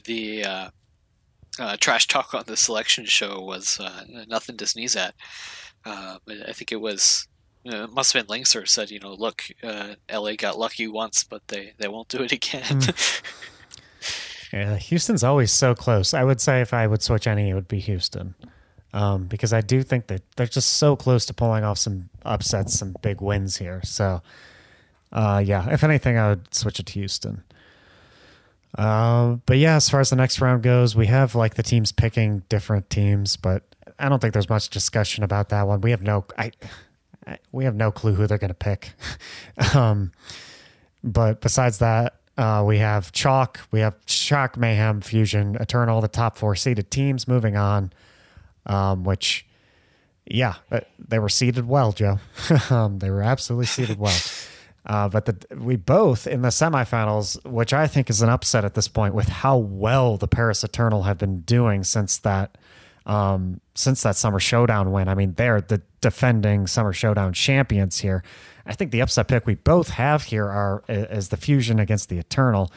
the 0.04 0.44
uh, 0.44 0.68
uh, 1.58 1.76
trash 1.80 2.06
talk 2.06 2.34
on 2.34 2.44
the 2.46 2.56
selection 2.56 3.04
show 3.04 3.40
was 3.40 3.80
uh, 3.80 4.04
nothing 4.28 4.56
to 4.56 4.66
sneeze 4.66 4.96
at. 4.96 5.14
Uh, 5.84 6.18
I 6.28 6.52
think 6.52 6.72
it 6.72 6.80
was 6.80 7.28
it 7.64 7.92
must 7.92 8.12
have 8.12 8.26
been 8.26 8.40
Linkzr 8.40 8.68
said, 8.68 8.90
you 8.90 9.00
know, 9.00 9.14
look, 9.14 9.44
uh, 9.62 9.94
LA 10.12 10.34
got 10.36 10.58
lucky 10.58 10.86
once, 10.86 11.24
but 11.24 11.46
they, 11.48 11.72
they 11.78 11.88
won't 11.88 12.08
do 12.08 12.22
it 12.22 12.32
again. 12.32 12.62
Mm. 12.62 13.22
yeah, 14.52 14.76
Houston's 14.76 15.24
always 15.24 15.50
so 15.50 15.74
close. 15.74 16.12
I 16.12 16.24
would 16.24 16.40
say 16.40 16.60
if 16.60 16.74
I 16.74 16.86
would 16.86 17.02
switch 17.02 17.26
any, 17.26 17.50
it 17.50 17.54
would 17.54 17.68
be 17.68 17.78
Houston. 17.80 18.34
Um, 18.94 19.24
because 19.24 19.52
I 19.52 19.60
do 19.60 19.82
think 19.82 20.06
that 20.06 20.22
they're 20.36 20.46
just 20.46 20.74
so 20.74 20.94
close 20.94 21.26
to 21.26 21.34
pulling 21.34 21.64
off 21.64 21.78
some 21.78 22.08
upsets, 22.24 22.78
some 22.78 22.94
big 23.02 23.20
wins 23.20 23.56
here. 23.56 23.80
So, 23.82 24.22
uh, 25.12 25.42
yeah, 25.44 25.68
if 25.70 25.82
anything, 25.82 26.16
I 26.16 26.30
would 26.30 26.54
switch 26.54 26.78
it 26.78 26.86
to 26.86 26.92
Houston. 26.92 27.42
Uh, 28.78 29.38
but 29.46 29.58
yeah, 29.58 29.74
as 29.74 29.90
far 29.90 29.98
as 29.98 30.10
the 30.10 30.16
next 30.16 30.40
round 30.40 30.62
goes, 30.62 30.94
we 30.94 31.06
have 31.08 31.34
like 31.34 31.54
the 31.54 31.62
teams 31.62 31.90
picking 31.90 32.44
different 32.48 32.88
teams, 32.88 33.36
but 33.36 33.64
I 33.98 34.08
don't 34.08 34.20
think 34.20 34.32
there's 34.32 34.48
much 34.48 34.70
discussion 34.70 35.24
about 35.24 35.48
that 35.48 35.66
one. 35.66 35.80
We 35.80 35.90
have 35.90 36.02
no, 36.02 36.24
I, 36.38 36.52
I 37.26 37.38
we 37.50 37.64
have 37.64 37.74
no 37.74 37.90
clue 37.90 38.14
who 38.14 38.28
they're 38.28 38.38
going 38.38 38.48
to 38.48 38.54
pick. 38.54 38.92
um, 39.74 40.12
but 41.02 41.40
besides 41.40 41.78
that, 41.78 42.20
uh, 42.38 42.62
we 42.64 42.78
have 42.78 43.10
Chalk, 43.10 43.60
we 43.72 43.80
have 43.80 43.96
Shock, 44.06 44.56
Mayhem, 44.56 45.00
Fusion, 45.00 45.56
Eternal, 45.58 46.00
the 46.00 46.06
top 46.06 46.38
four 46.38 46.54
seeded 46.54 46.92
teams 46.92 47.26
moving 47.26 47.56
on, 47.56 47.92
um, 48.66 49.04
which, 49.04 49.46
yeah, 50.26 50.54
uh, 50.70 50.80
they 50.98 51.18
were 51.18 51.28
seeded 51.28 51.68
well, 51.68 51.92
Joe. 51.92 52.18
um, 52.70 52.98
they 52.98 53.10
were 53.10 53.22
absolutely 53.22 53.66
seeded 53.66 53.98
well. 53.98 54.16
Uh, 54.86 55.08
but 55.08 55.24
the, 55.24 55.56
we 55.56 55.76
both 55.76 56.26
in 56.26 56.42
the 56.42 56.48
semifinals, 56.48 57.42
which 57.46 57.72
I 57.72 57.86
think 57.86 58.10
is 58.10 58.20
an 58.20 58.28
upset 58.28 58.66
at 58.66 58.74
this 58.74 58.86
point, 58.86 59.14
with 59.14 59.28
how 59.28 59.56
well 59.56 60.18
the 60.18 60.28
Paris 60.28 60.62
Eternal 60.62 61.04
have 61.04 61.16
been 61.16 61.40
doing 61.40 61.84
since 61.84 62.18
that 62.18 62.58
um, 63.06 63.60
since 63.74 64.02
that 64.02 64.16
Summer 64.16 64.40
Showdown 64.40 64.92
win. 64.92 65.08
I 65.08 65.14
mean, 65.14 65.34
they're 65.34 65.60
the 65.60 65.82
defending 66.00 66.66
Summer 66.66 66.92
Showdown 66.92 67.32
champions 67.32 67.98
here. 67.98 68.22
I 68.66 68.74
think 68.74 68.92
the 68.92 69.00
upset 69.00 69.28
pick 69.28 69.46
we 69.46 69.56
both 69.56 69.90
have 69.90 70.24
here 70.24 70.48
are 70.48 70.82
is 70.88 71.28
the 71.28 71.36
Fusion 71.36 71.78
against 71.78 72.08
the 72.08 72.18
Eternal. 72.18 72.72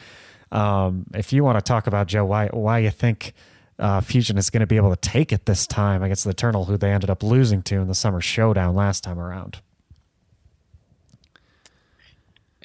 Um, 0.52 1.06
if 1.14 1.32
you 1.32 1.44
want 1.44 1.58
to 1.58 1.62
talk 1.62 1.86
about 1.86 2.06
Joe, 2.06 2.24
why 2.24 2.48
why 2.48 2.78
you 2.78 2.90
think 2.90 3.32
uh, 3.78 4.00
Fusion 4.00 4.36
is 4.38 4.50
going 4.50 4.60
to 4.60 4.66
be 4.66 4.76
able 4.76 4.94
to 4.94 5.00
take 5.00 5.32
it 5.32 5.46
this 5.46 5.66
time 5.66 6.02
against 6.02 6.24
the 6.24 6.30
Eternal, 6.30 6.64
who 6.64 6.76
they 6.76 6.92
ended 6.92 7.10
up 7.10 7.22
losing 7.22 7.62
to 7.62 7.76
in 7.76 7.86
the 7.86 7.94
Summer 7.94 8.20
Showdown 8.20 8.74
last 8.74 9.04
time 9.04 9.18
around? 9.18 9.60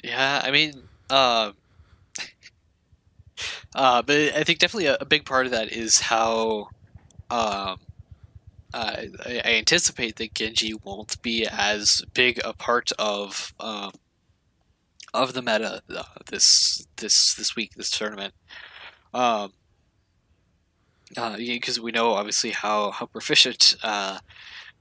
Yeah, 0.02 0.42
I 0.44 0.50
mean, 0.50 0.82
uh, 1.08 1.52
uh, 3.74 4.02
but 4.02 4.16
I 4.16 4.44
think 4.44 4.58
definitely 4.58 4.86
a, 4.86 4.98
a, 5.00 5.04
big 5.04 5.24
part 5.24 5.46
of 5.46 5.52
that 5.52 5.72
is 5.72 6.00
how 6.00 6.68
um, 7.30 7.78
I, 8.74 9.08
I, 9.24 9.54
anticipate 9.54 10.16
that 10.16 10.34
Genji 10.34 10.74
won't 10.74 11.20
be 11.22 11.46
as 11.46 12.02
big 12.12 12.40
a 12.44 12.52
part 12.52 12.92
of 12.98 13.54
um, 13.60 13.92
of 15.14 15.32
the 15.32 15.40
meta 15.40 15.80
uh, 15.96 16.02
this 16.26 16.86
this 16.96 17.34
this 17.34 17.56
week 17.56 17.74
this 17.74 17.90
tournament. 17.90 18.34
Um, 19.14 19.52
because 21.14 21.78
uh, 21.78 21.82
we 21.82 21.92
know 21.92 22.12
obviously 22.12 22.50
how 22.50 22.90
how 22.90 23.06
proficient 23.06 23.76
uh, 23.82 24.18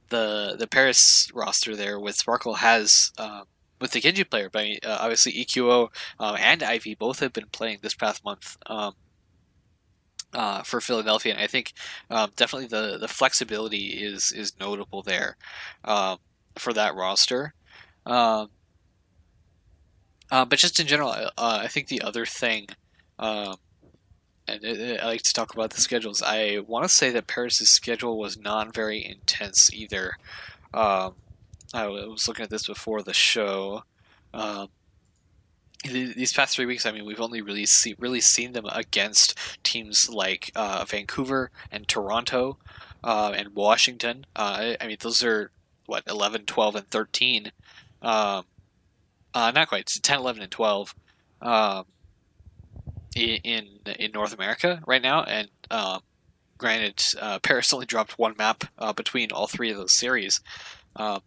the 0.10 0.56
the 0.58 0.68
Paris 0.68 1.30
roster 1.34 1.76
there 1.76 2.00
with 2.00 2.16
Sparkle 2.16 2.56
has 2.56 3.12
um, 3.18 3.44
with 3.80 3.92
the 3.92 4.00
Genji 4.00 4.24
player. 4.24 4.50
But 4.50 4.66
uh, 4.86 4.98
obviously, 5.00 5.34
EQO 5.34 5.90
um, 6.20 6.36
and 6.40 6.64
Ivy 6.64 6.96
both 6.96 7.20
have 7.20 7.34
been 7.34 7.48
playing 7.52 7.80
this 7.82 7.94
past 7.94 8.24
month 8.26 8.58
um, 8.66 8.94
uh, 10.34 10.64
for 10.64 10.82
Philadelphia, 10.82 11.34
and 11.34 11.42
I 11.42 11.48
think 11.48 11.74
um, 12.10 12.32
definitely 12.36 12.68
the 12.68 12.98
the 12.98 13.08
flexibility 13.08 14.04
is 14.04 14.32
is 14.32 14.60
notable 14.60 15.02
there 15.02 15.38
for 15.84 16.74
that 16.74 16.96
roster. 16.96 17.54
Um, 18.06 18.50
uh, 20.32 20.46
but 20.46 20.60
just 20.60 20.80
in 20.80 20.88
general, 20.88 21.10
uh, 21.12 21.30
I 21.38 21.68
think 21.68 21.88
the 21.88 22.02
other 22.02 22.26
thing. 22.26 22.68
And 24.48 24.64
it, 24.64 24.80
it, 24.80 25.02
I 25.02 25.06
like 25.06 25.22
to 25.24 25.34
talk 25.34 25.54
about 25.54 25.72
the 25.72 25.82
schedules. 25.82 26.22
I 26.22 26.60
want 26.68 26.84
to 26.84 26.90
say 26.90 27.12
that 27.12 27.28
Paris's 27.28 27.70
schedule 27.70 28.18
was 28.18 28.38
not 28.38 28.74
very 28.74 29.04
intense 29.04 29.74
either. 29.74 30.18
Um, 30.74 31.16
I 31.74 31.88
was 31.88 32.28
looking 32.28 32.44
at 32.44 32.50
this 32.50 32.68
before 32.68 33.02
the 33.02 33.14
show. 33.14 33.84
Um, 34.34 34.70
these 35.84 36.34
past 36.34 36.56
three 36.56 36.66
weeks, 36.66 36.86
I 36.86 36.92
mean, 36.92 37.06
we've 37.06 37.20
only 37.20 37.42
really 37.42 37.66
see, 37.66 37.96
really 38.00 38.22
seen 38.22 38.54
them 38.54 38.66
against 38.72 39.38
teams 39.64 40.10
like 40.10 40.52
uh, 40.56 40.86
Vancouver 40.88 41.52
and 41.72 41.88
Toronto 41.88 42.58
uh, 43.04 43.34
and 43.36 43.56
Washington. 43.56 44.26
Uh, 44.36 44.76
I 44.80 44.88
mean, 44.88 44.98
those 45.00 45.24
are 45.24 45.52
what 45.86 46.04
11, 46.08 46.46
12, 46.46 46.76
and 46.76 46.90
13. 46.90 47.52
Um, 48.02 48.46
uh, 49.34 49.52
not 49.52 49.68
quite 49.68 49.88
10, 49.88 50.20
11, 50.20 50.44
and 50.44 50.52
12 50.52 50.96
um, 51.42 51.86
in 53.16 53.80
in 54.00 54.12
North 54.12 54.34
America 54.34 54.82
right 54.86 55.02
now. 55.02 55.24
And 55.24 55.50
um, 55.72 56.02
granted, 56.58 57.04
uh, 57.20 57.40
Paris 57.40 57.74
only 57.74 57.86
dropped 57.86 58.18
one 58.20 58.36
map 58.38 58.66
uh, 58.78 58.94
between 58.94 59.32
all 59.32 59.48
three 59.48 59.72
of 59.72 59.78
those 59.78 59.98
series. 59.98 60.42
Um, 60.96 61.22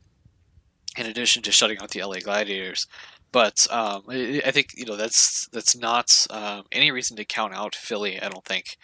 in 0.96 1.06
addition 1.06 1.42
to 1.42 1.52
shutting 1.52 1.78
out 1.78 1.90
the 1.90 2.02
LA 2.02 2.20
Gladiators. 2.20 2.86
But 3.32 3.66
um, 3.70 4.04
I 4.08 4.50
think 4.50 4.70
you 4.74 4.86
know 4.86 4.96
that's 4.96 5.48
that's 5.52 5.76
not 5.76 6.26
um, 6.30 6.64
any 6.72 6.90
reason 6.90 7.16
to 7.18 7.24
count 7.24 7.54
out 7.54 7.74
Philly. 7.74 8.20
I 8.20 8.28
don't 8.28 8.44
think. 8.44 8.78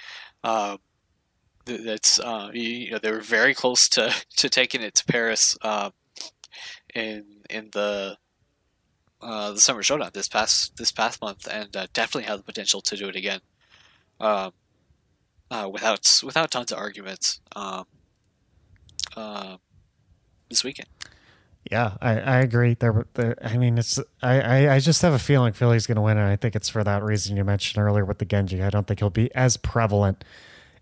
Uh, 0.44 0.76
that's 1.64 2.18
you 2.52 2.90
know 2.90 2.98
they 2.98 3.12
were 3.12 3.20
very 3.20 3.54
close 3.54 3.88
to, 3.90 4.12
to 4.36 4.48
taking 4.48 4.82
it 4.82 4.94
to 4.96 5.04
Paris 5.06 5.56
uh, 5.62 5.90
in 6.94 7.24
in 7.48 7.70
the 7.72 8.18
uh, 9.22 9.52
the 9.52 9.60
summer 9.60 9.82
showdown 9.82 10.10
this 10.12 10.28
past 10.28 10.76
this 10.76 10.92
past 10.92 11.20
month, 11.22 11.46
and 11.50 11.76
uh, 11.76 11.86
definitely 11.92 12.26
have 12.28 12.38
the 12.38 12.44
potential 12.44 12.80
to 12.82 12.96
do 12.96 13.08
it 13.08 13.16
again, 13.16 13.40
um, 14.20 14.52
uh, 15.50 15.68
without 15.72 16.20
without 16.24 16.50
tons 16.50 16.72
of 16.72 16.78
arguments 16.78 17.40
um, 17.54 17.84
uh, 19.16 19.56
this 20.48 20.64
weekend. 20.64 20.88
Yeah, 21.70 21.92
I, 22.00 22.18
I 22.18 22.36
agree. 22.40 22.74
There, 22.74 23.06
there, 23.14 23.36
I 23.42 23.56
mean, 23.56 23.78
it's 23.78 23.98
I, 24.20 24.40
I, 24.40 24.74
I 24.74 24.78
just 24.80 25.00
have 25.02 25.12
a 25.12 25.18
feeling 25.18 25.52
Philly's 25.52 25.86
going 25.86 25.96
to 25.96 26.02
win, 26.02 26.18
and 26.18 26.26
I 26.26 26.36
think 26.36 26.56
it's 26.56 26.68
for 26.68 26.82
that 26.82 27.02
reason 27.04 27.36
you 27.36 27.44
mentioned 27.44 27.82
earlier 27.82 28.04
with 28.04 28.18
the 28.18 28.24
Genji. 28.24 28.62
I 28.62 28.70
don't 28.70 28.86
think 28.86 28.98
he'll 28.98 29.10
be 29.10 29.32
as 29.34 29.56
prevalent 29.56 30.24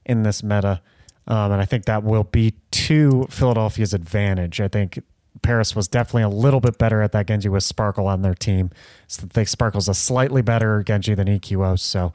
in 0.07 0.23
this 0.23 0.43
meta, 0.43 0.81
um, 1.27 1.53
and 1.53 1.61
I 1.61 1.67
think 1.67 1.85
that 1.85 2.03
will 2.03 2.25
be 2.25 2.55
to 2.71 3.27
Philadelphia's 3.29 3.93
advantage. 3.93 4.61
I 4.61 4.69
think 4.69 5.01
Paris 5.43 5.75
was 5.75 5.89
definitely 5.89 6.23
a 6.23 6.29
little 6.29 6.61
bit 6.61 6.79
better 6.79 7.03
at 7.03 7.13
that 7.13 7.27
Genji 7.27 7.49
with 7.49 7.65
Sparkle 7.65 8.07
on 8.07 8.23
their 8.23 8.35
team. 8.35 8.71
So 9.07 9.27
think 9.27 9.49
Sparkle's 9.49 9.89
a 9.89 9.95
slightly 9.95 10.43
better 10.43 10.83
Genji 10.83 11.15
than 11.15 11.29
EQO. 11.29 11.79
So 11.79 12.13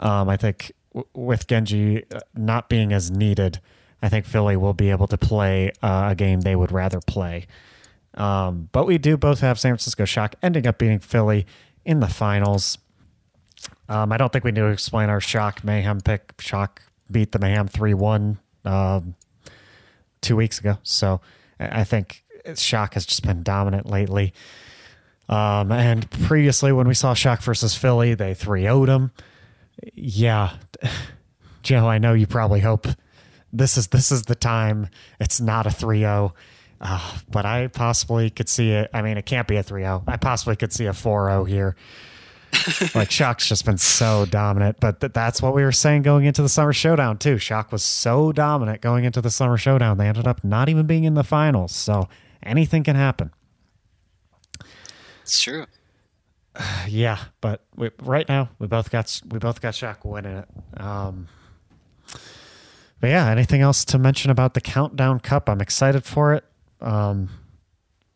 um, 0.00 0.28
I 0.28 0.36
think 0.36 0.72
w- 0.92 1.06
with 1.14 1.46
Genji 1.46 2.04
uh, 2.10 2.20
not 2.34 2.68
being 2.68 2.92
as 2.92 3.10
needed, 3.10 3.60
I 4.02 4.08
think 4.08 4.26
Philly 4.26 4.56
will 4.56 4.74
be 4.74 4.90
able 4.90 5.06
to 5.08 5.16
play 5.18 5.72
uh, 5.82 6.08
a 6.10 6.14
game 6.14 6.42
they 6.42 6.56
would 6.56 6.72
rather 6.72 7.00
play. 7.00 7.46
Um, 8.14 8.68
but 8.72 8.86
we 8.86 8.98
do 8.98 9.16
both 9.16 9.40
have 9.40 9.58
San 9.58 9.70
Francisco 9.70 10.04
Shock 10.04 10.34
ending 10.42 10.66
up 10.66 10.78
beating 10.78 10.98
Philly 10.98 11.46
in 11.84 12.00
the 12.00 12.08
finals. 12.08 12.78
Um, 13.88 14.12
I 14.12 14.16
don't 14.16 14.32
think 14.32 14.44
we 14.44 14.52
need 14.52 14.60
to 14.60 14.66
explain 14.66 15.08
our 15.08 15.20
Shock 15.20 15.64
Mayhem 15.64 16.00
pick. 16.00 16.34
Shock 16.40 16.82
beat 17.10 17.32
the 17.32 17.38
Mayhem 17.38 17.68
3 17.68 17.94
1 17.94 18.38
um, 18.64 19.14
two 20.20 20.36
weeks 20.36 20.58
ago. 20.58 20.78
So 20.82 21.20
I 21.58 21.84
think 21.84 22.24
Shock 22.56 22.94
has 22.94 23.04
just 23.04 23.22
been 23.24 23.42
dominant 23.42 23.86
lately. 23.86 24.32
Um, 25.28 25.72
and 25.72 26.10
previously, 26.10 26.72
when 26.72 26.88
we 26.88 26.94
saw 26.94 27.14
Shock 27.14 27.42
versus 27.42 27.74
Philly, 27.74 28.14
they 28.14 28.34
3 28.34 28.62
0'd 28.62 28.88
them. 28.88 29.12
Yeah. 29.94 30.54
Joe, 31.62 31.86
I 31.86 31.98
know 31.98 32.14
you 32.14 32.26
probably 32.26 32.60
hope 32.60 32.86
this 33.52 33.76
is 33.76 33.88
this 33.88 34.10
is 34.12 34.22
the 34.22 34.34
time. 34.34 34.88
It's 35.20 35.40
not 35.40 35.66
a 35.66 35.70
3 35.70 36.00
0. 36.00 36.34
Uh, 36.80 37.18
but 37.28 37.44
I 37.44 37.66
possibly 37.66 38.30
could 38.30 38.48
see 38.48 38.70
it. 38.70 38.88
I 38.94 39.02
mean, 39.02 39.18
it 39.18 39.26
can't 39.26 39.48
be 39.48 39.56
a 39.56 39.62
3 39.62 39.82
0. 39.82 40.04
I 40.06 40.16
possibly 40.16 40.56
could 40.56 40.72
see 40.72 40.86
a 40.86 40.92
4 40.92 41.28
0 41.28 41.44
here. 41.44 41.76
like 42.94 43.10
Shock's 43.10 43.46
just 43.46 43.66
been 43.66 43.76
so 43.76 44.24
dominant, 44.24 44.78
but 44.80 45.00
th- 45.00 45.12
that's 45.12 45.42
what 45.42 45.54
we 45.54 45.62
were 45.62 45.72
saying 45.72 46.00
going 46.00 46.24
into 46.24 46.40
the 46.40 46.48
summer 46.48 46.72
showdown 46.72 47.18
too. 47.18 47.36
Shock 47.36 47.70
was 47.72 47.82
so 47.82 48.32
dominant 48.32 48.80
going 48.80 49.04
into 49.04 49.20
the 49.20 49.30
summer 49.30 49.58
showdown, 49.58 49.98
they 49.98 50.06
ended 50.08 50.26
up 50.26 50.42
not 50.42 50.70
even 50.70 50.86
being 50.86 51.04
in 51.04 51.12
the 51.12 51.24
finals. 51.24 51.72
So 51.72 52.08
anything 52.42 52.84
can 52.84 52.96
happen. 52.96 53.32
It's 55.22 55.40
true. 55.40 55.66
yeah, 56.88 57.18
but 57.40 57.64
we, 57.76 57.90
right 58.02 58.28
now 58.28 58.50
we 58.58 58.66
both 58.66 58.90
got 58.90 59.20
we 59.28 59.38
both 59.38 59.60
got 59.60 59.74
Shock 59.74 60.04
winning 60.04 60.38
it. 60.38 60.48
Um, 60.80 61.28
but 63.00 63.08
yeah, 63.10 63.30
anything 63.30 63.60
else 63.60 63.84
to 63.86 63.98
mention 63.98 64.30
about 64.30 64.54
the 64.54 64.60
Countdown 64.60 65.20
Cup? 65.20 65.48
I'm 65.48 65.60
excited 65.60 66.04
for 66.04 66.34
it 66.34 66.44
um, 66.80 67.28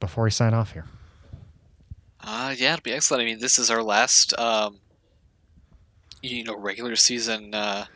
before 0.00 0.24
we 0.24 0.30
sign 0.30 0.54
off 0.54 0.72
here? 0.72 0.86
Uh, 2.20 2.54
yeah, 2.56 2.74
it'll 2.74 2.82
be 2.82 2.92
excellent. 2.92 3.22
I 3.22 3.24
mean, 3.24 3.38
this 3.38 3.58
is 3.58 3.70
our 3.70 3.82
last, 3.82 4.38
um, 4.38 4.78
you 6.22 6.44
know, 6.44 6.56
regular 6.56 6.96
season 6.96 7.54
uh, 7.54 7.86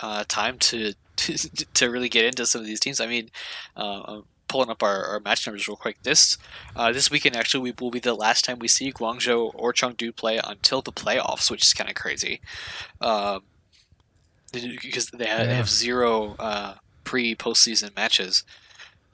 uh, 0.00 0.24
time 0.28 0.58
to, 0.58 0.94
to, 1.16 1.36
to 1.74 1.90
really 1.90 2.08
get 2.08 2.24
into 2.24 2.46
some 2.46 2.60
of 2.60 2.66
these 2.66 2.80
teams. 2.80 3.00
I 3.00 3.06
mean, 3.06 3.30
uh, 3.76 4.02
I'm 4.06 4.24
pulling 4.48 4.70
up 4.70 4.82
our, 4.82 5.04
our 5.04 5.20
match 5.20 5.46
numbers 5.46 5.68
real 5.68 5.76
quick. 5.76 6.02
This 6.02 6.38
uh, 6.74 6.92
this 6.92 7.10
weekend 7.10 7.36
actually 7.36 7.62
we 7.62 7.74
will 7.78 7.90
be 7.90 8.00
the 8.00 8.14
last 8.14 8.44
time 8.44 8.58
we 8.58 8.68
see 8.68 8.92
Guangzhou 8.92 9.52
or 9.54 9.72
Chengdu 9.72 10.14
play 10.14 10.40
until 10.42 10.82
the 10.82 10.92
playoffs, 10.92 11.50
which 11.50 11.62
is 11.62 11.74
kind 11.74 11.88
of 11.88 11.96
crazy. 11.96 12.40
Um, 13.00 13.42
because 14.52 15.10
they 15.10 15.26
have, 15.26 15.40
yeah. 15.40 15.46
they 15.46 15.54
have 15.54 15.68
zero 15.68 16.34
uh, 16.38 16.74
pre 17.04 17.34
postseason 17.34 17.94
matches, 17.94 18.44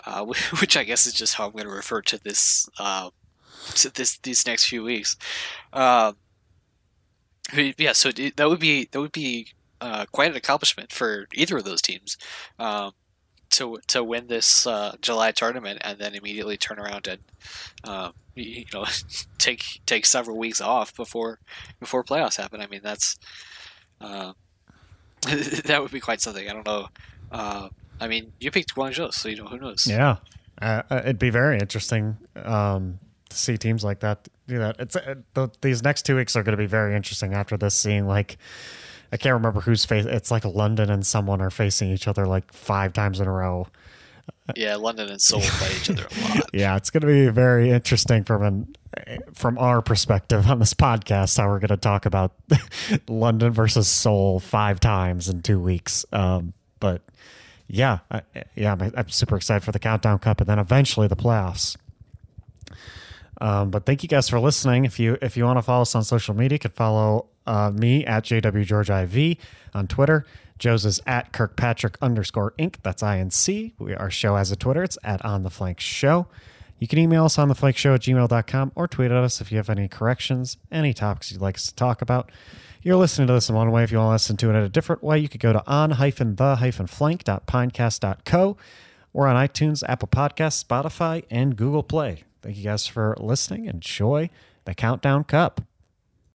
uh, 0.06 0.24
which 0.60 0.76
I 0.76 0.84
guess 0.84 1.06
is 1.06 1.12
just 1.12 1.34
how 1.34 1.46
I'm 1.46 1.52
going 1.52 1.64
to 1.64 1.70
refer 1.70 2.02
to 2.02 2.22
this 2.22 2.68
uh, 2.78 3.10
to 3.74 3.90
this 3.92 4.18
these 4.18 4.46
next 4.46 4.66
few 4.66 4.82
weeks. 4.82 5.16
Um, 5.72 6.16
yeah, 7.52 7.92
so 7.92 8.10
that 8.10 8.48
would 8.48 8.60
be 8.60 8.88
that 8.90 9.00
would 9.00 9.12
be 9.12 9.48
uh, 9.80 10.06
quite 10.12 10.30
an 10.30 10.36
accomplishment 10.36 10.92
for 10.92 11.26
either 11.34 11.58
of 11.58 11.64
those 11.64 11.82
teams 11.82 12.16
um, 12.58 12.92
to 13.54 13.78
to 13.86 14.02
win 14.02 14.26
this 14.26 14.66
uh, 14.66 14.96
July 15.00 15.30
tournament 15.30 15.78
and 15.82 15.98
then 15.98 16.14
immediately 16.14 16.56
turn 16.56 16.78
around 16.78 17.06
and 17.06 17.20
uh, 17.84 18.10
you 18.34 18.64
know 18.72 18.84
take 19.38 19.80
take 19.86 20.06
several 20.06 20.36
weeks 20.36 20.60
off 20.60 20.94
before 20.94 21.38
before 21.80 22.04
playoffs 22.04 22.36
happen. 22.36 22.60
I 22.60 22.66
mean 22.66 22.80
that's 22.82 23.16
uh, 24.00 24.32
that 25.64 25.78
would 25.80 25.92
be 25.92 26.00
quite 26.00 26.20
something. 26.20 26.48
I 26.48 26.52
don't 26.52 26.66
know. 26.66 26.88
Uh, 27.30 27.68
I 28.00 28.08
mean, 28.08 28.32
you 28.40 28.50
picked 28.50 28.74
Guangzhou, 28.74 29.12
so 29.12 29.28
you 29.28 29.36
know 29.36 29.46
who 29.46 29.58
knows. 29.58 29.86
Yeah, 29.86 30.16
uh, 30.60 30.82
it'd 30.90 31.18
be 31.18 31.30
very 31.30 31.58
interesting 31.58 32.16
um, 32.36 32.98
to 33.30 33.36
see 33.36 33.56
teams 33.56 33.84
like 33.84 34.00
that 34.00 34.28
do 34.46 34.58
that. 34.58 34.76
It's 34.78 34.96
th- 35.34 35.50
these 35.60 35.82
next 35.82 36.02
two 36.02 36.16
weeks 36.16 36.36
are 36.36 36.42
going 36.42 36.56
to 36.56 36.62
be 36.62 36.66
very 36.66 36.94
interesting 36.94 37.34
after 37.34 37.56
this. 37.56 37.74
Seeing 37.74 38.06
like 38.06 38.36
I 39.14 39.16
can't 39.16 39.34
remember 39.34 39.60
who's 39.60 39.84
face. 39.84 40.06
It's 40.06 40.32
like 40.32 40.44
London 40.44 40.90
and 40.90 41.06
someone 41.06 41.40
are 41.40 41.48
facing 41.48 41.88
each 41.90 42.08
other 42.08 42.26
like 42.26 42.52
five 42.52 42.92
times 42.92 43.20
in 43.20 43.28
a 43.28 43.30
row. 43.30 43.68
Yeah, 44.56 44.74
London 44.74 45.08
and 45.08 45.22
Seoul 45.22 45.40
play 45.40 45.76
each 45.76 45.88
other 45.88 46.04
a 46.04 46.20
lot. 46.34 46.50
yeah, 46.52 46.76
it's 46.76 46.90
going 46.90 47.02
to 47.02 47.06
be 47.06 47.28
very 47.28 47.70
interesting 47.70 48.24
from 48.24 48.42
an 48.42 48.76
from 49.32 49.56
our 49.58 49.82
perspective 49.82 50.50
on 50.50 50.58
this 50.58 50.74
podcast 50.74 51.38
how 51.38 51.48
we're 51.48 51.60
going 51.60 51.68
to 51.68 51.76
talk 51.76 52.06
about 52.06 52.32
London 53.08 53.52
versus 53.52 53.86
Seoul 53.86 54.40
five 54.40 54.80
times 54.80 55.28
in 55.28 55.42
two 55.42 55.60
weeks. 55.60 56.04
Um, 56.12 56.52
but 56.80 57.02
yeah, 57.68 58.00
I, 58.10 58.22
yeah, 58.56 58.72
I'm, 58.72 58.92
I'm, 58.96 59.08
super 59.10 59.36
excited 59.36 59.64
for 59.64 59.70
the 59.70 59.78
Countdown 59.78 60.18
Cup 60.18 60.40
and 60.40 60.48
then 60.48 60.58
eventually 60.58 61.06
the 61.06 61.16
playoffs. 61.16 61.76
Um, 63.44 63.70
but 63.70 63.84
thank 63.84 64.02
you 64.02 64.08
guys 64.08 64.26
for 64.26 64.40
listening. 64.40 64.86
If 64.86 64.98
you 64.98 65.18
if 65.20 65.36
you 65.36 65.44
want 65.44 65.58
to 65.58 65.62
follow 65.62 65.82
us 65.82 65.94
on 65.94 66.02
social 66.02 66.34
media, 66.34 66.54
you 66.54 66.60
can 66.60 66.70
follow 66.70 67.26
uh, 67.46 67.70
me 67.74 68.02
at 68.06 68.24
JWGeorgeIV 68.24 69.36
on 69.74 69.86
Twitter. 69.86 70.24
Joe's 70.58 70.86
is 70.86 70.98
at 71.06 71.34
Kirkpatrick 71.34 71.98
underscore 72.00 72.54
Inc. 72.58 72.76
That's 72.82 73.02
INC. 73.02 73.72
We, 73.78 73.94
our 73.94 74.10
show 74.10 74.36
has 74.36 74.50
a 74.50 74.56
Twitter. 74.56 74.82
It's 74.82 74.96
at 75.04 75.22
On 75.26 75.42
the 75.42 75.50
Flank 75.50 75.78
Show. 75.78 76.26
You 76.78 76.88
can 76.88 76.98
email 76.98 77.26
us 77.26 77.38
on 77.38 77.48
the 77.48 77.54
flank 77.54 77.76
show 77.76 77.92
at 77.94 78.00
gmail.com 78.00 78.72
or 78.74 78.88
tweet 78.88 79.10
at 79.10 79.16
us 79.18 79.42
if 79.42 79.52
you 79.52 79.58
have 79.58 79.68
any 79.68 79.88
corrections, 79.88 80.56
any 80.72 80.94
topics 80.94 81.30
you'd 81.30 81.42
like 81.42 81.56
us 81.56 81.66
to 81.66 81.74
talk 81.74 82.00
about. 82.00 82.32
You're 82.82 82.96
listening 82.96 83.26
to 83.28 83.34
this 83.34 83.50
in 83.50 83.54
one 83.54 83.70
way. 83.70 83.84
If 83.84 83.92
you 83.92 83.98
want 83.98 84.08
to 84.08 84.12
listen 84.12 84.38
to 84.38 84.48
it 84.48 84.54
in 84.54 84.62
a 84.62 84.70
different 84.70 85.02
way, 85.02 85.18
you 85.18 85.28
could 85.28 85.40
go 85.40 85.52
to 85.52 85.62
on-the-flank.pinecast.co. 85.66 88.56
We're 89.12 89.26
on 89.26 89.48
iTunes, 89.48 89.82
Apple 89.86 90.08
Podcasts, 90.08 90.64
Spotify, 90.64 91.24
and 91.30 91.56
Google 91.56 91.82
Play. 91.82 92.24
Thank 92.44 92.58
you 92.58 92.64
guys 92.64 92.86
for 92.86 93.16
listening. 93.18 93.64
Enjoy 93.64 94.28
the 94.66 94.74
Countdown 94.74 95.24
Cup. 95.24 95.62